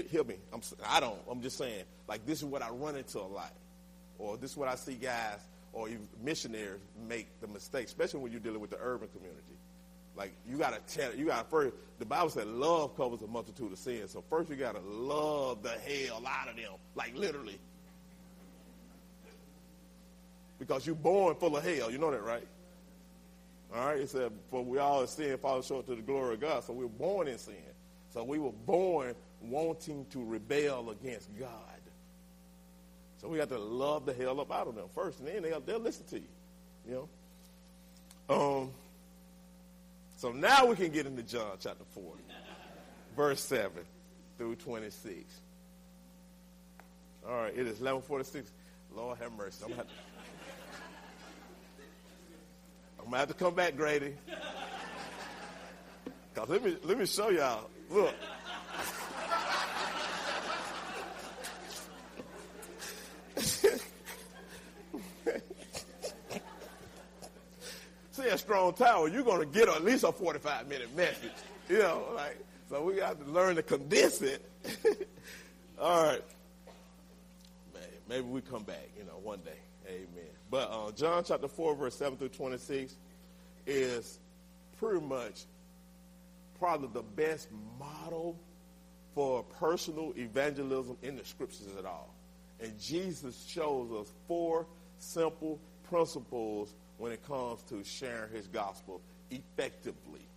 hear 0.10 0.24
me, 0.24 0.36
I'm, 0.54 0.62
I 0.88 1.00
don't, 1.00 1.20
I'm 1.30 1.42
just 1.42 1.58
saying, 1.58 1.84
like 2.08 2.26
this 2.26 2.40
is 2.40 2.46
what 2.46 2.62
I 2.62 2.70
run 2.70 2.96
into 2.96 3.20
a 3.20 3.22
lot. 3.22 3.54
Or 4.18 4.38
this 4.38 4.52
is 4.52 4.58
what 4.58 4.68
I 4.68 4.76
see 4.76 4.96
guys 4.96 5.40
or 5.74 5.90
missionaries 6.24 6.82
make 7.08 7.28
the 7.42 7.48
mistake, 7.48 7.86
especially 7.88 8.22
when 8.22 8.32
you're 8.32 8.42
dealing 8.42 8.62
with 8.62 8.70
the 8.70 8.80
urban 8.82 9.10
community. 9.10 9.42
Like 10.18 10.34
you 10.48 10.58
gotta 10.58 10.80
tell, 10.88 11.14
you 11.14 11.26
gotta 11.26 11.46
first. 11.50 11.76
The 12.00 12.06
Bible 12.06 12.30
said 12.30 12.48
love 12.48 12.96
covers 12.96 13.22
a 13.22 13.28
multitude 13.28 13.72
of 13.72 13.78
sins. 13.78 14.12
So 14.12 14.24
first 14.30 14.50
you 14.50 14.56
gotta 14.56 14.80
love 14.80 15.62
the 15.62 15.72
hell 15.72 16.24
out 16.26 16.50
of 16.50 16.56
them, 16.56 16.72
like 16.96 17.16
literally, 17.18 17.60
because 20.58 20.86
you're 20.86 20.96
born 20.96 21.36
full 21.36 21.58
of 21.58 21.64
hell. 21.66 21.92
You 21.92 21.98
know 21.98 22.12
that, 22.12 22.24
right? 22.24 22.48
All 23.74 23.88
right, 23.88 24.00
it 24.00 24.10
said, 24.10 24.32
for 24.50 24.64
we 24.64 24.78
all 24.78 25.02
have 25.02 25.10
sinned, 25.10 25.40
fall 25.40 25.62
short 25.62 25.86
to 25.88 25.96
the 25.96 26.02
glory 26.02 26.36
of 26.36 26.42
God. 26.42 26.64
So 26.64 26.74
we 26.74 26.86
were 26.86 26.90
born 26.90 27.28
in 27.28 27.38
sin. 27.38 27.56
So 28.14 28.24
we 28.24 28.40
were 28.40 28.52
born 28.52 29.16
wanting 29.42 30.06
to 30.12 30.24
rebel 30.24 30.92
against 30.92 31.30
God. 31.38 31.50
So 33.18 33.28
we 33.28 33.38
got 33.38 33.50
to 33.50 33.58
love 33.58 34.06
the 34.06 34.14
hell 34.14 34.40
up 34.40 34.52
out 34.52 34.68
of 34.68 34.76
them 34.76 34.86
first, 34.94 35.20
and 35.20 35.28
then 35.28 35.42
they'll, 35.42 35.60
they'll 35.60 35.80
listen 35.80 36.06
to 36.08 36.20
you. 36.20 36.28
You 36.88 37.10
know? 38.30 38.36
Um, 38.36 38.72
so 40.18 40.32
now 40.32 40.66
we 40.66 40.76
can 40.76 40.92
get 40.92 41.06
into 41.06 41.24
John 41.24 41.58
chapter 41.60 41.84
4, 41.94 42.04
verse 43.16 43.44
7 43.44 43.72
through 44.38 44.56
26. 44.56 45.42
All 47.28 47.34
right, 47.34 47.54
it 47.54 47.68
is 47.68 47.80
1146. 47.80 48.52
Lord 48.96 49.18
have 49.18 49.32
mercy. 49.34 49.64
I'm 49.64 49.72
to 49.72 49.78
have 49.78 49.88
to 49.88 49.94
I'm 53.06 53.12
gonna 53.12 53.20
have 53.20 53.28
to 53.28 53.36
come 53.36 53.54
back, 53.54 53.76
Grady. 53.76 54.16
Cause 56.34 56.50
let 56.50 56.64
me 56.64 56.76
let 56.84 56.98
me 56.98 57.06
show 57.06 57.30
y'all. 57.30 57.70
Look. 57.92 58.16
See 68.12 68.28
a 68.28 68.38
strong 68.40 68.74
tower, 68.74 69.08
you're 69.08 69.22
gonna 69.22 69.46
get 69.46 69.70
at 69.70 69.84
least 69.84 70.04
a 70.04 70.12
45 70.12 70.68
minute 70.68 70.96
message. 70.96 71.32
You 71.70 71.78
know, 71.80 72.08
like 72.16 72.44
so 72.70 72.82
we 72.84 72.96
got 72.96 73.24
to 73.24 73.32
learn 73.32 73.56
to 73.58 73.64
condense 73.64 74.20
it. 74.24 74.44
All 75.80 76.04
right. 76.08 76.24
Maybe 78.10 78.22
we 78.22 78.42
come 78.42 78.64
back, 78.64 78.90
you 78.98 79.04
know, 79.04 79.20
one 79.22 79.40
day. 79.40 79.60
Amen. 79.88 80.08
But 80.50 80.70
uh, 80.72 80.92
John 80.92 81.24
chapter 81.26 81.48
4, 81.48 81.76
verse 81.76 81.96
7 81.96 82.18
through 82.18 82.30
26 82.30 82.96
is 83.66 84.20
pretty 84.80 85.06
much 85.06 85.46
probably 86.60 86.90
the 86.94 87.04
best 87.04 87.50
model 87.80 88.40
for 89.14 89.44
personal 89.44 90.14
evangelism 90.18 90.98
in 91.02 91.16
the 91.16 91.24
scriptures 91.24 91.68
at 91.78 91.86
all. 91.86 92.14
And 92.60 92.80
Jesus 92.80 93.46
shows 93.48 93.92
us 93.92 94.12
four 94.28 94.66
simple 94.98 95.60
principles 95.90 96.74
when 96.98 97.12
it 97.12 97.26
comes 97.26 97.62
to 97.64 97.84
sharing 97.84 98.32
his 98.32 98.48
gospel 98.48 99.02
effectively. 99.30 100.28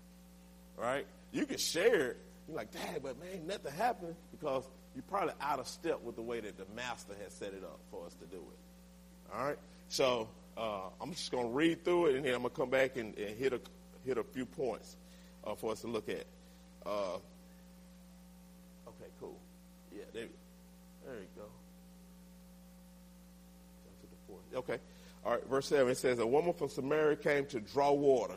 Right? 0.76 1.06
You 1.32 1.46
can 1.46 1.58
share 1.58 2.10
it. 2.10 2.16
You're 2.46 2.56
like, 2.56 2.72
Dad, 2.72 3.02
but 3.02 3.18
man, 3.20 3.46
nothing 3.46 3.72
happened 3.72 4.14
because 4.30 4.64
you're 4.94 5.02
probably 5.02 5.34
out 5.40 5.58
of 5.58 5.68
step 5.68 6.00
with 6.02 6.16
the 6.16 6.22
way 6.22 6.40
that 6.40 6.56
the 6.56 6.66
master 6.74 7.14
has 7.22 7.32
set 7.32 7.52
it 7.52 7.62
up 7.62 7.78
for 7.90 8.06
us 8.06 8.14
to 8.14 8.26
do 8.26 8.36
it. 8.38 8.58
All 9.34 9.44
right? 9.44 9.58
So 9.88 10.28
uh, 10.56 10.88
I'm 11.00 11.12
just 11.12 11.30
going 11.30 11.46
to 11.48 11.52
read 11.52 11.84
through 11.84 12.06
it, 12.06 12.16
and 12.16 12.24
then 12.24 12.34
I'm 12.34 12.40
going 12.40 12.50
to 12.50 12.56
come 12.56 12.70
back 12.70 12.96
and, 12.96 13.16
and, 13.16 13.36
hit 13.36 13.52
a 13.52 13.60
hit 14.04 14.18
a 14.18 14.24
few 14.24 14.46
points 14.46 14.96
uh, 15.44 15.54
for 15.54 15.72
us 15.72 15.80
to 15.82 15.86
look 15.86 16.08
at. 16.08 16.24
Uh, 16.84 17.16
okay, 18.88 19.10
cool. 19.20 19.38
Yeah, 19.94 20.04
there, 20.12 20.24
we 20.24 20.28
there 21.06 21.20
you 21.20 21.26
go. 21.36 21.42
Okay. 24.54 24.78
All 25.24 25.32
right, 25.32 25.46
verse 25.46 25.66
7 25.66 25.90
it 25.90 25.96
says, 25.96 26.18
A 26.18 26.26
woman 26.26 26.52
from 26.52 26.68
Samaria 26.68 27.16
came 27.16 27.46
to 27.46 27.60
draw 27.60 27.92
water. 27.92 28.34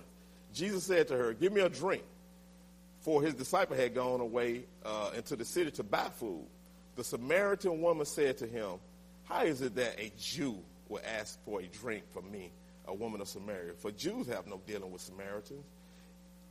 Jesus 0.54 0.84
said 0.84 1.08
to 1.08 1.18
her, 1.18 1.34
Give 1.34 1.54
me 1.54 1.62
a 1.62 1.70
drink. 1.70 2.04
For 3.00 3.22
his 3.22 3.34
disciple 3.34 3.76
had 3.76 3.96
gone 3.96 4.20
away 4.20 4.66
uh, 4.86 5.12
into 5.16 5.36
the 5.36 5.46
city 5.46 5.72
to 5.72 5.84
buy 5.84 6.10
food. 6.10 6.46
The 6.96 7.04
Samaritan 7.04 7.82
woman 7.82 8.06
said 8.06 8.38
to 8.40 8.48
him, 8.48 8.74
How 9.24 9.44
is 9.44 9.62
it 9.62 9.76
that 9.76 10.00
a 10.00 10.12
Jew 10.20 10.60
will 10.92 11.02
ask 11.18 11.44
for 11.46 11.62
a 11.62 11.68
drink 11.68 12.04
from 12.12 12.30
me, 12.30 12.52
a 12.86 12.94
woman 12.94 13.22
of 13.22 13.28
Samaria. 13.28 13.74
For 13.74 13.92
Jews 13.92 14.28
have 14.28 14.46
no 14.46 14.62
dealing 14.68 14.92
with 14.92 15.02
Samaritans. 15.02 15.66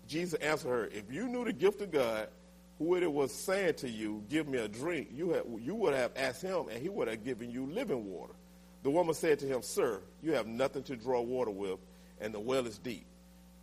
Jesus 0.09 0.35
answered 0.41 0.69
her, 0.69 0.87
If 0.87 1.13
you 1.13 1.29
knew 1.29 1.45
the 1.45 1.53
gift 1.53 1.81
of 1.83 1.93
God, 1.93 2.29
who 2.79 2.97
it 2.97 3.13
was 3.13 3.33
saying 3.33 3.75
to 3.75 3.89
you, 3.89 4.25
Give 4.29 4.49
me 4.49 4.59
a 4.59 4.67
drink, 4.67 5.11
you, 5.13 5.31
have, 5.31 5.45
you 5.61 5.75
would 5.75 5.95
have 5.95 6.13
asked 6.17 6.43
him, 6.43 6.65
and 6.71 6.83
he 6.83 6.89
would 6.89 7.07
have 7.07 7.23
given 7.23 7.51
you 7.51 7.67
living 7.67 8.11
water. 8.11 8.33
The 8.83 8.91
woman 8.91 9.15
said 9.15 9.39
to 9.41 9.47
him, 9.47 9.63
Sir, 9.63 10.01
you 10.23 10.33
have 10.33 10.47
nothing 10.47 10.83
to 10.85 10.97
draw 10.97 11.21
water 11.21 11.51
with, 11.51 11.79
and 12.21 12.33
the 12.33 12.41
well 12.41 12.67
is 12.67 12.79
deep. 12.79 13.05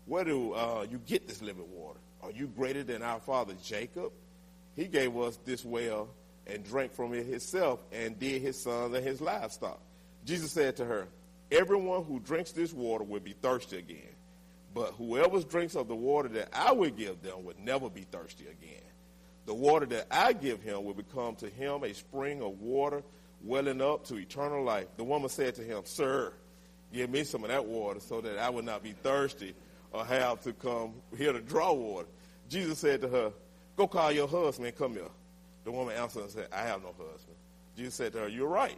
Where 0.06 0.24
do 0.24 0.54
uh, 0.54 0.86
you 0.90 1.00
get 1.00 1.28
this 1.28 1.42
living 1.42 1.70
water? 1.72 2.00
Are 2.22 2.32
you 2.32 2.48
greater 2.48 2.84
than 2.84 3.02
our 3.02 3.20
father 3.20 3.56
Jacob? 3.64 4.12
He 4.76 4.86
gave 4.86 5.18
us 5.18 5.40
this 5.44 5.66
well 5.66 6.10
and 6.46 6.64
drank 6.64 6.94
from 6.94 7.14
it 7.14 7.26
himself, 7.26 7.80
and 7.92 8.18
did 8.18 8.42
his 8.42 8.62
sons 8.62 8.96
and 8.96 9.04
his 9.04 9.20
livestock. 9.20 9.82
Jesus 10.28 10.52
said 10.52 10.76
to 10.76 10.86
her, 10.86 11.08
Everyone 11.50 12.04
who 12.04 12.20
drinks 12.20 12.52
this 12.52 12.74
water 12.74 13.06
will 13.06 13.22
be 13.22 13.32
thirsty 13.32 13.78
again. 13.78 14.14
But 14.74 14.92
whoever 14.98 15.40
drinks 15.40 15.76
of 15.76 15.88
the 15.88 15.96
water 15.96 16.28
that 16.30 16.50
I 16.52 16.74
will 16.74 16.90
give 16.90 17.22
them 17.22 17.46
will 17.46 17.56
never 17.64 17.90
be 17.90 18.02
thirsty 18.02 18.44
again. 18.44 18.84
The 19.46 19.54
water 19.54 19.86
that 19.86 20.08
I 20.12 20.34
give 20.34 20.62
him 20.62 20.84
will 20.84 20.94
become 20.94 21.36
to 21.38 21.50
him 21.50 21.86
a 21.86 21.94
spring 21.94 22.42
of 22.42 22.60
water 22.60 23.02
welling 23.42 23.82
up 23.82 24.06
to 24.08 24.18
eternal 24.18 24.64
life. 24.64 24.88
The 24.98 25.06
woman 25.06 25.30
said 25.30 25.56
to 25.56 25.64
him, 25.64 25.84
Sir, 25.86 26.34
give 26.94 27.10
me 27.10 27.24
some 27.24 27.46
of 27.46 27.50
that 27.50 27.66
water 27.66 28.02
so 28.02 28.20
that 28.20 28.38
I 28.38 28.50
will 28.50 28.64
not 28.64 28.84
be 28.84 28.92
thirsty 28.92 29.56
or 29.94 30.04
have 30.04 30.42
to 30.42 30.52
come 30.52 30.96
here 31.18 31.32
to 31.32 31.40
draw 31.40 31.72
water. 31.72 32.10
Jesus 32.50 32.80
said 32.80 33.00
to 33.02 33.08
her, 33.08 33.32
Go 33.78 33.88
call 33.88 34.12
your 34.12 34.28
husband 34.28 34.68
and 34.68 34.78
come 34.78 34.92
here. 34.94 35.08
The 35.64 35.72
woman 35.72 35.96
answered 35.96 36.24
and 36.24 36.32
said, 36.32 36.48
I 36.52 36.64
have 36.64 36.82
no 36.82 36.90
husband. 36.90 37.38
Jesus 37.78 37.96
said 37.96 38.12
to 38.14 38.20
her, 38.20 38.28
You're 38.28 38.50
right. 38.50 38.78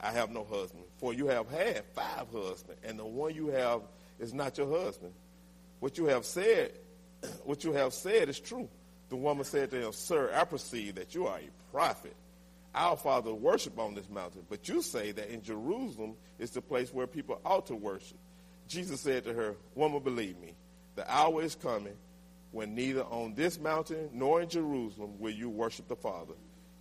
I 0.00 0.12
have 0.12 0.30
no 0.30 0.44
husband. 0.44 0.84
For 0.98 1.12
you 1.12 1.26
have 1.26 1.48
had 1.48 1.84
five 1.94 2.26
husbands, 2.32 2.80
and 2.84 2.98
the 2.98 3.04
one 3.04 3.34
you 3.34 3.48
have 3.48 3.82
is 4.18 4.34
not 4.34 4.58
your 4.58 4.70
husband. 4.70 5.12
What 5.80 5.98
you 5.98 6.06
have 6.06 6.24
said, 6.24 6.72
what 7.44 7.64
you 7.64 7.72
have 7.72 7.92
said 7.92 8.28
is 8.28 8.40
true. 8.40 8.68
The 9.08 9.16
woman 9.16 9.44
said 9.44 9.70
to 9.70 9.86
him, 9.86 9.92
Sir, 9.92 10.32
I 10.34 10.44
perceive 10.44 10.96
that 10.96 11.14
you 11.14 11.26
are 11.26 11.38
a 11.38 11.72
prophet. 11.72 12.16
Our 12.74 12.96
father 12.96 13.32
worship 13.32 13.78
on 13.78 13.94
this 13.94 14.08
mountain, 14.10 14.42
but 14.50 14.68
you 14.68 14.82
say 14.82 15.12
that 15.12 15.32
in 15.32 15.42
Jerusalem 15.42 16.14
is 16.38 16.50
the 16.50 16.60
place 16.60 16.92
where 16.92 17.06
people 17.06 17.40
ought 17.44 17.66
to 17.68 17.74
worship. 17.74 18.18
Jesus 18.68 19.00
said 19.00 19.24
to 19.24 19.32
her, 19.32 19.54
Woman, 19.74 20.02
believe 20.02 20.38
me, 20.38 20.54
the 20.94 21.10
hour 21.10 21.42
is 21.42 21.54
coming 21.54 21.94
when 22.52 22.74
neither 22.74 23.02
on 23.04 23.34
this 23.34 23.58
mountain 23.58 24.10
nor 24.12 24.42
in 24.42 24.48
Jerusalem 24.48 25.18
will 25.18 25.30
you 25.30 25.48
worship 25.48 25.88
the 25.88 25.96
Father. 25.96 26.34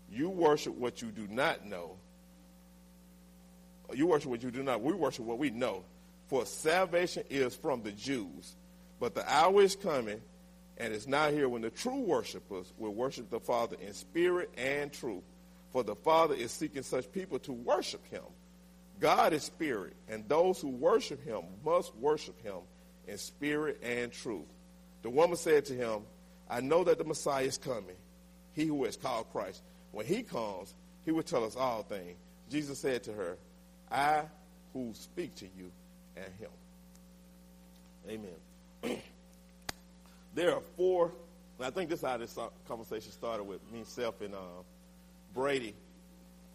You 0.09 0.30
worship 0.30 0.76
what 0.76 1.01
you 1.01 1.09
do 1.09 1.28
not 1.30 1.66
know. 1.66 1.97
You 3.94 4.08
worship 4.08 4.30
what 4.30 4.44
you 4.44 4.52
do 4.52 4.64
not. 4.64 4.82
We 4.82 4.94
worship 4.94 5.26
what 5.26 5.38
we 5.38 5.50
know. 5.50 5.84
For 6.28 6.46
salvation 6.46 7.24
is 7.30 7.56
from 7.56 7.84
the 7.84 7.92
Jews. 7.92 8.56
But 9.00 9.14
the 9.14 9.32
hour 9.32 9.62
is 9.62 9.76
coming, 9.76 10.22
and 10.78 10.94
it's 10.94 11.08
not 11.08 11.32
here 11.32 11.50
when 11.50 11.62
the 11.62 11.70
true 11.70 12.00
worshipers 12.00 12.74
will 12.78 12.94
worship 12.94 13.30
the 13.30 13.40
Father 13.40 13.76
in 13.80 13.94
spirit 13.94 14.50
and 14.58 14.92
truth. 14.92 15.24
For 15.72 15.84
the 15.84 15.96
Father 15.96 16.36
is 16.36 16.52
seeking 16.52 16.84
such 16.84 17.12
people 17.12 17.38
to 17.40 17.52
worship 17.52 18.06
him. 18.10 18.24
God 19.00 19.34
is 19.34 19.44
spirit, 19.44 19.94
and 20.08 20.28
those 20.30 20.60
who 20.62 20.70
worship 20.70 21.24
him 21.24 21.42
must 21.66 21.94
worship 21.96 22.42
him 22.42 22.60
in 23.08 23.18
spirit 23.18 23.82
and 23.84 24.12
truth. 24.12 24.48
The 25.02 25.10
woman 25.10 25.36
said 25.38 25.66
to 25.66 25.74
him, 25.74 26.04
I 26.50 26.62
know 26.62 26.84
that 26.86 26.98
the 26.98 27.04
Messiah 27.04 27.44
is 27.44 27.58
coming, 27.58 27.98
he 28.54 28.66
who 28.66 28.86
is 28.86 28.96
called 28.96 29.30
Christ. 29.32 29.62
When 29.92 30.06
he 30.06 30.24
comes, 30.24 30.74
he 31.04 31.12
will 31.12 31.24
tell 31.24 31.44
us 31.44 31.56
all 31.56 31.84
things. 31.84 32.18
Jesus 32.50 32.80
said 32.80 33.04
to 33.04 33.14
her, 33.14 33.38
I 33.92 34.24
who 34.74 34.92
speak 34.94 35.36
to 35.36 35.46
you 35.58 35.72
and 36.18 36.26
him. 36.40 36.50
Amen. 38.10 39.00
there 40.36 40.54
are 40.54 40.62
four, 40.76 41.12
I 41.60 41.70
think 41.70 41.90
this 41.90 42.00
is 42.00 42.06
how 42.06 42.18
this 42.18 42.38
conversation 42.68 43.12
started 43.12 43.44
with 43.44 43.62
me, 43.72 43.84
self, 43.86 44.22
and 44.22 44.34
uh, 44.34 44.38
Brady. 45.34 45.74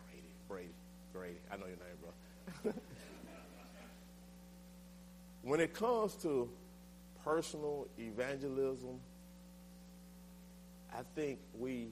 Brady, 0.06 0.28
Brady, 0.48 0.68
Brady. 1.12 1.36
I 1.50 1.56
know 1.56 1.66
your 1.66 1.76
name, 1.76 1.96
bro. 2.62 2.72
when 5.42 5.60
it 5.60 5.74
comes 5.74 6.14
to 6.16 6.48
personal 7.24 7.88
evangelism, 7.98 9.00
I 10.92 11.02
think 11.14 11.38
we, 11.58 11.88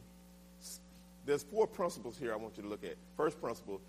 there's 1.24 1.42
four 1.42 1.66
principles 1.66 2.18
here 2.18 2.32
I 2.32 2.36
want 2.36 2.56
you 2.56 2.62
to 2.64 2.68
look 2.68 2.84
at. 2.84 2.96
First 3.16 3.40
principle, 3.40 3.80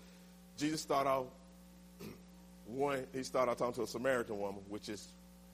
Jesus 0.56 0.80
started 0.80 1.10
off, 1.10 1.26
one, 2.76 3.06
he 3.12 3.22
started 3.22 3.56
talking 3.58 3.74
to 3.74 3.82
a 3.82 3.86
Samaritan 3.86 4.38
woman, 4.38 4.62
which 4.68 4.88
is 4.88 5.12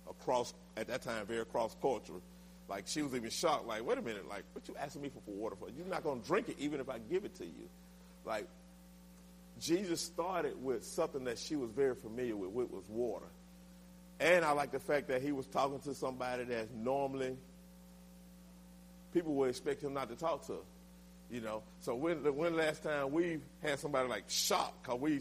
across, 0.08 0.54
at 0.76 0.88
that 0.88 1.02
time, 1.02 1.26
very 1.26 1.44
cross-cultural. 1.44 2.20
Like, 2.68 2.86
she 2.86 3.02
was 3.02 3.14
even 3.14 3.30
shocked, 3.30 3.66
like, 3.66 3.86
wait 3.86 3.98
a 3.98 4.02
minute, 4.02 4.28
like, 4.28 4.44
what 4.52 4.66
you 4.68 4.74
asking 4.78 5.02
me 5.02 5.08
for, 5.08 5.20
for 5.20 5.30
water 5.30 5.56
for? 5.56 5.68
You're 5.76 5.86
not 5.86 6.02
to 6.02 6.20
drink 6.26 6.48
it 6.48 6.56
even 6.58 6.80
if 6.80 6.88
I 6.88 6.98
give 6.98 7.24
it 7.24 7.34
to 7.36 7.44
you. 7.44 7.68
Like, 8.24 8.48
Jesus 9.60 10.00
started 10.00 10.62
with 10.62 10.84
something 10.84 11.24
that 11.24 11.38
she 11.38 11.56
was 11.56 11.70
very 11.70 11.94
familiar 11.94 12.36
with, 12.36 12.50
which 12.50 12.70
was 12.70 12.84
water. 12.88 13.26
And 14.18 14.44
I 14.44 14.52
like 14.52 14.72
the 14.72 14.80
fact 14.80 15.08
that 15.08 15.22
he 15.22 15.32
was 15.32 15.46
talking 15.46 15.78
to 15.80 15.94
somebody 15.94 16.44
that 16.44 16.74
normally 16.74 17.36
people 19.12 19.34
would 19.34 19.50
expect 19.50 19.82
him 19.82 19.94
not 19.94 20.08
to 20.08 20.16
talk 20.16 20.46
to. 20.46 20.58
You 21.30 21.40
know, 21.40 21.62
so 21.80 21.96
when 21.96 22.18
when 22.36 22.54
last 22.54 22.84
time 22.84 23.10
we 23.10 23.40
had 23.60 23.80
somebody 23.80 24.08
like 24.08 24.24
shocked 24.28 24.84
because 24.84 25.00
we, 25.00 25.20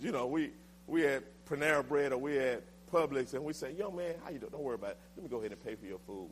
you 0.00 0.12
know, 0.12 0.26
we 0.26 0.50
we 0.86 1.02
had 1.02 1.24
Panera 1.48 1.86
Bread 1.86 2.12
or 2.12 2.18
we 2.18 2.36
had 2.36 2.62
Publix 2.92 3.34
and 3.34 3.44
we 3.44 3.52
say, 3.52 3.72
"Yo, 3.72 3.90
man, 3.90 4.14
how 4.22 4.30
you 4.30 4.38
doing? 4.38 4.52
Don't 4.52 4.62
worry 4.62 4.76
about 4.76 4.90
it. 4.92 4.98
Let 5.16 5.22
me 5.24 5.28
go 5.28 5.38
ahead 5.38 5.52
and 5.52 5.62
pay 5.64 5.74
for 5.74 5.86
your 5.86 5.98
food." 6.06 6.30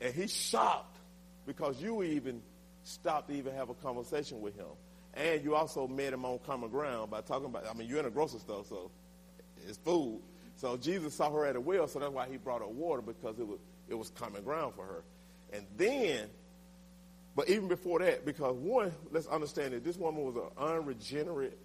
And 0.00 0.12
he's 0.14 0.32
shocked 0.32 0.98
because 1.46 1.80
you 1.80 2.02
even 2.02 2.42
stopped 2.84 3.28
to 3.28 3.34
even 3.34 3.54
have 3.54 3.70
a 3.70 3.74
conversation 3.74 4.40
with 4.40 4.56
him. 4.56 4.66
And 5.14 5.44
you 5.44 5.54
also 5.54 5.86
met 5.86 6.12
him 6.12 6.24
on 6.24 6.38
common 6.40 6.70
ground 6.70 7.10
by 7.10 7.20
talking 7.20 7.46
about, 7.46 7.66
I 7.68 7.74
mean, 7.74 7.88
you're 7.88 8.00
in 8.00 8.06
a 8.06 8.10
grocery 8.10 8.40
store, 8.40 8.64
so 8.68 8.90
it's 9.66 9.78
food. 9.78 10.20
So 10.56 10.76
Jesus 10.76 11.14
saw 11.14 11.30
her 11.30 11.46
at 11.46 11.56
a 11.56 11.60
well, 11.60 11.86
so 11.86 11.98
that's 11.98 12.12
why 12.12 12.26
he 12.28 12.36
brought 12.36 12.60
her 12.60 12.66
water 12.68 13.02
because 13.02 13.38
it 13.38 13.46
was, 13.46 13.58
it 13.88 13.94
was 13.94 14.10
common 14.10 14.42
ground 14.42 14.74
for 14.74 14.84
her. 14.84 15.04
And 15.52 15.66
then, 15.76 16.28
but 17.34 17.48
even 17.48 17.68
before 17.68 17.98
that, 18.00 18.24
because 18.24 18.56
one, 18.56 18.92
let's 19.10 19.26
understand 19.26 19.72
that 19.72 19.84
this 19.84 19.96
woman 19.96 20.22
was 20.24 20.36
an 20.36 20.50
unregenerate 20.58 21.58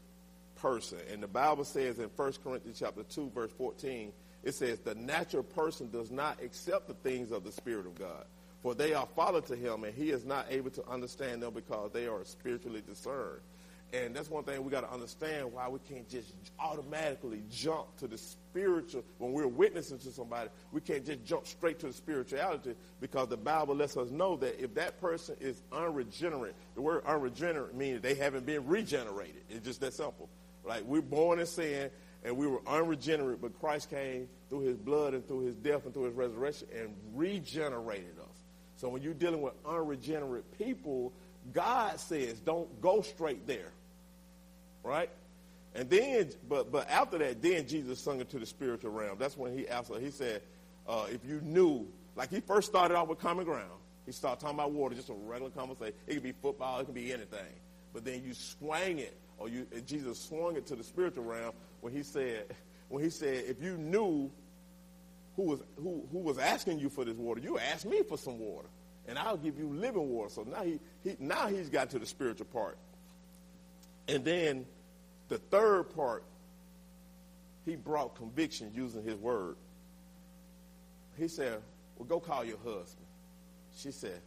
person. 0.56 1.00
And 1.12 1.22
the 1.22 1.28
Bible 1.28 1.64
says 1.64 2.00
in 2.00 2.10
1 2.16 2.34
Corinthians 2.44 2.80
chapter 2.80 3.04
2, 3.04 3.32
verse 3.32 3.52
14, 3.58 4.12
it 4.44 4.54
says, 4.54 4.80
the 4.80 4.96
natural 4.96 5.44
person 5.44 5.90
does 5.90 6.10
not 6.12 6.42
accept 6.42 6.88
the 6.88 6.94
things 6.94 7.32
of 7.32 7.44
the 7.44 7.52
Spirit 7.52 7.86
of 7.86 7.96
God 7.96 8.26
for 8.62 8.76
they 8.76 8.94
are 8.94 9.08
follow 9.16 9.42
to 9.42 9.56
him, 9.56 9.84
and 9.84 9.94
he 9.94 10.10
is 10.10 10.26
not 10.26 10.48
able 10.50 10.70
to 10.72 10.86
understand 10.90 11.42
them 11.42 11.54
because 11.54 11.92
they 11.92 12.08
are 12.08 12.24
spiritually 12.26 12.84
discerned. 12.86 13.42
And 13.94 14.14
that's 14.14 14.30
one 14.30 14.44
thing 14.44 14.64
we 14.66 14.70
got 14.70 14.82
to 14.82 14.92
understand 14.92 15.54
why 15.54 15.70
we 15.70 15.80
can't 15.80 16.10
just 16.10 16.34
automatically 16.60 17.42
jump 17.50 17.96
to 17.98 18.08
the 18.08 18.18
spiritual 18.18 19.04
when 19.18 19.32
we're 19.32 19.48
witnessing 19.48 19.98
to 20.00 20.12
somebody. 20.12 20.50
We 20.74 20.82
can't 20.82 21.06
just 21.06 21.24
jump 21.24 21.48
straight 21.48 21.80
to 21.80 21.88
the 21.88 21.94
spirituality 21.94 22.76
because 23.00 23.30
the 23.30 23.38
Bible 23.38 23.76
lets 23.76 23.96
us 23.96 24.10
know 24.10 24.36
that 24.38 24.62
if 24.62 24.74
that 24.76 25.00
person 25.00 25.38
is 25.40 25.62
unregenerate, 25.72 26.56
the 26.76 26.82
word 26.82 27.04
unregenerate 27.06 27.76
means 27.76 28.02
they 28.02 28.16
haven't 28.16 28.46
been 28.46 28.68
regenerated. 28.68 29.44
It's 29.50 29.66
just 29.66 29.80
that 29.82 29.94
simple. 29.94 30.28
Like 30.66 30.84
we're 30.84 31.02
born 31.02 31.40
in 31.40 31.46
sin 31.46 31.90
and 32.26 32.36
we 32.36 32.46
were 32.46 32.62
unregenerate, 32.68 33.42
but 33.42 33.58
Christ 33.58 33.90
came 33.90 34.28
through 34.50 34.62
his 34.62 34.78
blood 34.78 35.14
and 35.14 35.26
through 35.26 35.46
his 35.46 35.56
death 35.56 35.86
and 35.86 35.94
through 35.94 36.06
his 36.06 36.14
resurrection 36.14 36.68
and 36.78 36.94
regenerated 37.14 38.20
us. 38.20 38.44
So 38.76 38.90
when 38.90 39.02
you're 39.02 39.14
dealing 39.14 39.42
with 39.42 39.54
unregenerate 39.66 40.58
people, 40.58 41.14
God 41.54 42.00
says 42.02 42.40
don't 42.42 42.82
go 42.82 43.02
straight 43.02 43.48
there. 43.48 43.72
Right? 44.88 45.10
And 45.76 45.90
then, 45.90 46.32
but 46.48 46.72
but 46.72 46.90
after 46.90 47.18
that, 47.18 47.42
then 47.42 47.68
Jesus 47.68 48.00
sung 48.00 48.20
into 48.20 48.40
the 48.40 48.46
spiritual 48.46 48.92
realm. 48.92 49.18
That's 49.20 49.38
when 49.38 49.56
he 49.58 49.68
asked 49.68 49.92
he 50.00 50.10
said, 50.10 50.42
uh, 50.88 51.06
if 51.12 51.24
you 51.26 51.42
knew, 51.42 51.88
like 52.16 52.30
he 52.30 52.40
first 52.40 52.70
started 52.70 52.96
off 52.96 53.10
with 53.10 53.20
common 53.20 53.46
ground. 53.46 53.70
He 54.06 54.14
started 54.14 54.40
talking 54.40 54.58
about 54.58 54.72
water, 54.72 54.96
just 54.96 55.10
a 55.10 55.14
regular 55.14 55.52
conversation. 55.52 55.94
It 56.08 56.14
could 56.14 56.24
be 56.24 56.32
football, 56.32 56.80
it 56.80 56.86
could 56.86 56.96
be 56.96 57.12
anything. 57.12 57.60
But 57.94 58.06
then 58.06 58.24
you 58.24 58.34
swang 58.34 59.00
it, 59.00 59.18
or 59.38 59.50
you 59.50 59.68
Jesus 59.86 60.20
swung 60.20 60.56
it 60.56 60.66
to 60.68 60.76
the 60.76 60.84
spiritual 60.84 61.26
realm 61.26 61.54
when 61.82 61.92
he 61.92 62.04
said, 62.04 62.46
when 62.90 63.04
he 63.04 63.10
said, 63.10 63.44
if 63.48 63.62
you 63.62 63.78
knew 63.78 64.32
who 65.38 65.44
was, 65.44 65.62
who, 65.78 66.04
who 66.12 66.18
was 66.18 66.38
asking 66.40 66.80
you 66.80 66.90
for 66.90 67.06
this 67.06 67.16
water. 67.16 67.40
You 67.40 67.60
asked 67.60 67.86
me 67.86 68.02
for 68.04 68.18
some 68.18 68.40
water, 68.40 68.68
and 69.08 69.18
I'll 69.18 69.38
give 69.38 69.58
you 69.58 69.68
living 69.68 70.10
water. 70.10 70.30
So 70.30 70.44
now, 70.44 70.64
he, 70.64 70.80
he, 71.04 71.16
now 71.20 71.48
he's 71.48 71.70
got 71.70 71.92
to 71.92 72.00
the 72.00 72.06
spiritual 72.06 72.48
part. 72.48 72.78
And 74.08 74.26
then 74.26 74.66
the 75.28 75.38
third 75.38 75.94
part, 75.96 76.24
he 77.66 77.76
brought 77.76 78.16
conviction 78.16 78.72
using 78.74 79.04
his 79.04 79.16
word. 79.16 79.56
He 81.18 81.28
said, 81.28 81.62
well, 81.98 82.08
go 82.08 82.20
call 82.20 82.46
your 82.46 82.58
husband. 82.58 83.06
She 83.76 83.92
said, 83.92 84.22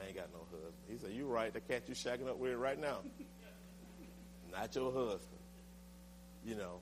I 0.00 0.06
ain't 0.06 0.16
got 0.16 0.28
no 0.32 0.40
husband. 0.50 0.72
He 0.88 0.96
said, 0.98 1.10
you 1.12 1.26
right. 1.26 1.52
The 1.52 1.60
cat 1.60 1.82
you 1.86 1.94
shacking 1.94 2.28
up 2.28 2.38
with 2.38 2.54
right 2.54 2.80
now. 2.80 2.98
Not 4.52 4.74
your 4.74 4.92
husband. 4.92 5.40
You 6.44 6.56
know. 6.56 6.80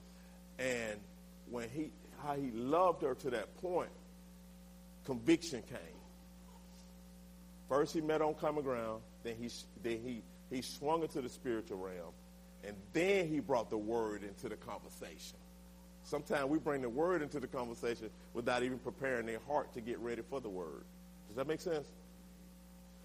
And 0.59 1.01
when 1.49 1.69
he 1.71 1.91
how 2.23 2.35
he 2.35 2.51
loved 2.51 3.03
her 3.03 3.15
to 3.15 3.31
that 3.31 3.57
point, 3.61 3.91
conviction 5.05 5.63
came. 5.63 5.79
First 7.69 7.95
he 7.95 8.01
met 8.01 8.21
on 8.21 8.35
common 8.35 8.63
ground, 8.63 9.03
then 9.23 9.37
he 9.41 9.49
then 9.83 10.01
he 10.05 10.23
he 10.51 10.63
swung 10.63 11.03
into 11.03 11.21
the 11.21 11.29
spiritual 11.29 11.79
realm, 11.79 12.13
and 12.65 12.77
then 12.93 13.29
he 13.29 13.41
brought 13.41 13.71
the 13.71 13.79
word 13.79 14.23
into 14.23 14.49
the 14.49 14.57
conversation. 14.57 15.39
Sometimes 16.03 16.47
we 16.47 16.59
bring 16.59 16.83
the 16.83 16.89
word 16.89 17.23
into 17.23 17.41
the 17.41 17.47
conversation 17.47 18.11
without 18.35 18.63
even 18.63 18.79
preparing 18.79 19.27
their 19.27 19.41
heart 19.47 19.73
to 19.75 19.81
get 19.81 19.99
ready 19.99 20.23
for 20.23 20.41
the 20.41 20.49
word. 20.49 20.85
Does 21.29 21.37
that 21.37 21.47
make 21.47 21.61
sense? 21.61 21.87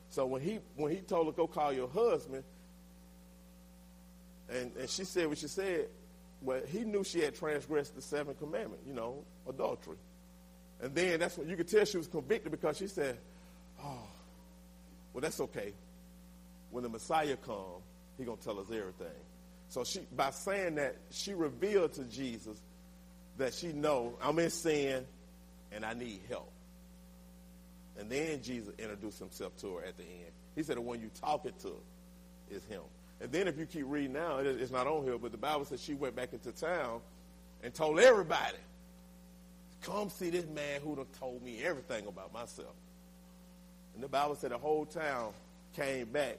So 0.09 0.25
when 0.25 0.41
he 0.41 0.59
when 0.75 0.91
he 0.91 1.01
told 1.01 1.27
her 1.27 1.31
go 1.31 1.47
call 1.47 1.73
your 1.73 1.89
husband, 1.89 2.43
and, 4.49 4.71
and 4.77 4.89
she 4.89 5.03
said 5.03 5.27
what 5.27 5.37
she 5.37 5.47
said, 5.47 5.87
well, 6.41 6.61
he 6.67 6.83
knew 6.83 7.03
she 7.03 7.21
had 7.21 7.35
transgressed 7.35 7.95
the 7.95 8.01
seventh 8.01 8.39
commandment, 8.39 8.81
you 8.85 8.93
know, 8.93 9.23
adultery. 9.47 9.97
And 10.81 10.93
then 10.93 11.19
that's 11.19 11.37
when 11.37 11.49
you 11.49 11.55
could 11.55 11.67
tell 11.67 11.85
she 11.85 11.97
was 11.97 12.07
convicted 12.07 12.51
because 12.51 12.77
she 12.77 12.87
said, 12.87 13.17
oh, 13.83 14.07
well, 15.13 15.21
that's 15.21 15.39
okay. 15.39 15.73
When 16.69 16.83
the 16.83 16.89
Messiah 16.89 17.37
comes, 17.37 17.83
he 18.17 18.25
going 18.25 18.37
to 18.37 18.43
tell 18.43 18.59
us 18.59 18.67
everything. 18.67 19.07
So 19.69 19.83
she, 19.83 20.01
by 20.15 20.31
saying 20.31 20.75
that, 20.75 20.95
she 21.11 21.33
revealed 21.33 21.93
to 21.93 22.03
Jesus 22.03 22.61
that 23.37 23.53
she 23.53 23.67
know 23.73 24.17
I'm 24.21 24.39
in 24.39 24.49
sin 24.49 25.05
and 25.71 25.85
I 25.85 25.93
need 25.93 26.21
help. 26.29 26.51
And 27.97 28.09
then 28.09 28.41
Jesus 28.41 28.73
introduced 28.77 29.19
himself 29.19 29.55
to 29.57 29.75
her 29.75 29.85
at 29.85 29.97
the 29.97 30.03
end. 30.03 30.31
He 30.55 30.63
said 30.63 30.77
the 30.77 30.81
one 30.81 31.01
you 31.01 31.09
talking 31.19 31.53
to 31.61 31.73
is 32.49 32.63
him. 32.65 32.81
And 33.21 33.31
then 33.31 33.47
if 33.47 33.57
you 33.57 33.65
keep 33.65 33.85
reading 33.87 34.13
now, 34.13 34.39
it's 34.39 34.71
not 34.71 34.87
on 34.87 35.03
here, 35.03 35.17
but 35.17 35.31
the 35.31 35.37
Bible 35.37 35.65
says 35.65 35.81
she 35.81 35.93
went 35.93 36.15
back 36.15 36.33
into 36.33 36.51
town 36.51 36.99
and 37.63 37.73
told 37.73 37.99
everybody, 37.99 38.57
come 39.81 40.09
see 40.09 40.29
this 40.29 40.45
man 40.47 40.81
who 40.81 40.95
done 40.95 41.05
told 41.19 41.41
me 41.41 41.63
everything 41.63 42.07
about 42.07 42.33
myself. 42.33 42.73
And 43.93 44.03
the 44.03 44.09
Bible 44.09 44.35
said 44.35 44.51
the 44.51 44.57
whole 44.57 44.85
town 44.85 45.31
came 45.75 46.07
back 46.07 46.37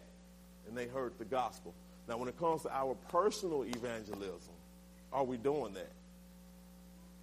and 0.68 0.76
they 0.76 0.86
heard 0.86 1.12
the 1.18 1.24
gospel. 1.24 1.74
Now, 2.08 2.18
when 2.18 2.28
it 2.28 2.38
comes 2.38 2.62
to 2.62 2.72
our 2.72 2.94
personal 3.08 3.62
evangelism, 3.64 4.54
are 5.12 5.24
we 5.24 5.36
doing 5.36 5.74
that? 5.74 5.92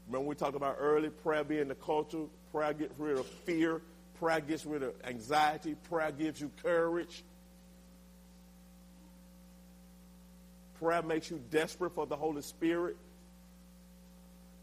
Remember 0.07 0.27
we 0.27 0.35
talked 0.35 0.55
about 0.55 0.77
early 0.79 1.09
prayer 1.09 1.43
being 1.43 1.69
the 1.69 1.75
culture, 1.75 2.25
prayer 2.51 2.73
gets 2.73 2.93
rid 2.97 3.17
of 3.17 3.25
fear, 3.25 3.81
prayer 4.19 4.41
gets 4.41 4.65
rid 4.65 4.83
of 4.83 4.93
anxiety, 5.05 5.75
prayer 5.89 6.11
gives 6.11 6.41
you 6.41 6.51
courage. 6.61 7.23
Prayer 10.79 11.01
makes 11.01 11.31
you 11.31 11.41
desperate 11.49 11.93
for 11.93 12.05
the 12.05 12.17
Holy 12.17 12.41
Spirit. 12.41 12.97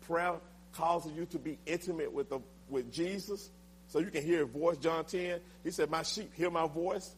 Prayer 0.02 0.34
causes 0.72 1.12
you 1.16 1.24
to 1.26 1.38
be 1.38 1.58
intimate 1.64 2.12
with, 2.12 2.28
the, 2.28 2.40
with 2.68 2.92
Jesus 2.92 3.50
so 3.88 4.00
you 4.00 4.10
can 4.10 4.22
hear 4.22 4.40
his 4.40 4.48
voice. 4.48 4.76
John 4.76 5.04
10, 5.04 5.40
he 5.64 5.70
said, 5.70 5.90
My 5.90 6.02
sheep 6.02 6.30
hear 6.34 6.50
my 6.50 6.66
voice. 6.66 7.10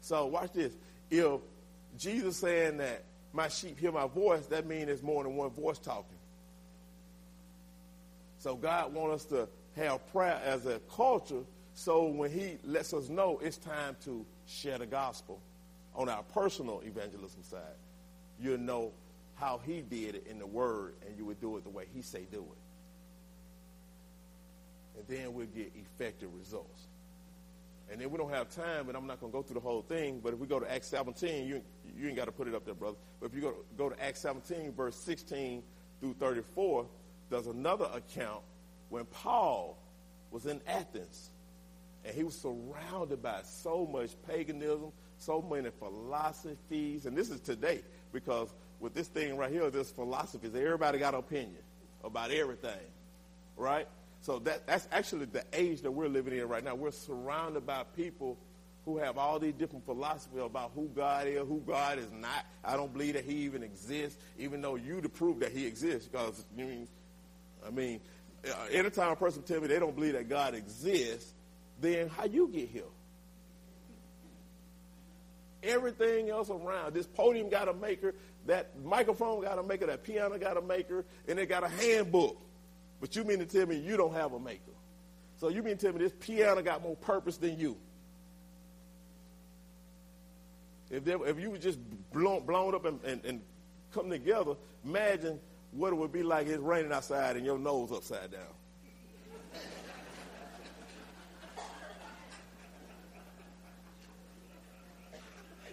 So 0.00 0.26
watch 0.26 0.52
this. 0.52 0.72
If 1.10 1.40
Jesus 1.96 2.36
saying 2.36 2.78
that 2.78 3.04
my 3.32 3.48
sheep 3.48 3.78
hear 3.78 3.92
my 3.92 4.06
voice, 4.06 4.46
that 4.46 4.66
means 4.66 4.86
there's 4.86 5.02
more 5.02 5.22
than 5.22 5.36
one 5.36 5.50
voice 5.50 5.78
talking. 5.78 6.18
So 8.38 8.56
God 8.56 8.92
wants 8.92 9.24
us 9.24 9.30
to 9.30 9.48
have 9.76 10.06
prayer 10.12 10.40
as 10.44 10.66
a 10.66 10.80
culture 10.94 11.44
so 11.74 12.06
when 12.06 12.30
he 12.30 12.58
lets 12.64 12.94
us 12.94 13.08
know 13.08 13.40
it's 13.42 13.58
time 13.58 13.96
to 14.04 14.24
share 14.46 14.78
the 14.78 14.86
gospel 14.86 15.40
on 15.94 16.08
our 16.08 16.22
personal 16.22 16.80
evangelism 16.86 17.42
side, 17.42 17.60
you'll 18.40 18.58
know 18.58 18.92
how 19.34 19.60
he 19.66 19.80
did 19.80 20.14
it 20.14 20.26
in 20.30 20.38
the 20.38 20.46
word 20.46 20.94
and 21.06 21.16
you 21.18 21.24
would 21.24 21.40
do 21.40 21.56
it 21.56 21.64
the 21.64 21.70
way 21.70 21.86
he 21.92 22.00
say 22.00 22.26
do 22.30 22.44
it. 22.44 22.58
And 24.98 25.08
then 25.08 25.34
we'll 25.34 25.46
get 25.46 25.72
effective 25.74 26.28
results. 26.38 26.86
And 27.94 28.02
then 28.02 28.10
we 28.10 28.18
don't 28.18 28.30
have 28.30 28.50
time, 28.50 28.88
and 28.88 28.96
I'm 28.96 29.06
not 29.06 29.20
going 29.20 29.30
to 29.30 29.38
go 29.38 29.40
through 29.44 29.54
the 29.54 29.60
whole 29.60 29.82
thing, 29.82 30.18
but 30.18 30.32
if 30.32 30.40
we 30.40 30.48
go 30.48 30.58
to 30.58 30.68
Acts 30.68 30.88
17, 30.88 31.46
you, 31.46 31.62
you 31.96 32.08
ain't 32.08 32.16
got 32.16 32.24
to 32.24 32.32
put 32.32 32.48
it 32.48 32.54
up 32.56 32.64
there, 32.64 32.74
brother. 32.74 32.96
But 33.20 33.26
if 33.26 33.36
you 33.36 33.40
go, 33.40 33.54
go 33.78 33.88
to 33.88 34.04
Acts 34.04 34.18
17, 34.18 34.72
verse 34.72 34.96
16 34.96 35.62
through 36.00 36.14
34, 36.14 36.88
there's 37.30 37.46
another 37.46 37.88
account 37.94 38.40
when 38.88 39.04
Paul 39.04 39.78
was 40.32 40.46
in 40.46 40.60
Athens 40.66 41.30
and 42.04 42.12
he 42.12 42.24
was 42.24 42.36
surrounded 42.36 43.22
by 43.22 43.42
so 43.44 43.86
much 43.86 44.10
paganism, 44.26 44.90
so 45.18 45.40
many 45.40 45.70
philosophies, 45.78 47.06
and 47.06 47.16
this 47.16 47.30
is 47.30 47.38
today 47.38 47.80
because 48.12 48.52
with 48.80 48.92
this 48.92 49.06
thing 49.06 49.36
right 49.36 49.52
here, 49.52 49.70
this 49.70 49.92
philosophies, 49.92 50.52
everybody 50.52 50.98
got 50.98 51.14
an 51.14 51.20
opinion 51.20 51.62
about 52.02 52.32
everything, 52.32 52.72
right? 53.56 53.86
So 54.24 54.38
that, 54.38 54.66
that's 54.66 54.88
actually 54.90 55.26
the 55.26 55.44
age 55.52 55.82
that 55.82 55.90
we're 55.90 56.08
living 56.08 56.38
in 56.38 56.48
right 56.48 56.64
now. 56.64 56.74
We're 56.74 56.92
surrounded 56.92 57.66
by 57.66 57.84
people 57.94 58.38
who 58.86 58.96
have 58.96 59.18
all 59.18 59.38
these 59.38 59.52
different 59.52 59.84
philosophies 59.84 60.40
about 60.40 60.72
who 60.74 60.88
God 60.96 61.26
is, 61.26 61.40
who 61.40 61.62
God 61.66 61.98
is 61.98 62.10
not. 62.10 62.46
I 62.64 62.74
don't 62.74 62.90
believe 62.90 63.14
that 63.14 63.26
He 63.26 63.34
even 63.44 63.62
exists, 63.62 64.18
even 64.38 64.62
though 64.62 64.76
you 64.76 65.02
to 65.02 65.10
prove 65.10 65.40
that 65.40 65.52
He 65.52 65.66
exists. 65.66 66.08
Because 66.08 66.42
I 66.56 66.62
mean, 66.62 66.88
I 67.66 67.70
mean, 67.70 68.00
uh, 68.48 68.54
anytime 68.72 69.12
a 69.12 69.16
person 69.16 69.42
tell 69.42 69.60
me 69.60 69.66
they 69.66 69.78
don't 69.78 69.94
believe 69.94 70.14
that 70.14 70.30
God 70.30 70.54
exists, 70.54 71.34
then 71.82 72.08
how 72.08 72.24
you 72.24 72.48
get 72.48 72.70
here? 72.70 72.82
Everything 75.62 76.30
else 76.30 76.48
around 76.48 76.94
this 76.94 77.06
podium 77.06 77.50
got 77.50 77.68
a 77.68 77.74
maker, 77.74 78.14
that 78.46 78.70
microphone 78.82 79.42
got 79.42 79.58
a 79.58 79.62
maker, 79.62 79.84
that 79.84 80.02
piano 80.02 80.38
got 80.38 80.56
a 80.56 80.62
maker, 80.62 81.04
and 81.28 81.38
it 81.38 81.50
got 81.50 81.62
a 81.62 81.68
handbook. 81.68 82.38
But 83.04 83.14
you 83.16 83.22
mean 83.22 83.38
to 83.40 83.44
tell 83.44 83.66
me 83.66 83.76
you 83.76 83.98
don't 83.98 84.14
have 84.14 84.32
a 84.32 84.40
maker? 84.40 84.72
So 85.36 85.48
you 85.48 85.62
mean 85.62 85.76
to 85.76 85.84
tell 85.84 85.92
me 85.92 85.98
this 85.98 86.14
piano 86.18 86.62
got 86.62 86.82
more 86.82 86.96
purpose 86.96 87.36
than 87.36 87.58
you? 87.58 87.76
If, 90.88 91.04
there, 91.04 91.22
if 91.26 91.38
you 91.38 91.50
were 91.50 91.58
just 91.58 91.78
blown, 92.14 92.46
blown 92.46 92.74
up 92.74 92.86
and, 92.86 92.98
and, 93.04 93.22
and 93.26 93.42
come 93.92 94.08
together, 94.08 94.54
imagine 94.86 95.38
what 95.72 95.92
it 95.92 95.96
would 95.96 96.12
be 96.12 96.22
like 96.22 96.46
it's 96.46 96.56
raining 96.62 96.92
outside 96.92 97.36
and 97.36 97.44
your 97.44 97.58
nose 97.58 97.92
upside 97.92 98.32
down. 98.32 98.40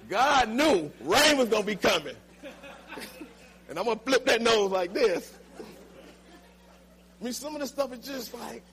God 0.10 0.50
knew 0.50 0.92
rain 1.00 1.38
was 1.38 1.48
going 1.48 1.64
to 1.64 1.68
be 1.68 1.78
coming. 1.78 2.18
and 3.70 3.80
I'm 3.80 3.86
going 3.86 4.00
to 4.00 4.04
flip 4.04 4.26
that 4.26 4.42
nose 4.42 4.70
like 4.70 4.94
this. 4.94 5.38
I 7.22 7.24
mean, 7.24 7.34
some 7.34 7.54
of 7.54 7.62
the 7.62 7.68
stuff 7.68 7.94
is 7.94 8.00
just 8.00 8.34
like. 8.34 8.64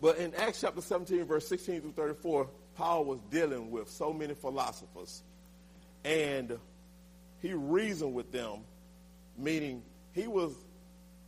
But 0.00 0.18
in 0.18 0.32
Acts 0.36 0.60
chapter 0.60 0.80
17, 0.80 1.24
verse 1.24 1.48
16 1.48 1.80
through 1.80 1.92
34, 1.92 2.48
Paul 2.76 3.04
was 3.06 3.18
dealing 3.28 3.72
with 3.72 3.90
so 3.90 4.12
many 4.12 4.34
philosophers. 4.34 5.24
And 6.04 6.56
he 7.42 7.52
reasoned 7.52 8.14
with 8.14 8.30
them, 8.30 8.60
meaning 9.36 9.82
he 10.12 10.28
was 10.28 10.52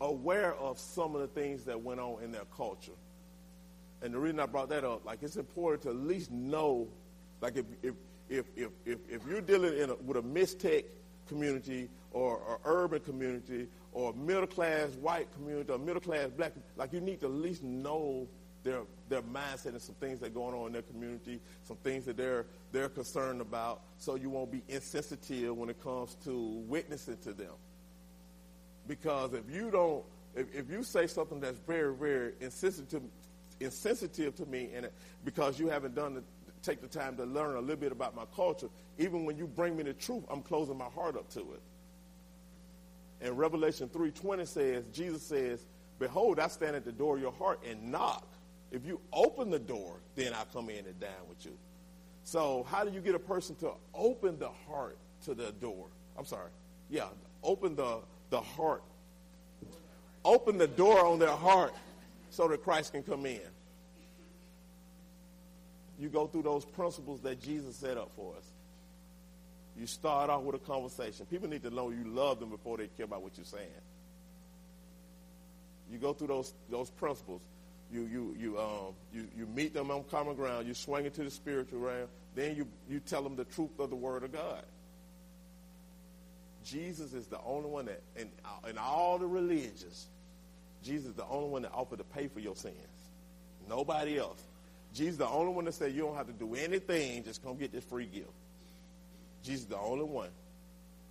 aware 0.01 0.55
of 0.55 0.79
some 0.79 1.17
of 1.17 1.23
the 1.23 1.27
things 1.27 1.65
that 1.65 1.83
went 1.83 1.99
on 1.99 2.23
in 2.23 2.31
their 2.31 2.45
culture. 2.57 2.93
And 4.03 4.15
the 4.15 4.19
reason 4.21 4.39
I 4.39 4.47
brought 4.47 4.69
that 4.69 4.85
up, 4.85 5.05
like 5.05 5.25
it's 5.25 5.37
important 5.37 5.83
to 5.83 5.89
at 5.89 5.97
least 5.97 6.31
know 6.31 6.87
like 7.41 7.57
if 7.57 7.67
if 7.83 7.95
if 8.29 8.47
if 8.57 8.71
if, 8.85 8.99
if 9.09 9.27
you're 9.27 9.41
dealing 9.41 9.79
in 9.79 9.91
a, 9.91 9.95
with 9.97 10.17
a 10.17 10.23
mixtech 10.23 10.85
community 11.29 11.89
or, 12.13 12.39
or 12.39 12.61
urban 12.65 13.01
community 13.01 13.69
or 13.93 14.13
middle 14.15 14.47
class 14.47 14.91
white 14.97 15.33
community 15.35 15.71
or 15.73 15.79
middle 15.79 16.01
class 16.01 16.29
black, 16.37 16.53
like 16.77 16.93
you 16.93 17.01
need 17.01 17.21
to 17.21 17.27
at 17.27 17.33
least 17.33 17.63
know 17.63 18.27
their 18.63 18.83
their 19.09 19.23
mindset 19.23 19.67
and 19.67 19.81
some 19.81 19.95
things 19.97 20.21
that 20.21 20.27
are 20.27 20.31
going 20.31 20.55
on 20.55 20.67
in 20.69 20.73
their 20.73 20.83
community, 20.83 21.41
some 21.65 21.77
things 21.79 22.05
that 22.05 22.17
they're 22.17 22.47
they're 22.73 22.89
concerned 22.89 23.41
about, 23.41 23.83
so 23.99 24.15
you 24.15 24.31
won't 24.31 24.51
be 24.51 24.63
insensitive 24.69 25.57
when 25.57 25.69
it 25.69 25.83
comes 25.83 26.15
to 26.25 26.63
witnessing 26.67 27.17
to 27.19 27.33
them. 27.33 27.53
Because 28.87 29.33
if 29.35 29.51
you 29.51 29.71
don't, 29.71 30.05
if, 30.35 30.55
if 30.55 30.71
you 30.71 30.83
say 30.83 31.07
something 31.07 31.41
that's 31.41 31.59
very 31.59 31.95
very 31.95 32.33
insensitive, 32.41 33.03
insensitive 33.61 34.35
to 34.37 34.47
me, 34.47 34.71
and 34.75 34.87
it, 34.87 34.95
because 35.25 35.59
you 35.59 35.69
haven't 35.69 35.95
done 35.95 36.15
the 36.15 36.23
take 36.63 36.81
the 36.81 36.89
time 36.89 37.17
to 37.17 37.25
learn 37.25 37.57
a 37.57 37.61
little 37.61 37.77
bit 37.77 37.93
about 37.93 38.15
my 38.15 38.25
culture, 38.35 38.69
even 38.99 39.25
when 39.25 39.37
you 39.37 39.47
bring 39.47 39.77
me 39.77 39.83
the 39.83 39.95
truth, 39.95 40.25
I'm 40.31 40.43
closing 40.43 40.77
my 40.77 40.87
heart 40.87 41.17
up 41.17 41.29
to 41.31 41.41
it. 41.41 41.63
And 43.21 43.37
Revelation 43.39 43.89
3.20 43.89 44.47
says, 44.47 44.85
Jesus 44.93 45.23
says, 45.23 45.67
Behold, 45.99 46.39
I 46.39 46.49
stand 46.49 46.77
at 46.77 46.85
the 46.85 46.93
door 46.93 47.17
of 47.17 47.23
your 47.23 47.33
heart 47.33 47.61
and 47.69 47.91
knock. 47.91 48.27
If 48.71 48.85
you 48.85 49.01
open 49.13 49.51
the 49.51 49.59
door, 49.59 49.97
then 50.15 50.33
I'll 50.35 50.45
come 50.47 50.71
in 50.71 50.87
and 50.87 50.99
dine 51.01 51.11
with 51.29 51.45
you. 51.45 51.57
So 52.23 52.65
how 52.69 52.85
do 52.85 52.93
you 52.93 53.01
get 53.01 53.15
a 53.15 53.19
person 53.19 53.57
to 53.57 53.73
open 53.95 54.39
the 54.39 54.51
heart 54.69 54.99
to 55.25 55.35
the 55.35 55.53
door? 55.53 55.87
I'm 56.17 56.27
sorry. 56.27 56.51
Yeah, 56.91 57.09
open 57.43 57.75
the, 57.75 58.01
the 58.31 58.41
heart. 58.41 58.83
Open 60.25 60.59
the 60.59 60.69
door 60.69 61.05
on 61.05 61.19
their 61.19 61.31
heart 61.31 61.75
so 62.31 62.47
that 62.49 62.63
Christ 62.63 62.93
can 62.93 63.03
come 63.03 63.27
in 63.27 63.41
you 65.99 66.09
go 66.09 66.27
through 66.27 66.43
those 66.43 66.65
principles 66.65 67.21
that 67.23 67.41
Jesus 67.41 67.77
set 67.77 67.97
up 67.97 68.11
for 68.15 68.35
us. 68.37 68.45
You 69.77 69.87
start 69.87 70.31
off 70.31 70.43
with 70.43 70.57
a 70.57 70.59
conversation. 70.59 71.27
People 71.27 71.49
need 71.49 71.63
to 71.63 71.71
know 71.71 71.91
you 71.91 72.05
love 72.05 72.41
them 72.41 72.51
before 72.51 72.77
they 72.77 72.89
care 72.89 73.05
about 73.05 73.23
what 73.23 73.37
you're 73.37 73.45
saying. 73.45 73.69
You 75.91 75.99
go 75.99 76.13
through 76.13 76.29
those 76.29 76.53
those 76.71 76.91
principles. 76.91 77.41
You 77.91 78.03
you 78.03 78.37
you 78.39 78.59
um 78.59 78.95
you, 79.13 79.29
you 79.37 79.47
meet 79.47 79.75
them 79.75 79.91
on 79.91 80.05
common 80.05 80.35
ground. 80.35 80.67
You 80.67 80.75
swing 80.75 81.07
into 81.07 81.23
the 81.23 81.31
spiritual 81.31 81.81
realm. 81.81 82.09
Then 82.35 82.57
you 82.57 82.67
you 82.89 83.01
tell 83.01 83.23
them 83.23 83.37
the 83.37 83.45
truth 83.45 83.79
of 83.79 83.91
the 83.91 83.97
Word 83.97 84.25
of 84.25 84.33
God. 84.33 84.65
Jesus 86.65 87.15
is 87.15 87.27
the 87.27 87.41
only 87.47 87.71
one 87.71 87.87
that 87.87 88.03
in 88.17 88.29
in 88.69 88.79
all 88.79 89.19
the 89.19 89.27
religions, 89.27 90.09
Jesus 90.83 91.11
is 91.11 91.15
the 91.15 91.27
only 91.27 91.49
one 91.49 91.63
that 91.63 91.73
offered 91.73 91.99
to 91.99 92.05
pay 92.05 92.29
for 92.29 92.41
your 92.41 92.57
sins. 92.57 92.75
Nobody 93.69 94.19
else. 94.19 94.43
Jesus 94.95 95.19
the 95.19 95.29
only 95.29 95.53
one 95.53 95.65
that 95.67 95.75
said 95.75 95.93
you 95.93 96.03
don't 96.03 96.17
have 96.17 96.27
to 96.27 96.33
do 96.33 96.55
anything, 96.55 97.25
just 97.25 97.43
come 97.43 97.57
get 97.57 97.73
this 97.73 97.85
free 97.85 98.07
gift. 98.07 98.31
Jesus 99.43 99.67
the 99.67 99.79
only 99.79 100.05
one. 100.05 100.31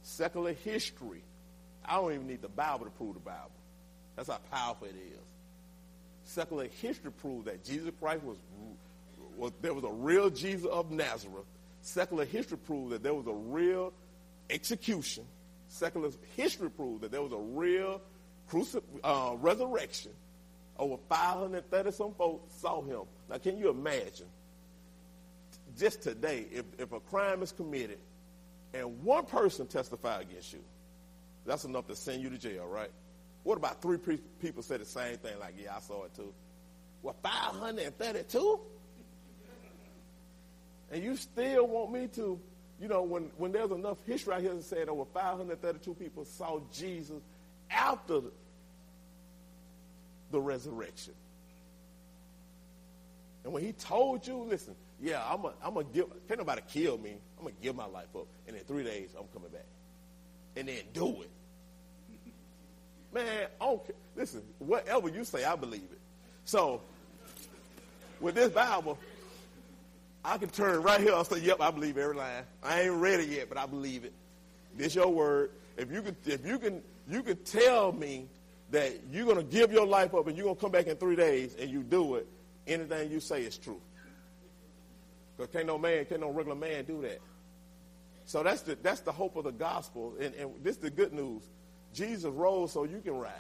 Secular 0.02 0.54
history. 0.54 1.24
I 1.86 1.96
don't 1.96 2.14
even 2.14 2.28
need 2.28 2.42
the 2.42 2.50
Bible 2.50 2.86
to 2.86 2.92
prove 2.92 3.14
the 3.14 3.20
Bible. 3.20 3.52
That's 4.16 4.30
how 4.30 4.40
powerful 4.52 4.88
it 4.88 4.96
is. 4.96 5.20
Secular 6.26 6.68
history 6.82 7.12
proves 7.12 7.46
that 7.46 7.64
Jesus 7.64 7.92
Christ 8.00 8.24
was 8.24 8.38
was 9.38 9.52
there 9.62 9.74
was 9.74 9.84
a 9.84 9.90
real 9.90 10.30
Jesus 10.30 10.66
of 10.66 10.92
Nazareth. 10.92 11.46
Secular 11.82 12.26
history 12.26 12.58
proved 12.58 12.92
that 12.92 13.04
there 13.04 13.14
was 13.14 13.28
a 13.28 13.34
real 13.34 13.94
execution. 14.50 15.24
Secular 15.70 16.10
history 16.36 16.70
proved 16.70 17.02
that 17.02 17.12
there 17.12 17.22
was 17.22 17.32
a 17.32 17.38
real 17.38 18.02
crucif- 18.50 18.84
uh, 19.04 19.36
resurrection. 19.38 20.12
Over 20.80 20.98
530 21.10 21.92
some 21.92 22.14
folks 22.14 22.54
saw 22.56 22.82
him. 22.82 23.02
Now, 23.30 23.38
can 23.38 23.58
you 23.58 23.70
imagine? 23.70 24.28
Just 25.78 26.02
today, 26.02 26.46
if, 26.52 26.66
if 26.78 26.92
a 26.92 27.00
crime 27.00 27.42
is 27.42 27.52
committed 27.52 28.00
and 28.74 29.04
one 29.04 29.26
person 29.26 29.68
testify 29.68 30.22
against 30.22 30.54
you, 30.54 30.60
that's 31.46 31.66
enough 31.66 31.88
to 31.88 31.96
send 31.96 32.22
you 32.22 32.30
to 32.30 32.38
jail, 32.38 32.68
right? 32.68 32.92
What 33.44 33.58
about 33.58 33.82
three 33.82 33.98
pre- 33.98 34.22
people 34.42 34.62
say 34.62 34.78
the 34.78 34.86
same 34.86 35.18
thing, 35.18 35.40
like, 35.40 35.56
yeah, 35.62 35.76
I 35.76 35.80
saw 35.80 36.04
it 36.04 36.14
too? 36.16 36.34
Well, 37.02 37.16
532? 37.24 38.60
And 40.92 41.04
you 41.04 41.16
still 41.16 41.68
want 41.68 41.92
me 41.92 42.08
to, 42.16 42.40
you 42.80 42.88
know, 42.88 43.04
when, 43.04 43.32
when 43.38 43.52
there's 43.52 43.72
enough 43.72 43.98
history 44.06 44.34
out 44.34 44.42
here 44.42 44.54
that 44.54 44.64
said 44.64 44.90
over 44.90 45.06
532 45.14 45.94
people 45.96 46.26
saw 46.26 46.60
Jesus 46.74 47.22
after 47.70 48.22
the 50.32 50.40
resurrection. 50.40 51.14
And 53.44 53.54
when 53.54 53.64
he 53.64 53.72
told 53.72 54.28
you, 54.28 54.44
listen, 54.44 54.76
yeah, 55.00 55.24
I'm 55.26 55.42
going 55.42 55.54
I'm 55.64 55.74
to 55.76 55.84
give, 55.84 56.06
can't 56.28 56.40
nobody 56.40 56.62
kill 56.68 56.98
me. 56.98 57.16
I'm 57.38 57.44
going 57.44 57.56
to 57.56 57.62
give 57.62 57.76
my 57.76 57.86
life 57.86 58.14
up. 58.16 58.28
And 58.48 58.56
in 58.56 58.64
three 58.64 58.84
days, 58.84 59.12
I'm 59.18 59.28
coming 59.34 59.50
back. 59.50 59.66
And 60.56 60.68
then 60.68 60.82
do 60.94 61.22
it. 61.22 61.30
Man, 63.14 63.48
okay. 63.62 63.94
Listen, 64.16 64.42
whatever 64.60 65.08
you 65.08 65.24
say, 65.24 65.46
I 65.46 65.56
believe 65.56 65.88
it. 65.92 66.00
So, 66.46 66.82
with 68.20 68.36
this 68.36 68.52
Bible, 68.52 68.98
I 70.26 70.38
can 70.38 70.50
turn 70.50 70.82
right 70.82 71.00
here 71.00 71.14
and 71.14 71.26
say, 71.26 71.40
yep, 71.40 71.62
I 71.62 71.72
believe 71.72 71.98
every 71.98 72.16
line. 72.16 72.44
I 72.64 72.82
ain't 72.82 72.96
read 72.96 73.20
it 73.22 73.30
yet, 73.30 73.50
but 73.50 73.58
I 73.58 73.66
believe 73.66 74.04
it. 74.04 74.14
This 74.76 74.96
your 74.96 75.08
word. 75.08 75.52
If 75.78 75.92
you 75.92 76.02
can, 76.02 76.16
if 76.26 76.46
you 76.46 76.60
can, 76.60 76.82
you 77.10 77.24
can 77.24 77.38
tell 77.38 77.92
me 77.92 78.28
that 78.72 79.00
you're 79.12 79.26
going 79.26 79.38
to 79.38 79.44
give 79.44 79.72
your 79.72 79.86
life 79.86 80.14
up 80.14 80.28
and 80.28 80.36
you're 80.36 80.46
going 80.46 80.56
to 80.56 80.62
come 80.62 80.72
back 80.72 80.88
in 80.88 80.98
three 80.98 81.16
days 81.16 81.56
and 81.60 81.70
you 81.70 81.84
do 81.84 82.16
it, 82.16 82.28
anything 82.66 83.12
you 83.12 83.20
say 83.20 83.44
is 83.44 83.58
true. 83.58 83.82
Because 85.36 85.52
can't 85.54 85.68
no 85.68 85.78
man, 85.78 86.06
can't 86.06 86.22
no 86.22 86.32
regular 86.32 86.58
man 86.58 86.84
do 86.86 87.02
that. 87.02 87.20
So 88.26 88.44
that's 88.44 88.62
the, 88.62 88.76
that's 88.76 89.02
the 89.02 89.12
hope 89.12 89.36
of 89.38 89.46
the 89.46 89.52
gospel. 89.52 90.14
And, 90.20 90.34
and 90.36 90.52
this 90.64 90.76
is 90.76 90.82
the 90.82 90.90
good 90.90 91.14
news. 91.14 91.44
Jesus 91.94 92.32
rose 92.32 92.74
so 92.74 92.84
you 92.84 93.00
can 93.00 93.18
rise. 93.18 93.34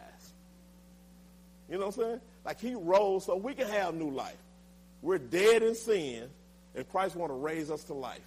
You 1.70 1.78
know 1.78 1.88
what 1.88 1.98
I'm 1.98 2.04
saying? 2.04 2.22
Like 2.46 2.62
he 2.62 2.76
rose 2.76 3.26
so 3.26 3.36
we 3.36 3.54
can 3.54 3.68
have 3.68 3.94
new 3.94 4.10
life. 4.10 4.38
We're 5.02 5.18
dead 5.18 5.62
in 5.62 5.76
sin, 5.76 6.30
and 6.76 6.90
Christ 6.90 7.16
want 7.16 7.32
to 7.32 7.36
raise 7.36 7.70
us 7.70 7.84
to 7.86 7.94
life. 7.94 8.20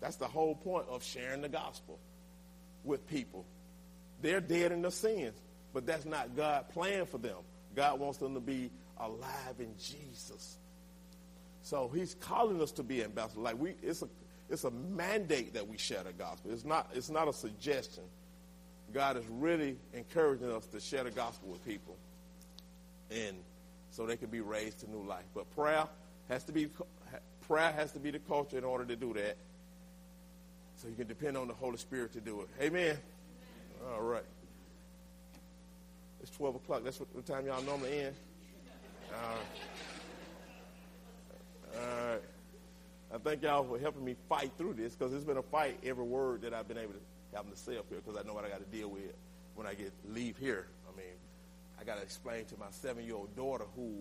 That's 0.00 0.16
the 0.16 0.26
whole 0.26 0.54
point 0.54 0.86
of 0.88 1.04
sharing 1.04 1.42
the 1.42 1.48
gospel 1.48 1.98
with 2.82 3.06
people. 3.06 3.44
They're 4.22 4.40
dead 4.40 4.72
in 4.72 4.82
their 4.82 4.90
sins, 4.90 5.34
but 5.74 5.84
that's 5.84 6.06
not 6.06 6.34
God' 6.36 6.68
plan 6.70 7.04
for 7.04 7.18
them. 7.18 7.36
God 7.74 8.00
wants 8.00 8.18
them 8.18 8.32
to 8.34 8.40
be 8.40 8.70
alive 8.98 9.58
in 9.58 9.74
Jesus. 9.78 10.56
So 11.62 11.90
he's 11.92 12.14
calling 12.14 12.62
us 12.62 12.70
to 12.72 12.82
be 12.82 13.02
ambassadors. 13.02 13.42
Like 13.42 13.58
we, 13.58 13.74
it's 13.82 14.02
a, 14.02 14.08
it's 14.48 14.64
a 14.64 14.70
mandate 14.70 15.54
that 15.54 15.66
we 15.66 15.76
share 15.76 16.04
the 16.04 16.12
gospel. 16.12 16.52
It's 16.52 16.64
not, 16.64 16.90
it's 16.94 17.10
not 17.10 17.26
a 17.26 17.32
suggestion. 17.32 18.04
God 18.92 19.16
is 19.16 19.24
really 19.28 19.76
encouraging 19.92 20.52
us 20.52 20.66
to 20.66 20.78
share 20.78 21.02
the 21.02 21.10
gospel 21.10 21.48
with 21.48 21.64
people, 21.66 21.96
and 23.10 23.36
so 23.90 24.06
they 24.06 24.16
can 24.16 24.28
be 24.28 24.40
raised 24.40 24.80
to 24.80 24.90
new 24.90 25.02
life. 25.02 25.24
But 25.34 25.50
prayer 25.56 25.88
has 26.28 26.44
to 26.44 26.52
be 26.52 26.68
prayer 27.48 27.72
has 27.72 27.92
to 27.92 27.98
be 27.98 28.10
the 28.10 28.20
culture 28.20 28.56
in 28.56 28.62
order 28.64 28.84
to 28.84 28.94
do 28.94 29.12
that. 29.14 29.36
So 30.76 30.88
you 30.88 30.94
can 30.94 31.08
depend 31.08 31.36
on 31.36 31.48
the 31.48 31.54
Holy 31.54 31.76
Spirit 31.76 32.12
to 32.12 32.20
do 32.20 32.42
it. 32.42 32.48
Amen. 32.62 32.96
All 33.92 34.02
right. 34.02 34.24
It's 36.24 36.34
12 36.38 36.54
o'clock. 36.54 36.82
That's 36.84 36.98
what, 36.98 37.14
what 37.14 37.26
time 37.26 37.44
y'all 37.44 37.62
normally 37.64 38.00
end. 38.00 38.16
Uh, 39.12 39.16
all 41.76 42.08
right. 42.08 42.22
I 43.14 43.18
thank 43.18 43.42
y'all 43.42 43.62
for 43.64 43.78
helping 43.78 44.06
me 44.06 44.16
fight 44.26 44.50
through 44.56 44.72
this 44.72 44.94
because 44.94 45.12
it's 45.12 45.26
been 45.26 45.36
a 45.36 45.42
fight 45.42 45.78
every 45.84 46.02
word 46.02 46.40
that 46.40 46.54
I've 46.54 46.66
been 46.66 46.78
able 46.78 46.94
to 46.94 47.36
have 47.36 47.50
to 47.50 47.56
say 47.58 47.76
up 47.76 47.84
here 47.90 47.98
because 48.02 48.18
I 48.18 48.26
know 48.26 48.32
what 48.32 48.46
I 48.46 48.48
got 48.48 48.60
to 48.60 48.74
deal 48.74 48.88
with 48.88 49.12
when 49.54 49.66
I 49.66 49.74
get 49.74 49.92
leave 50.08 50.38
here. 50.38 50.66
I 50.90 50.96
mean, 50.96 51.12
I 51.78 51.84
got 51.84 51.96
to 51.96 52.02
explain 52.02 52.46
to 52.46 52.56
my 52.58 52.70
seven-year-old 52.70 53.36
daughter 53.36 53.66
who 53.76 53.92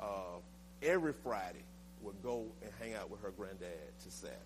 uh, 0.00 0.40
every 0.82 1.12
Friday 1.12 1.62
would 2.02 2.20
go 2.20 2.46
and 2.62 2.72
hang 2.80 2.94
out 2.94 3.12
with 3.12 3.22
her 3.22 3.30
granddad 3.30 3.70
to 4.02 4.10
Saturday. 4.10 4.40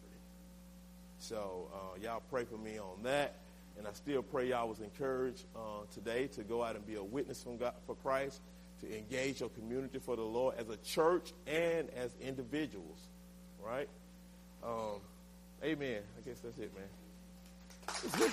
So 1.20 1.70
uh, 1.72 1.98
y'all 2.02 2.22
pray 2.28 2.44
for 2.44 2.58
me 2.58 2.78
on 2.78 3.02
that. 3.04 3.36
And 3.78 3.86
I 3.86 3.92
still 3.92 4.22
pray 4.22 4.48
y'all 4.48 4.68
was 4.68 4.80
encouraged 4.80 5.44
uh, 5.54 5.84
today 5.94 6.26
to 6.28 6.42
go 6.42 6.64
out 6.64 6.74
and 6.74 6.84
be 6.84 6.96
a 6.96 7.02
witness 7.02 7.42
from 7.42 7.58
God, 7.58 7.74
for 7.86 7.94
Christ, 7.94 8.40
to 8.80 8.96
engage 8.96 9.40
your 9.40 9.48
community 9.50 9.98
for 9.98 10.16
the 10.16 10.22
Lord 10.22 10.56
as 10.58 10.68
a 10.68 10.76
church 10.78 11.32
and 11.46 11.88
as 11.90 12.14
individuals, 12.20 12.98
right? 13.64 13.88
Um, 14.64 15.00
amen. 15.64 16.02
I 16.16 16.28
guess 16.28 16.40
that's 16.40 16.58
it, 16.58 16.72
man. 16.74 18.32